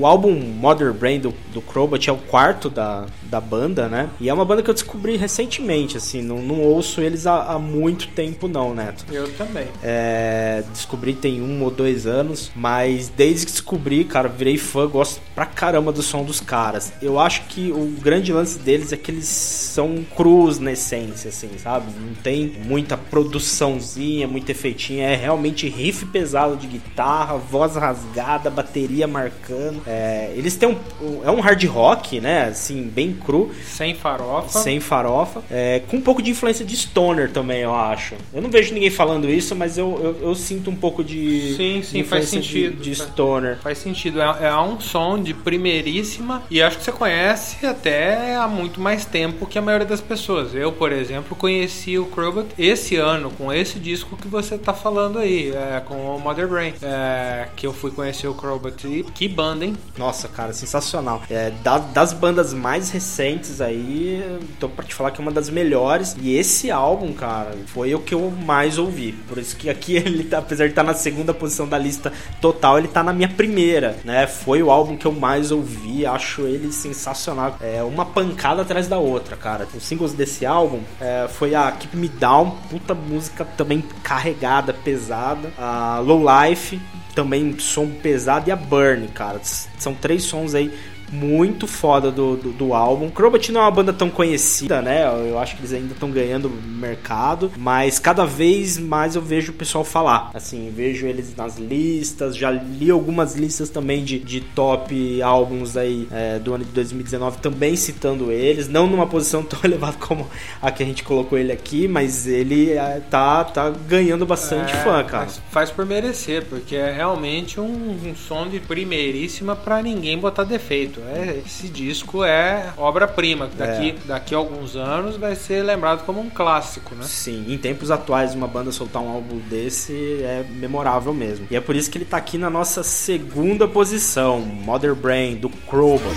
O, 0.00 0.06
álbum 0.06 0.32
Mother 0.32 0.94
Brain 0.94 1.20
do, 1.20 1.34
do 1.52 1.60
Crowbat 1.60 2.08
é 2.08 2.12
o 2.12 2.16
quarto 2.16 2.70
da, 2.70 3.06
da 3.24 3.38
banda, 3.40 3.86
né? 3.86 4.08
E 4.18 4.30
é 4.30 4.34
uma 4.34 4.46
banda 4.46 4.62
que 4.62 4.70
eu 4.70 4.74
descobri 4.74 5.16
recentemente, 5.16 5.96
assim, 5.96 6.22
não, 6.22 6.38
não 6.38 6.60
ouço 6.60 7.02
eles 7.02 7.26
há, 7.26 7.52
há 7.52 7.58
muito 7.58 8.08
tempo 8.08 8.48
não, 8.48 8.74
Neto. 8.74 9.04
Eu 9.12 9.30
também. 9.34 9.66
É, 9.82 10.64
descobri 10.72 11.12
tem 11.12 11.42
um 11.42 11.62
ou 11.62 11.70
dois 11.70 12.06
anos, 12.06 12.50
mas 12.56 13.08
desde 13.08 13.44
que 13.44 13.52
descobri, 13.52 14.04
cara, 14.04 14.26
virei 14.26 14.56
fã, 14.56 14.86
gosto 14.86 15.20
pra 15.34 15.44
caramba 15.44 15.92
do 15.92 16.02
som 16.02 16.24
dos 16.24 16.40
caras. 16.40 16.92
Eu 17.02 17.20
acho 17.20 17.42
que 17.42 17.70
o 17.70 17.86
grande 18.00 18.32
lance 18.32 18.58
deles 18.58 18.92
é 18.92 18.96
que 18.96 19.10
eles 19.10 19.26
são 19.26 20.02
crus 20.16 20.58
na 20.58 20.72
essência, 20.72 21.28
assim, 21.28 21.50
sabe? 21.58 21.92
Não 22.00 22.14
tem 22.14 22.54
muita 22.64 22.96
produçãozinha, 22.96 24.26
muito 24.26 24.48
efeitinho, 24.48 25.02
é 25.02 25.14
realmente 25.14 25.68
riff 25.68 26.06
pesado 26.06 26.56
de 26.56 26.66
guitarra, 26.66 27.36
voz 27.36 27.76
rasgada, 27.76 28.48
bateria 28.48 29.06
marcando. 29.06 29.82
É, 29.90 30.32
eles 30.36 30.54
têm 30.56 30.68
um, 30.68 31.20
é 31.24 31.30
um 31.30 31.40
hard 31.40 31.64
rock, 31.64 32.20
né? 32.20 32.44
Assim, 32.44 32.82
bem 32.84 33.12
cru, 33.12 33.50
Sem 33.66 33.94
farofa. 33.94 34.60
sem 34.60 34.78
farofa, 34.78 35.42
é, 35.50 35.82
com 35.88 35.96
um 35.96 36.00
pouco 36.00 36.22
de 36.22 36.30
influência 36.30 36.64
de 36.64 36.76
stoner 36.76 37.30
também, 37.32 37.60
eu 37.62 37.74
acho. 37.74 38.14
Eu 38.32 38.40
não 38.40 38.50
vejo 38.50 38.72
ninguém 38.72 38.90
falando 38.90 39.28
isso, 39.28 39.56
mas 39.56 39.76
eu, 39.76 39.98
eu, 40.20 40.28
eu 40.28 40.34
sinto 40.34 40.70
um 40.70 40.76
pouco 40.76 41.02
de, 41.02 41.54
Sim, 41.56 41.80
de 41.80 41.86
sim, 41.86 42.04
faz 42.04 42.32
influência 42.32 42.40
de- 42.40 42.46
sentido. 42.46 42.82
de, 42.82 42.94
stoner. 42.94 43.58
Faz 43.62 43.78
sentido. 43.78 44.20
É, 44.22 44.46
é 44.46 44.56
um 44.60 44.78
som 44.80 45.20
de 45.20 45.34
primeiríssima 45.34 46.42
e 46.50 46.62
acho 46.62 46.78
que 46.78 46.84
você 46.84 46.92
conhece 46.92 47.64
até 47.66 48.36
há 48.36 48.46
muito 48.46 48.80
mais 48.80 49.04
tempo 49.04 49.46
que 49.46 49.58
a 49.58 49.62
maioria 49.62 49.86
das 49.86 50.00
pessoas. 50.00 50.54
Eu, 50.54 50.70
por 50.72 50.92
exemplo, 50.92 51.34
conheci 51.36 51.98
o 51.98 52.06
Crowbat 52.06 52.48
esse 52.58 52.96
ano 52.96 53.30
com 53.30 53.52
esse 53.52 53.78
disco 53.78 54.16
que 54.16 54.28
você 54.28 54.56
tá 54.58 54.72
falando 54.72 55.18
aí, 55.18 55.50
é, 55.50 55.80
com 55.80 55.94
o 56.14 56.20
Mother 56.20 56.46
Brain, 56.48 56.74
é, 56.82 57.48
que 57.56 57.66
eu 57.66 57.72
fui 57.72 57.90
conhecer 57.90 58.28
o 58.28 58.34
Crowbat. 58.34 58.86
E 58.86 59.02
que 59.14 59.26
banda, 59.28 59.64
hein? 59.64 59.76
Nossa, 59.96 60.28
cara, 60.28 60.52
sensacional. 60.52 61.22
É, 61.28 61.50
da- 61.62 61.78
das 61.78 62.12
bandas 62.12 62.52
mais 62.54 62.90
recentes 62.90 63.60
aí, 63.60 64.22
tô 64.58 64.68
pra 64.68 64.84
te 64.84 64.94
falar 64.94 65.10
que 65.10 65.20
é 65.20 65.22
uma 65.22 65.30
das 65.32 65.50
melhores. 65.50 66.16
E 66.20 66.34
esse 66.36 66.70
álbum, 66.70 67.12
cara, 67.12 67.52
foi 67.66 67.94
o 67.94 68.00
que 68.00 68.14
eu 68.14 68.30
mais 68.30 68.78
ouvi. 68.78 69.12
Por 69.28 69.38
isso 69.38 69.56
que 69.56 69.68
aqui 69.68 69.96
ele, 69.96 70.24
tá, 70.24 70.38
apesar 70.38 70.64
de 70.64 70.70
estar 70.70 70.82
na 70.82 70.94
segunda 70.94 71.34
posição 71.34 71.68
da 71.68 71.76
lista 71.78 72.12
total, 72.40 72.78
ele 72.78 72.88
tá 72.88 73.02
na 73.02 73.12
minha 73.12 73.28
primeira, 73.28 73.96
né? 74.04 74.26
Foi 74.26 74.62
o 74.62 74.70
álbum 74.70 74.96
que 74.96 75.06
eu 75.06 75.12
mais 75.12 75.50
ouvi, 75.50 76.06
acho 76.06 76.42
ele 76.42 76.72
sensacional. 76.72 77.56
É 77.60 77.82
uma 77.82 78.04
pancada 78.06 78.62
atrás 78.62 78.86
da 78.88 78.98
outra, 78.98 79.36
cara. 79.36 79.66
Os 79.74 79.82
singles 79.82 80.12
desse 80.14 80.46
álbum 80.46 80.80
é, 81.00 81.26
foi 81.28 81.54
a 81.54 81.70
Keep 81.72 81.96
Me 81.96 82.08
Down, 82.08 82.56
puta 82.70 82.94
música 82.94 83.44
também 83.44 83.84
carregada, 84.02 84.72
pesada. 84.72 85.50
A 85.58 85.98
Low 86.00 86.22
Life, 86.24 86.80
também 87.14 87.58
som 87.58 87.88
pesado 87.88 88.48
e 88.48 88.52
a 88.52 88.56
Burn, 88.56 89.06
cara. 89.08 89.40
São 89.42 89.94
três 89.94 90.24
sons 90.24 90.54
aí 90.54 90.72
muito 91.10 91.66
foda 91.66 92.10
do, 92.10 92.36
do, 92.36 92.52
do 92.52 92.74
álbum. 92.74 93.10
Crobat 93.10 93.50
não 93.52 93.60
é 93.60 93.64
uma 93.64 93.70
banda 93.70 93.92
tão 93.92 94.10
conhecida, 94.10 94.80
né? 94.80 95.04
Eu 95.28 95.38
acho 95.38 95.56
que 95.56 95.62
eles 95.62 95.72
ainda 95.72 95.92
estão 95.92 96.10
ganhando 96.10 96.50
mercado, 96.50 97.50
mas 97.56 97.98
cada 97.98 98.24
vez 98.24 98.78
mais 98.78 99.16
eu 99.16 99.22
vejo 99.22 99.52
o 99.52 99.54
pessoal 99.54 99.84
falar. 99.84 100.30
Assim, 100.34 100.72
vejo 100.74 101.06
eles 101.06 101.34
nas 101.36 101.58
listas, 101.58 102.36
já 102.36 102.50
li 102.50 102.90
algumas 102.90 103.34
listas 103.34 103.68
também 103.68 104.04
de, 104.04 104.18
de 104.18 104.40
top 104.40 105.20
álbuns 105.22 105.76
aí 105.76 106.08
é, 106.10 106.38
do 106.38 106.54
ano 106.54 106.64
de 106.64 106.70
2019 106.70 107.38
também 107.38 107.76
citando 107.76 108.30
eles, 108.30 108.68
não 108.68 108.86
numa 108.86 109.06
posição 109.06 109.42
tão 109.44 109.58
elevada 109.64 109.96
como 109.98 110.28
a 110.60 110.70
que 110.70 110.82
a 110.82 110.86
gente 110.86 111.02
colocou 111.02 111.38
ele 111.38 111.52
aqui, 111.52 111.88
mas 111.88 112.26
ele 112.26 112.72
é, 112.72 113.00
tá, 113.10 113.44
tá 113.44 113.70
ganhando 113.70 114.24
bastante 114.26 114.72
É, 114.72 114.76
fã, 114.76 115.02
cara. 115.04 115.28
Faz, 115.50 115.70
por 115.70 115.86
merecer, 115.86 116.44
porque 116.46 116.76
é 116.76 116.92
realmente 116.92 117.60
um, 117.60 117.98
um 118.04 118.14
som 118.14 118.48
de 118.48 118.60
primeiríssima 118.60 119.54
pra 119.54 119.82
ninguém 119.82 120.18
botar 120.18 120.44
defeito. 120.44 120.99
É, 121.08 121.42
esse 121.44 121.68
disco 121.68 122.24
é 122.24 122.72
obra-prima. 122.76 123.48
que 123.48 123.56
Daqui, 123.56 123.92
daqui 124.04 124.34
a 124.34 124.38
alguns 124.38 124.76
anos 124.76 125.16
vai 125.16 125.34
ser 125.34 125.62
lembrado 125.62 126.04
como 126.04 126.20
um 126.20 126.30
clássico, 126.30 126.94
né? 126.94 127.04
Sim, 127.04 127.46
em 127.48 127.58
tempos 127.58 127.90
atuais, 127.90 128.34
uma 128.34 128.46
banda 128.46 128.72
soltar 128.72 129.02
um 129.02 129.08
álbum 129.08 129.38
desse 129.48 130.22
é 130.22 130.44
memorável 130.50 131.12
mesmo. 131.12 131.46
E 131.50 131.56
é 131.56 131.60
por 131.60 131.76
isso 131.76 131.90
que 131.90 131.98
ele 131.98 132.04
tá 132.04 132.16
aqui 132.16 132.38
na 132.38 132.50
nossa 132.50 132.82
segunda 132.82 133.66
posição, 133.66 134.40
Mother 134.40 134.94
Brain, 134.94 135.36
do 135.36 135.48
Crowbot. 135.48 136.10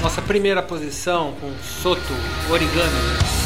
Nossa 0.00 0.22
primeira 0.22 0.62
posição 0.62 1.34
com 1.40 1.52
Soto 1.62 2.14
Origami. 2.50 3.37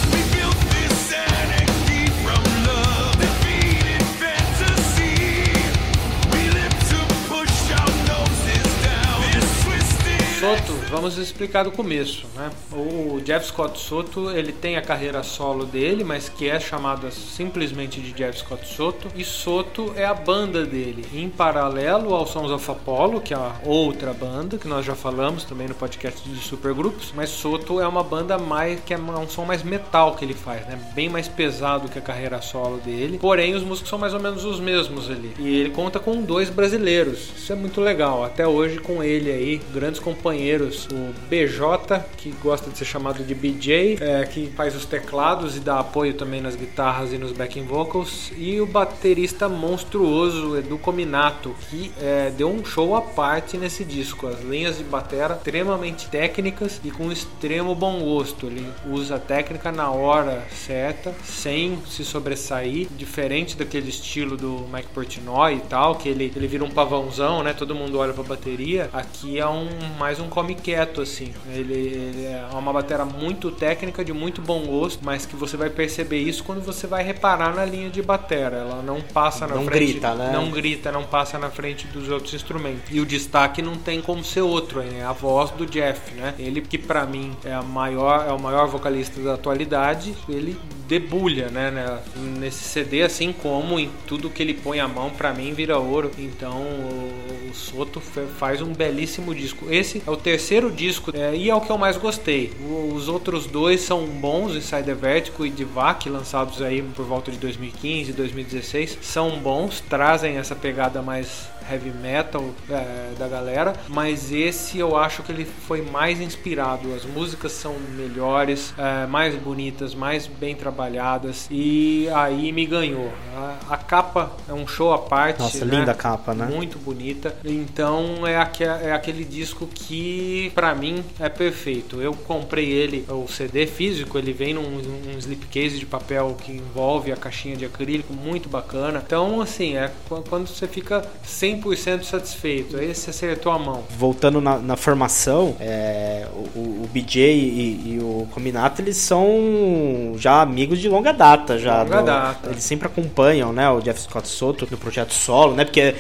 Soto, 10.43 10.82
vamos 10.93 11.16
explicar 11.16 11.64
do 11.64 11.72
começo, 11.72 12.26
né? 12.36 12.51
O 12.70 13.18
Jeff 13.22 13.47
Scott 13.47 13.80
Soto, 13.80 14.30
ele 14.30 14.53
tem 14.53 14.76
a 14.76 14.82
carreira 14.82 15.22
solo 15.22 15.64
dele, 15.64 16.05
mas 16.05 16.28
que 16.28 16.51
é 16.51 16.61
chamada 16.61 17.11
simplesmente 17.11 17.99
de 17.99 18.12
Jeff 18.12 18.40
Scott 18.40 18.68
Soto, 18.68 19.09
e 19.16 19.24
Soto 19.24 19.95
é 19.97 20.05
a 20.05 20.12
banda 20.12 20.66
dele, 20.66 21.07
em 21.14 21.30
paralelo 21.30 22.14
ao 22.14 22.26
Sons 22.26 22.51
of 22.51 22.70
Apollo, 22.70 23.22
que 23.22 23.32
é 23.32 23.36
a 23.38 23.55
outra 23.64 24.12
banda 24.12 24.59
que 24.59 24.68
nós 24.68 24.84
já 24.84 24.95
falamos 24.95 25.45
também 25.45 25.66
no 25.66 25.74
podcast 25.74 26.28
de 26.28 26.38
supergrupos, 26.38 27.11
mas 27.16 27.30
Soto 27.30 27.80
é 27.80 27.88
uma 27.88 28.05
banda 28.05 28.36
mais 28.36 28.78
que 28.80 28.93
é 28.93 28.99
um 28.99 29.28
som 29.28 29.47
mais 29.47 29.62
metal 29.62 30.14
que 30.14 30.26
ele 30.26 30.34
faz, 30.34 30.66
né? 30.66 30.78
Bem 30.95 31.09
mais 31.09 31.26
pesado 31.26 31.88
que 31.88 31.99
a 31.99 32.03
carreira 32.03 32.43
solo 32.43 32.76
dele. 32.76 33.18
Porém, 33.18 33.55
os 33.55 33.62
músicos 33.62 33.88
são 33.88 33.99
mais 33.99 34.12
ou 34.12 34.20
menos 34.20 34.45
os 34.45 34.61
mesmos 34.61 35.11
ali. 35.11 35.32
E 35.38 35.57
ele 35.57 35.70
conta 35.70 35.99
com 35.99 36.20
dois 36.20 36.51
brasileiros. 36.51 37.30
Isso 37.34 37.51
é 37.51 37.57
muito 37.57 37.80
legal. 37.80 38.22
Até 38.22 38.47
hoje 38.47 38.78
com 38.78 39.03
ele 39.03 39.30
aí, 39.30 39.61
grandes 39.72 39.99
companheiros, 39.99 40.82
o 40.87 41.14
BJ, 41.28 42.01
que 42.16 42.30
gosta 42.43 42.70
de 42.70 42.78
ser 42.78 42.85
chamado 42.85 43.22
de 43.24 43.35
BJ, 43.35 43.99
é, 44.01 44.24
que 44.24 44.53
faz 44.57 44.74
os 44.74 44.85
teclados 44.85 45.57
e 45.57 45.61
dá 45.61 45.80
apoio 45.80 46.14
também 46.14 46.41
nas 46.41 46.57
guitarras 46.57 47.12
e 47.12 47.18
nos 47.18 47.33
backing 47.33 47.64
vocals, 47.64 48.33
e 48.37 48.61
o 48.61 48.66
baterista 48.66 49.49
monstruoso 49.49 50.57
Edu 50.57 50.78
Cominato, 50.78 51.55
que 51.68 51.93
é, 52.01 52.30
deu 52.30 52.49
um 52.49 52.64
show 52.64 52.97
à 52.97 53.03
parte 53.03 53.57
nesse 53.57 53.85
disco. 53.85 54.26
As 54.26 54.41
linhas 54.41 54.78
de 54.78 54.85
batera 54.85 55.35
extremamente 55.35 56.09
técnicas 56.09 56.80
e 56.85 56.91
com 56.91 57.11
extremo 57.11 57.74
bom 57.74 58.01
gosto. 58.01 58.47
Ele 58.47 58.66
usa 58.87 59.16
a 59.16 59.18
técnica 59.18 59.70
na 59.70 59.91
hora 59.91 60.45
certa, 60.51 61.14
sem 61.24 61.78
se 61.87 62.05
sobressair, 62.05 62.89
diferente 62.97 63.57
daquele 63.57 63.89
estilo 63.89 64.37
do 64.37 64.66
Mike 64.72 64.89
Portnoy 64.89 65.57
e 65.57 65.61
tal, 65.61 65.97
que 65.97 66.09
ele, 66.09 66.33
ele 66.35 66.47
vira 66.47 66.64
um 66.64 66.70
pavãozão, 66.70 67.43
né? 67.43 67.53
Todo 67.53 67.74
mundo 67.74 67.99
olha 67.99 68.12
pra 68.12 68.22
bateria. 68.22 68.89
Aqui 68.93 69.39
é 69.39 69.47
um 69.47 69.68
mais 69.99 70.20
um 70.20 70.28
come 70.28 70.55
quieto, 70.73 71.03
assim. 71.03 71.33
Ele, 71.53 71.75
ele 71.75 72.25
é 72.25 72.47
uma 72.53 72.73
batera 72.73 73.05
muito 73.05 73.51
técnica, 73.51 74.03
de 74.05 74.12
muito 74.12 74.41
bom 74.41 74.64
gosto, 74.64 75.01
mas 75.05 75.27
que 75.27 75.37
você 75.37 75.57
vai 75.57 75.68
perceber 75.68 76.18
isso 76.18 76.43
quando 76.43 76.62
você 76.64 76.87
vai 76.87 77.05
reparar 77.05 77.55
na 77.55 77.64
linha 77.64 77.91
de 77.91 78.01
batera. 78.01 78.57
Ela 78.57 78.83
não 78.83 79.01
passa 79.01 79.47
na 79.47 79.55
Não 79.55 79.64
frente. 79.64 79.93
grita, 79.93 80.14
né? 80.14 80.31
Não 80.33 80.51
grita, 80.51 80.91
não 80.91 81.05
passa 81.05 81.39
na 81.39 81.51
frente 81.51 81.87
dos 81.89 82.09
outros 82.09 82.33
instrumentos. 82.33 82.83
E 82.91 83.01
o 83.01 83.07
destaque 83.07 83.61
não 83.61 83.77
tem 83.77 84.01
como 84.01 84.25
ser 84.25 84.41
outro, 84.41 84.81
é 84.81 85.03
a 85.03 85.12
voz 85.12 85.51
do 85.51 85.66
Jeff, 85.66 86.14
né? 86.14 86.35
Ele 86.39 86.62
que 86.62 86.79
pra 86.79 87.05
mim 87.05 87.33
é 87.45 87.53
a 87.53 87.62
maior, 87.62 88.27
é 88.29 88.33
o 88.33 88.41
maior 88.41 88.66
vocalista 88.66 89.20
da 89.20 89.35
atualidade, 89.35 90.14
ele 90.29 90.59
debulha, 90.89 91.49
né, 91.49 91.70
né, 91.70 91.99
nesse 92.39 92.64
CD 92.64 93.03
assim 93.03 93.33
como 93.33 93.81
em 93.81 93.91
tudo 94.07 94.29
que 94.29 94.43
ele 94.43 94.53
põe 94.53 94.79
a 94.79 94.87
mão 94.87 95.09
pra 95.09 95.33
mim 95.33 95.53
vira 95.55 95.79
ouro. 95.79 96.11
Então 96.18 96.61
o, 96.61 97.55
Soto 97.55 98.01
faz 98.01 98.62
um 98.62 98.73
belíssimo 98.73 99.35
disco. 99.35 99.66
Esse 99.70 100.03
é 100.07 100.11
o 100.11 100.16
terceiro 100.16 100.62
disco 100.71 101.11
é, 101.15 101.35
e 101.35 101.49
é 101.51 101.55
o 101.55 101.61
que 101.61 101.71
eu 101.71 101.79
mais 101.79 101.97
gostei. 101.97 102.53
O- 102.61 102.93
Os 102.95 103.09
outros 103.09 103.47
dois 103.47 103.81
são 103.81 104.05
bons, 104.07 104.55
Inside 104.55 104.93
Vertigo 104.95 105.45
e 105.47 105.51
Divac, 105.51 106.09
lançados 106.09 106.61
aí 106.63 106.83
por 106.83 107.05
volta 107.07 107.31
de 107.33 107.39
2015, 107.39 108.13
2016, 108.13 108.99
são 109.01 109.31
bons, 109.39 109.81
trazem 109.81 110.37
essa 110.37 110.55
pegada 110.55 111.01
mais 111.03 111.49
heavy 111.71 111.91
metal 111.91 112.45
é, 112.69 113.13
da 113.19 113.29
galera, 113.29 113.73
mas 113.89 114.33
esse 114.33 114.79
eu 114.79 114.97
acho 114.97 115.23
que 115.23 115.31
ele 115.33 115.45
foi 115.45 115.81
mais 115.81 116.21
inspirado. 116.21 116.93
As 116.93 117.05
músicas 117.05 117.53
são 117.53 117.75
melhores, 117.97 118.75
é, 118.77 119.07
mais 119.07 119.35
bonitas, 119.37 119.95
mais 119.95 120.27
bem 120.27 120.55
trabalhadas 120.55 121.47
e 121.51 122.09
aí 122.15 122.53
me 122.53 122.67
ganhou. 122.67 123.11
A, 123.37 123.75
a 123.75 123.77
capa 123.77 124.33
é 124.49 124.53
um 124.53 124.67
show 124.67 124.93
à 124.93 124.99
parte. 124.99 125.39
Nossa, 125.41 125.65
né? 125.65 125.79
linda 125.79 125.95
capa, 125.95 126.35
né? 126.35 126.47
Muito 126.47 126.79
bonita. 126.79 127.35
Então 127.45 128.27
é, 128.27 128.37
aque- 128.37 128.65
é 128.65 128.93
aquele 128.93 129.25
disco 129.25 129.67
que 129.73 130.52
pra 130.55 130.75
mim 130.75 131.03
é 131.19 131.29
perfeito. 131.29 132.01
Eu 132.01 132.13
comprei 132.15 132.71
ele, 132.71 133.05
o 133.09 133.27
CD 133.29 133.67
físico, 133.67 134.19
ele 134.19 134.33
vem 134.33 134.55
num 134.55 134.63
um 134.63 135.19
slipcase 135.19 135.79
de 135.79 135.87
papel 135.87 136.37
que 136.43 136.53
envolve 136.53 137.11
a 137.13 137.17
caixinha 137.17 137.57
de 137.57 137.65
acrílico, 137.65 138.13
muito 138.13 138.49
bacana. 138.49 139.03
Então, 139.05 139.41
assim, 139.41 139.77
é 139.77 139.91
qu- 140.09 140.23
quando 140.29 140.47
você 140.47 140.67
fica 140.67 141.05
sem 141.23 141.61
100% 141.61 142.03
satisfeito. 142.05 142.77
Aí 142.77 142.95
você 142.95 143.11
acertou 143.11 143.53
a 143.53 143.59
mão. 143.59 143.85
Voltando 143.99 144.41
na, 144.41 144.59
na 144.59 144.77
formação, 144.77 145.57
é, 145.61 146.27
o, 146.55 146.59
o- 146.59 146.89
BJ 146.93 147.21
e, 147.33 147.95
e 147.95 147.99
o 148.01 148.27
Cominato, 148.33 148.83
eles 148.83 148.97
são 148.99 150.15
já 150.17 150.43
amigos 150.43 150.79
de 150.79 150.89
longa 150.89 151.13
data. 151.13 151.59
Já 151.59 151.83
Longa 151.83 152.01
do- 152.01 152.07
data. 152.07 152.51
Eles 152.51 152.63
sempre 152.65 152.87
acompanham, 152.87 153.53
né, 153.53 153.69
o 153.71 153.81
Jeff 153.81 154.01
Scott 154.03 154.29
Soto 154.29 154.67
no 154.71 154.77
projeto 154.77 155.13
solo, 155.13 155.55
né, 155.55 155.65
porque 155.65 155.95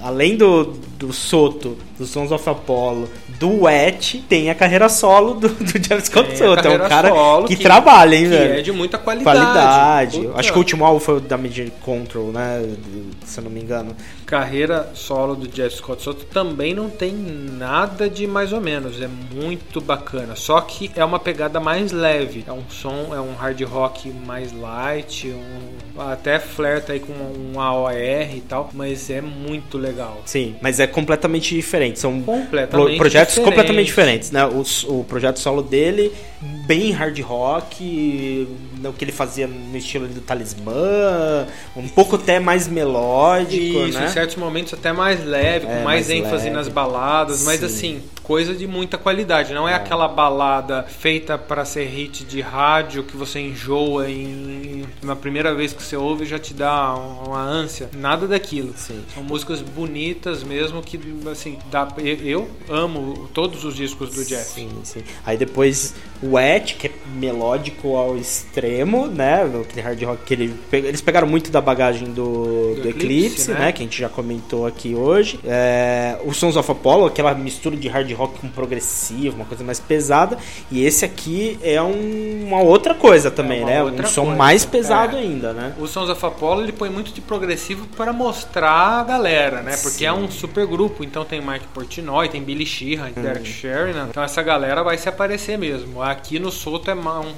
além 0.00 0.36
do, 0.36 0.64
do 0.98 1.12
Soto, 1.12 1.76
do 1.98 2.04
Sons 2.06 2.30
of 2.32 2.48
Apollo, 2.48 3.08
do 3.38 3.62
Wet, 3.62 4.18
tem 4.28 4.50
a 4.50 4.54
carreira 4.54 4.88
solo 4.88 5.34
do, 5.34 5.48
do 5.48 5.78
Jeff 5.78 6.06
Scott 6.06 6.36
Soto. 6.36 6.66
É 6.66 6.70
um 6.70 6.88
cara 6.88 7.10
que, 7.46 7.56
que- 7.56 7.62
trabalha, 7.62 8.14
hein, 8.16 8.24
Que 8.24 8.28
velho. 8.28 8.54
é 8.58 8.62
de 8.62 8.72
muita 8.72 8.98
qualidade. 8.98 9.38
Qualidade. 9.38 10.20
Puta. 10.20 10.38
Acho 10.40 10.52
que 10.52 10.58
o 10.58 10.60
último 10.60 10.84
álbum 10.84 11.00
foi 11.00 11.16
o 11.16 11.20
Damage 11.20 11.72
Control, 11.82 12.32
né? 12.32 12.62
Se 13.24 13.38
eu 13.40 13.44
não 13.44 13.50
me 13.50 13.60
engano. 13.60 13.96
carreira 14.24 14.90
solo 14.94 15.34
do 15.36 15.46
Jeff 15.48 15.76
Scott 15.76 16.02
Soto 16.02 16.24
também 16.26 16.74
não 16.74 16.90
tem 16.90 17.12
nada 17.14 18.08
de 18.10 18.26
mais 18.26 18.52
ou 18.52 18.60
menos, 18.60 19.00
é 19.00 19.08
muito 19.34 19.80
bacana. 19.80 20.34
Só 20.36 20.60
que 20.60 20.90
é 20.96 21.04
uma 21.04 21.18
pegada 21.18 21.60
mais 21.60 21.92
leve, 21.92 22.44
é 22.46 22.52
um 22.52 22.62
som, 22.68 23.12
é 23.14 23.20
um 23.20 23.34
hard 23.34 23.60
rock 23.62 24.10
mais 24.10 24.52
light, 24.52 25.28
um, 25.28 26.00
até 26.00 26.38
flerta 26.38 26.92
aí 26.92 27.00
com 27.00 27.12
um 27.12 27.60
AOR 27.60 27.92
e 27.92 28.42
tal, 28.48 28.70
mas 28.72 29.08
é 29.10 29.20
muito 29.20 29.78
legal. 29.78 30.20
Sim, 30.24 30.56
mas 30.60 30.80
é 30.80 30.86
completamente 30.86 31.54
diferente. 31.54 31.85
São 31.94 32.20
Completamente 32.22 32.70
pro- 32.70 32.96
projetos 32.96 33.34
diferente. 33.34 33.54
completamente 33.54 33.86
diferentes, 33.86 34.30
né? 34.30 34.44
O, 34.46 34.62
o 34.98 35.04
projeto 35.04 35.38
solo 35.38 35.62
dele, 35.62 36.12
bem 36.66 36.90
hard 36.90 37.18
rock, 37.20 38.48
o 38.84 38.92
que 38.92 39.04
ele 39.04 39.12
fazia 39.12 39.46
no 39.46 39.76
estilo 39.76 40.06
do 40.08 40.20
Talismã, 40.20 41.46
um 41.76 41.88
pouco 41.88 42.16
até 42.16 42.38
mais 42.38 42.68
melódico, 42.68 43.54
Isso, 43.86 43.98
né? 43.98 44.06
em 44.06 44.08
certos 44.10 44.36
momentos 44.36 44.74
até 44.74 44.92
mais 44.92 45.24
leve, 45.24 45.66
com 45.66 45.72
É, 45.72 45.82
mais, 45.82 46.06
mais 46.06 46.10
ênfase 46.10 46.44
leve. 46.44 46.50
nas 46.56 46.68
baladas, 46.68 47.42
mas 47.44 47.60
Sim. 47.60 47.66
assim, 47.66 48.02
coisa 48.22 48.54
de 48.54 48.66
muita 48.66 48.98
qualidade. 48.98 49.52
Não 49.54 49.68
é, 49.68 49.74
aquela 49.74 50.08
balada 50.08 50.82
feita 50.84 51.38
para 51.38 51.64
ser 51.64 51.86
hit 51.86 52.24
de 52.24 52.40
rádio 52.40 53.04
que 53.04 53.16
você 53.16 53.38
enjoa 53.40 54.10
em, 54.10 54.84
na 55.02 55.14
primeira 55.16 55.54
vez 55.54 55.72
que 55.72 55.82
você 55.82 55.96
ouve 55.96 56.26
já 56.26 56.38
te 56.38 56.52
dá 56.52 56.94
uma 56.94 57.40
ânsia. 57.40 57.88
Nada 57.96 58.26
daquilo. 58.26 58.74
Sim. 58.76 59.02
São 59.14 59.22
músicas 59.22 59.60
bonitas 59.60 60.42
mesmo 60.42 60.82
que 60.82 60.98
assim, 61.30 61.58
dá, 61.70 61.88
eu, 61.98 62.48
amo 62.68 63.28
todos 63.32 63.64
os 63.64 63.74
discos 63.76 64.10
do 64.14 64.24
Jeff. 64.24 64.44
Sim, 64.50 64.70
sim. 64.82 65.02
Aí 65.24 65.36
depois 65.36 65.94
Wet, 66.22 66.74
que 66.76 66.86
é 66.88 66.90
melódico 67.14 67.96
ao 67.96 68.16
extremo, 68.16 69.06
né? 69.06 69.42
Aquele 69.62 69.80
hard 69.80 70.02
rock 70.02 70.22
que 70.24 70.34
ele, 70.34 70.54
eles 70.72 71.00
pegaram 71.00 71.26
muito 71.26 71.50
da 71.50 71.60
bagagem 71.60 72.08
do, 72.08 72.74
do, 72.74 72.82
Do 72.82 72.88
Eclipse, 72.88 73.06
Eclipse, 73.06 73.50
né? 73.52 73.58
né? 73.58 73.72
Que 73.72 73.82
a 73.82 73.84
gente 73.86 73.98
já 74.00 74.08
comentou 74.08 74.66
aqui 74.66 74.94
hoje. 74.94 75.38
É, 75.44 76.18
o 76.24 76.32
Sons 76.32 76.56
of 76.56 76.70
Apollo, 76.70 77.06
aquela 77.06 77.34
mistura 77.34 77.76
de 77.76 77.88
hard 77.88 78.10
rock 78.12 78.38
com 78.40 78.48
progressivo, 78.48 79.36
uma 79.36 79.44
coisa 79.44 79.62
mais 79.64 79.80
pesada. 79.80 80.38
E 80.70 80.84
esse 80.84 81.04
aqui 81.04 81.58
é 81.62 81.80
um- 81.82 82.44
uma 82.46 82.60
outra 82.60 82.94
coisa 82.94 83.30
também, 83.30 83.62
É 83.62 83.64
né? 83.66 83.84
Um 83.84 84.06
som 84.06 84.22
coisa. 84.24 84.36
mais 84.36 84.64
pesado 84.64 85.16
É. 85.16 85.20
ainda, 85.20 85.52
né? 85.52 85.74
O 85.78 85.86
Sons 85.86 86.08
of 86.08 86.24
Apollo 86.24 86.62
ele 86.62 86.72
põe 86.72 86.90
muito 86.90 87.12
de 87.12 87.20
progressivo 87.20 87.86
para 87.96 88.12
mostrar 88.12 89.00
a 89.00 89.04
galera, 89.04 89.62
né? 89.62 89.72
Porque 89.76 89.98
Sim. 89.98 90.06
é 90.06 90.12
um 90.12 90.30
super 90.30 90.66
grupo, 90.66 91.04
então 91.04 91.24
tem 91.24 91.40
Mike 91.40 91.66
Portnoy, 91.74 92.28
tem 92.28 92.42
Billy 92.42 92.66
Sheehan, 92.66 93.10
Uhum. 93.16 93.22
Derek 93.22 93.46
Sheridan. 93.48 94.06
Então 94.10 94.22
essa 94.22 94.42
galera 94.42 94.82
vai 94.82 94.96
se 94.98 95.08
aparecer 95.08 95.56
mesmo. 95.58 96.02
Aqui 96.10 96.38
no 96.38 96.50
Soto 96.50 96.90
é, 96.90 96.94
um- 96.94 97.32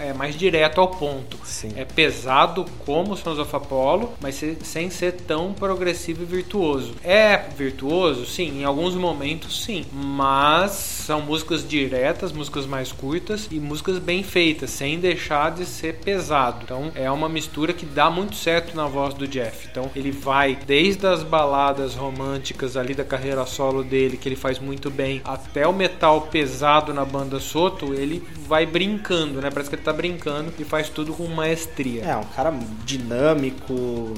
é 0.00 0.12
mais 0.12 0.36
direto 0.36 0.80
ao 0.80 0.88
ponto. 0.88 1.38
Sim. 1.44 1.72
É 1.76 1.84
pesado 1.84 2.64
como 2.84 3.12
o 3.12 3.16
Sons 3.16 3.38
of 3.38 3.54
Apollo, 3.54 4.12
mas 4.20 4.34
se- 4.36 4.56
sem 4.62 4.90
ser 4.90 5.12
tão 5.12 5.52
progressivo 5.52 6.22
e 6.22 6.26
virtuoso. 6.26 6.94
É 7.02 7.36
virtuoso? 7.56 8.26
Sim, 8.26 8.60
em 8.60 8.64
alguns 8.64 8.94
momentos 8.94 9.62
sim. 9.64 9.84
Mas 9.92 10.70
são 10.72 11.20
músicas 11.20 11.66
diretas, 11.66 12.32
músicas 12.32 12.66
mais 12.66 12.92
curtas 12.92 13.48
e 13.50 13.58
músicas 13.58 13.98
bem 13.98 14.22
feitas, 14.22 14.70
sem 14.70 14.98
deixar 14.98 15.50
de 15.50 15.64
ser 15.66 15.94
pesado. 15.96 16.60
Então 16.64 16.92
é 16.94 17.10
uma 17.10 17.28
mistura 17.28 17.72
que 17.72 17.84
dá 17.86 18.10
muito 18.10 18.36
certo 18.36 18.74
na 18.76 18.86
voz 18.86 19.14
do 19.14 19.26
Jeff. 19.26 19.68
Então 19.70 19.90
ele 19.94 20.10
vai 20.10 20.56
desde 20.66 21.06
as 21.06 21.22
baladas 21.22 21.94
românticas 21.94 22.76
ali 22.76 22.94
da 22.94 23.04
carreira 23.04 23.44
solo 23.46 23.82
dele, 23.82 24.16
que 24.16 24.28
ele 24.28 24.36
faz 24.36 24.58
muito 24.58 24.90
bem, 24.90 25.20
até 25.24 25.66
o 25.66 25.72
metal 25.72 26.22
pesado 26.22 26.92
na 26.94 27.04
banda 27.04 27.38
Soto, 27.40 27.92
ele 27.94 28.11
vai 28.46 28.66
brincando, 28.66 29.40
né? 29.40 29.50
Parece 29.50 29.70
que 29.70 29.76
ele 29.76 29.82
tá 29.82 29.92
brincando 29.92 30.52
e 30.58 30.64
faz 30.64 30.88
tudo 30.88 31.12
com 31.12 31.26
maestria. 31.28 32.02
É, 32.02 32.16
um 32.16 32.24
cara 32.24 32.52
dinâmico, 32.84 34.14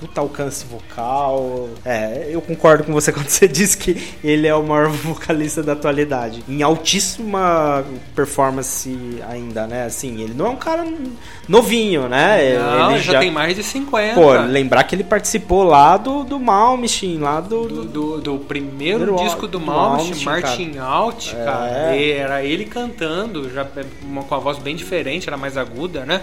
puta 0.00 0.20
alcance 0.20 0.64
vocal. 0.64 1.68
É, 1.84 2.28
eu 2.30 2.40
concordo 2.40 2.84
com 2.84 2.92
você 2.92 3.12
quando 3.12 3.28
você 3.28 3.46
diz 3.46 3.74
que 3.74 4.02
ele 4.24 4.46
é 4.48 4.54
o 4.54 4.62
maior 4.62 4.88
vocalista 4.90 5.62
da 5.62 5.72
atualidade. 5.74 6.42
Em 6.48 6.62
altíssima 6.62 7.84
performance 8.14 9.18
ainda, 9.28 9.66
né? 9.66 9.84
Assim, 9.84 10.22
ele 10.22 10.32
não 10.34 10.46
é 10.46 10.48
um 10.50 10.56
cara 10.56 10.86
novinho, 11.46 12.08
né? 12.08 12.58
Não, 12.58 12.92
ele 12.92 13.02
já, 13.02 13.18
tem 13.20 13.30
mais 13.30 13.54
de 13.54 13.62
50. 13.62 14.14
Pô, 14.14 14.32
lembrar 14.32 14.84
que 14.84 14.94
ele 14.94 15.04
participou 15.04 15.62
lá 15.64 15.96
do, 15.96 16.24
do 16.24 16.40
Malmsteen, 16.40 17.18
lá 17.18 17.40
do... 17.40 17.68
do, 17.68 17.84
do- 17.84 18.20
do, 18.20 18.38
primeiro 18.38 19.00
Primeiro 19.00 19.16
disco 19.24 19.46
do 19.46 19.58
do 19.58 19.60
Malmsteen, 19.60 20.24
Martin 20.24 20.78
Out, 20.78 21.34
cara, 21.36 21.94
É. 21.94 22.10
era 22.12 22.42
ele 22.44 22.64
cantando, 22.64 23.50
já 23.52 23.66
uma, 24.02 24.22
com 24.22 24.34
a 24.34 24.38
voz 24.38 24.58
bem 24.58 24.74
diferente, 24.76 25.28
era 25.28 25.36
mais 25.36 25.56
aguda, 25.56 26.04
né? 26.04 26.22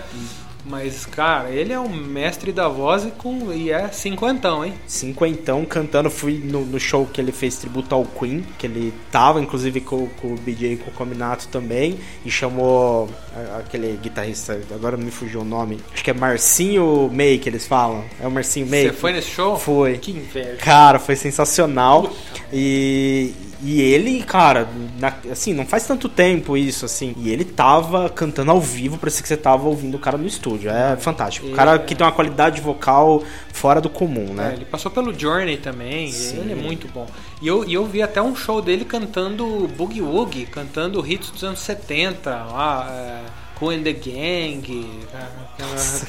Mas, 0.69 1.05
cara, 1.05 1.49
ele 1.49 1.71
é 1.71 1.79
um 1.79 1.89
mestre 1.89 2.51
da 2.51 2.67
voz 2.67 3.05
e, 3.05 3.11
com, 3.11 3.51
e 3.53 3.71
é 3.71 3.87
cinquentão, 3.89 4.65
hein? 4.65 4.73
cinquentão 4.85 5.63
cantando. 5.65 6.09
Fui 6.09 6.41
no, 6.43 6.65
no 6.65 6.79
show 6.79 7.05
que 7.05 7.21
ele 7.21 7.31
fez 7.31 7.57
tributo 7.57 7.93
ao 7.95 8.05
Queen, 8.05 8.45
que 8.57 8.67
ele 8.67 8.93
tava, 9.11 9.41
inclusive, 9.41 9.81
com, 9.81 10.07
com 10.21 10.33
o 10.33 10.37
BJ 10.37 10.73
e 10.73 10.77
com 10.77 10.91
o 10.91 10.93
Cominato 10.93 11.47
também, 11.47 11.99
e 12.25 12.31
chamou 12.31 13.09
aquele 13.57 13.97
guitarrista, 13.97 14.59
agora 14.73 14.97
me 14.97 15.11
fugiu 15.11 15.41
o 15.41 15.45
nome, 15.45 15.79
acho 15.93 16.03
que 16.03 16.11
é 16.11 16.13
Marcinho 16.13 17.09
May 17.13 17.37
que 17.37 17.49
eles 17.49 17.65
falam. 17.65 18.03
É 18.19 18.27
o 18.27 18.31
Marcinho 18.31 18.67
May. 18.67 18.83
Você 18.83 18.93
foi 18.93 19.13
nesse 19.13 19.29
show? 19.29 19.57
Foi. 19.57 19.97
Que 19.97 20.11
inveja. 20.11 20.57
Cara, 20.57 20.99
foi 20.99 21.15
sensacional. 21.15 22.11
E, 22.51 23.33
e 23.61 23.81
ele, 23.81 24.21
cara, 24.23 24.67
na- 24.99 25.13
assim, 25.31 25.53
não 25.53 25.65
faz 25.65 25.85
tanto 25.87 26.07
tempo 26.07 26.55
isso, 26.55 26.85
assim. 26.85 27.13
E 27.17 27.29
ele 27.29 27.43
tava 27.43 28.09
cantando 28.09 28.51
ao 28.51 28.61
vivo, 28.61 28.97
parecia 28.97 29.21
que 29.21 29.27
você 29.27 29.37
tava 29.37 29.67
ouvindo 29.67 29.95
o 29.95 29.99
cara 29.99 30.17
no 30.17 30.27
estúdio. 30.27 30.69
É 30.69 30.95
fantástico. 30.97 31.47
O 31.47 31.51
cara 31.53 31.75
É. 31.75 31.79
que 31.79 31.95
tem 31.95 32.05
uma 32.05 32.11
qualidade 32.13 32.61
vocal 32.61 33.23
fora 33.51 33.81
do 33.81 33.89
comum, 33.89 34.27
É, 34.31 34.33
né? 34.33 34.53
ele 34.55 34.65
passou 34.65 34.91
pelo 34.91 35.17
Journey 35.17 35.57
também, 35.57 36.11
Sim. 36.11 36.39
ele 36.41 36.51
é 36.53 36.55
muito 36.55 36.87
bom. 36.93 37.07
E 37.41 37.47
eu, 37.47 37.63
e 37.67 37.73
eu 37.73 37.85
vi 37.85 38.01
até 38.01 38.21
um 38.21 38.35
show 38.35 38.61
dele 38.61 38.85
cantando 38.85 39.67
Boogie 39.75 40.01
Woogie, 40.01 40.45
cantando 40.45 41.05
hits 41.05 41.29
dos 41.31 41.43
anos 41.43 41.59
70, 41.59 42.29
lá, 42.29 42.87
é, 42.91 43.21
And 43.65 43.81
the 43.83 43.93
Gang, 43.93 44.87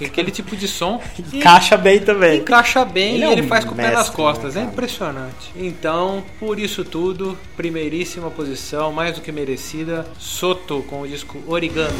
aquele 0.05 0.31
tipo 0.31 0.55
de 0.55 0.69
som. 0.69 1.01
E- 1.33 1.39
Encaixa 1.39 1.77
bem 1.77 1.99
também. 2.01 2.41
encaixa 2.41 2.85
bem 2.85 3.15
Ele 3.15 3.19
e 3.21 3.23
é 3.25 3.29
um 3.29 3.33
ele 3.33 3.43
faz 3.47 3.65
com 3.65 3.73
o 3.73 3.75
pé 3.77 3.85
nas 3.85 3.95
mestre, 3.97 4.15
costas. 4.17 4.55
né, 4.55 4.61
é 4.61 4.65
impressionante. 4.65 5.51
Então, 5.57 6.23
por 6.39 6.59
isso 6.59 6.85
tudo, 6.85 7.37
primeiríssima 7.57 8.31
posição, 8.31 8.93
mais 8.93 9.15
do 9.15 9.21
que 9.23 9.33
merecida. 9.33 10.07
Soto 10.19 10.85
com 10.89 11.01
o 11.03 11.09
disco 11.09 11.39
Origami. 11.47 11.95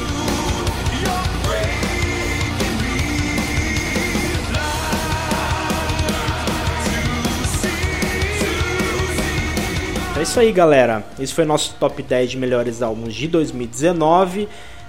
É 10.17 10.23
isso 10.23 10.41
aí, 10.41 10.51
galera. 10.51 11.05
Esse 11.19 11.33
foi 11.33 11.45
nosso 11.45 11.75
top 11.79 12.03
10 12.03 12.33
de 12.33 12.37
melhores 12.37 12.83
álbuns 12.83 13.15
de 13.15 13.29
2019. 13.29 14.49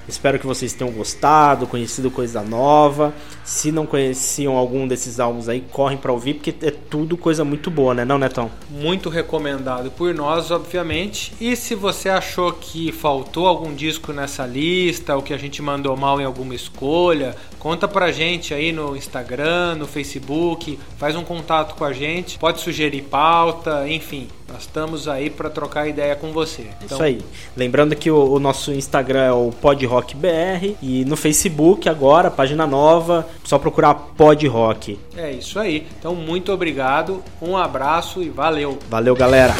Espero 0.10 0.39
que 0.39 0.47
vocês 0.47 0.74
tenham 0.74 0.91
gostado, 0.91 1.68
conhecido 1.68 2.10
coisa 2.10 2.41
nova. 2.41 3.14
Se 3.43 3.72
não 3.72 3.86
conheciam 3.86 4.57
algum 4.57 4.88
desses 4.88 5.20
álbuns 5.20 5.47
aí, 5.47 5.62
correm 5.72 5.97
pra 5.97 6.12
ouvir, 6.12 6.36
porque 6.36 6.53
é 6.66 6.72
tudo 6.72 7.18
coisa 7.18 7.43
muito 7.43 7.72
boa, 7.72 7.93
né, 7.93 8.05
não, 8.05 8.18
Netão? 8.18 8.51
Muito 8.70 9.10
recomendado 9.10 9.91
por 9.91 10.14
nós, 10.14 10.51
obviamente. 10.51 11.34
E 11.39 11.55
se 11.55 11.76
você 11.76 12.10
achou 12.10 12.53
que 12.53 12.91
faltou 12.91 13.47
algum 13.47 13.74
disco 13.74 14.12
nessa 14.12 14.45
lista, 14.45 15.16
ou 15.16 15.22
que 15.22 15.34
a 15.34 15.38
gente 15.38 15.62
mandou 15.62 15.95
mal 15.95 16.20
em 16.20 16.26
alguma 16.26 16.55
escolha, 16.55 17.36
conta 17.60 17.88
pra 17.88 18.12
gente 18.12 18.53
aí 18.53 18.72
no 18.72 18.95
Instagram, 18.95 19.76
no 19.76 19.86
Facebook, 19.86 20.80
faz 20.97 21.16
um 21.16 21.24
contato 21.24 21.76
com 21.76 21.84
a 21.84 21.93
gente, 21.93 22.39
pode 22.39 22.62
sugerir 22.62 23.03
pauta, 23.03 23.88
enfim, 23.88 24.28
nós 24.47 24.62
estamos 24.62 25.07
aí 25.07 25.30
pra 25.30 25.49
trocar 25.49 25.88
ideia 25.88 26.16
com 26.16 26.32
você. 26.32 26.68
Então, 26.84 26.97
Isso 26.97 27.03
aí. 27.03 27.22
Lembrando 27.55 27.95
que 27.95 28.10
o, 28.10 28.34
o 28.34 28.39
nosso 28.39 28.74
Instagram 28.74 29.22
é 29.22 29.32
o 29.32 29.51
PodRockBR 29.51 30.76
e 30.82 31.05
no 31.05 31.16
Facebook 31.16 31.88
agora, 31.88 32.32
página 32.32 32.66
nova, 32.66 33.28
só 33.43 33.60
procurar 33.60 33.93
Pod 33.93 34.47
Rock. 34.47 34.99
É 35.16 35.32
isso 35.32 35.60
aí. 35.60 35.86
Então, 35.99 36.16
muito 36.16 36.51
obrigado, 36.51 37.24
um 37.41 37.55
abraço 37.55 38.24
e 38.24 38.30
valeu. 38.30 38.80
Valeu, 38.89 39.16
galera. 39.16 39.53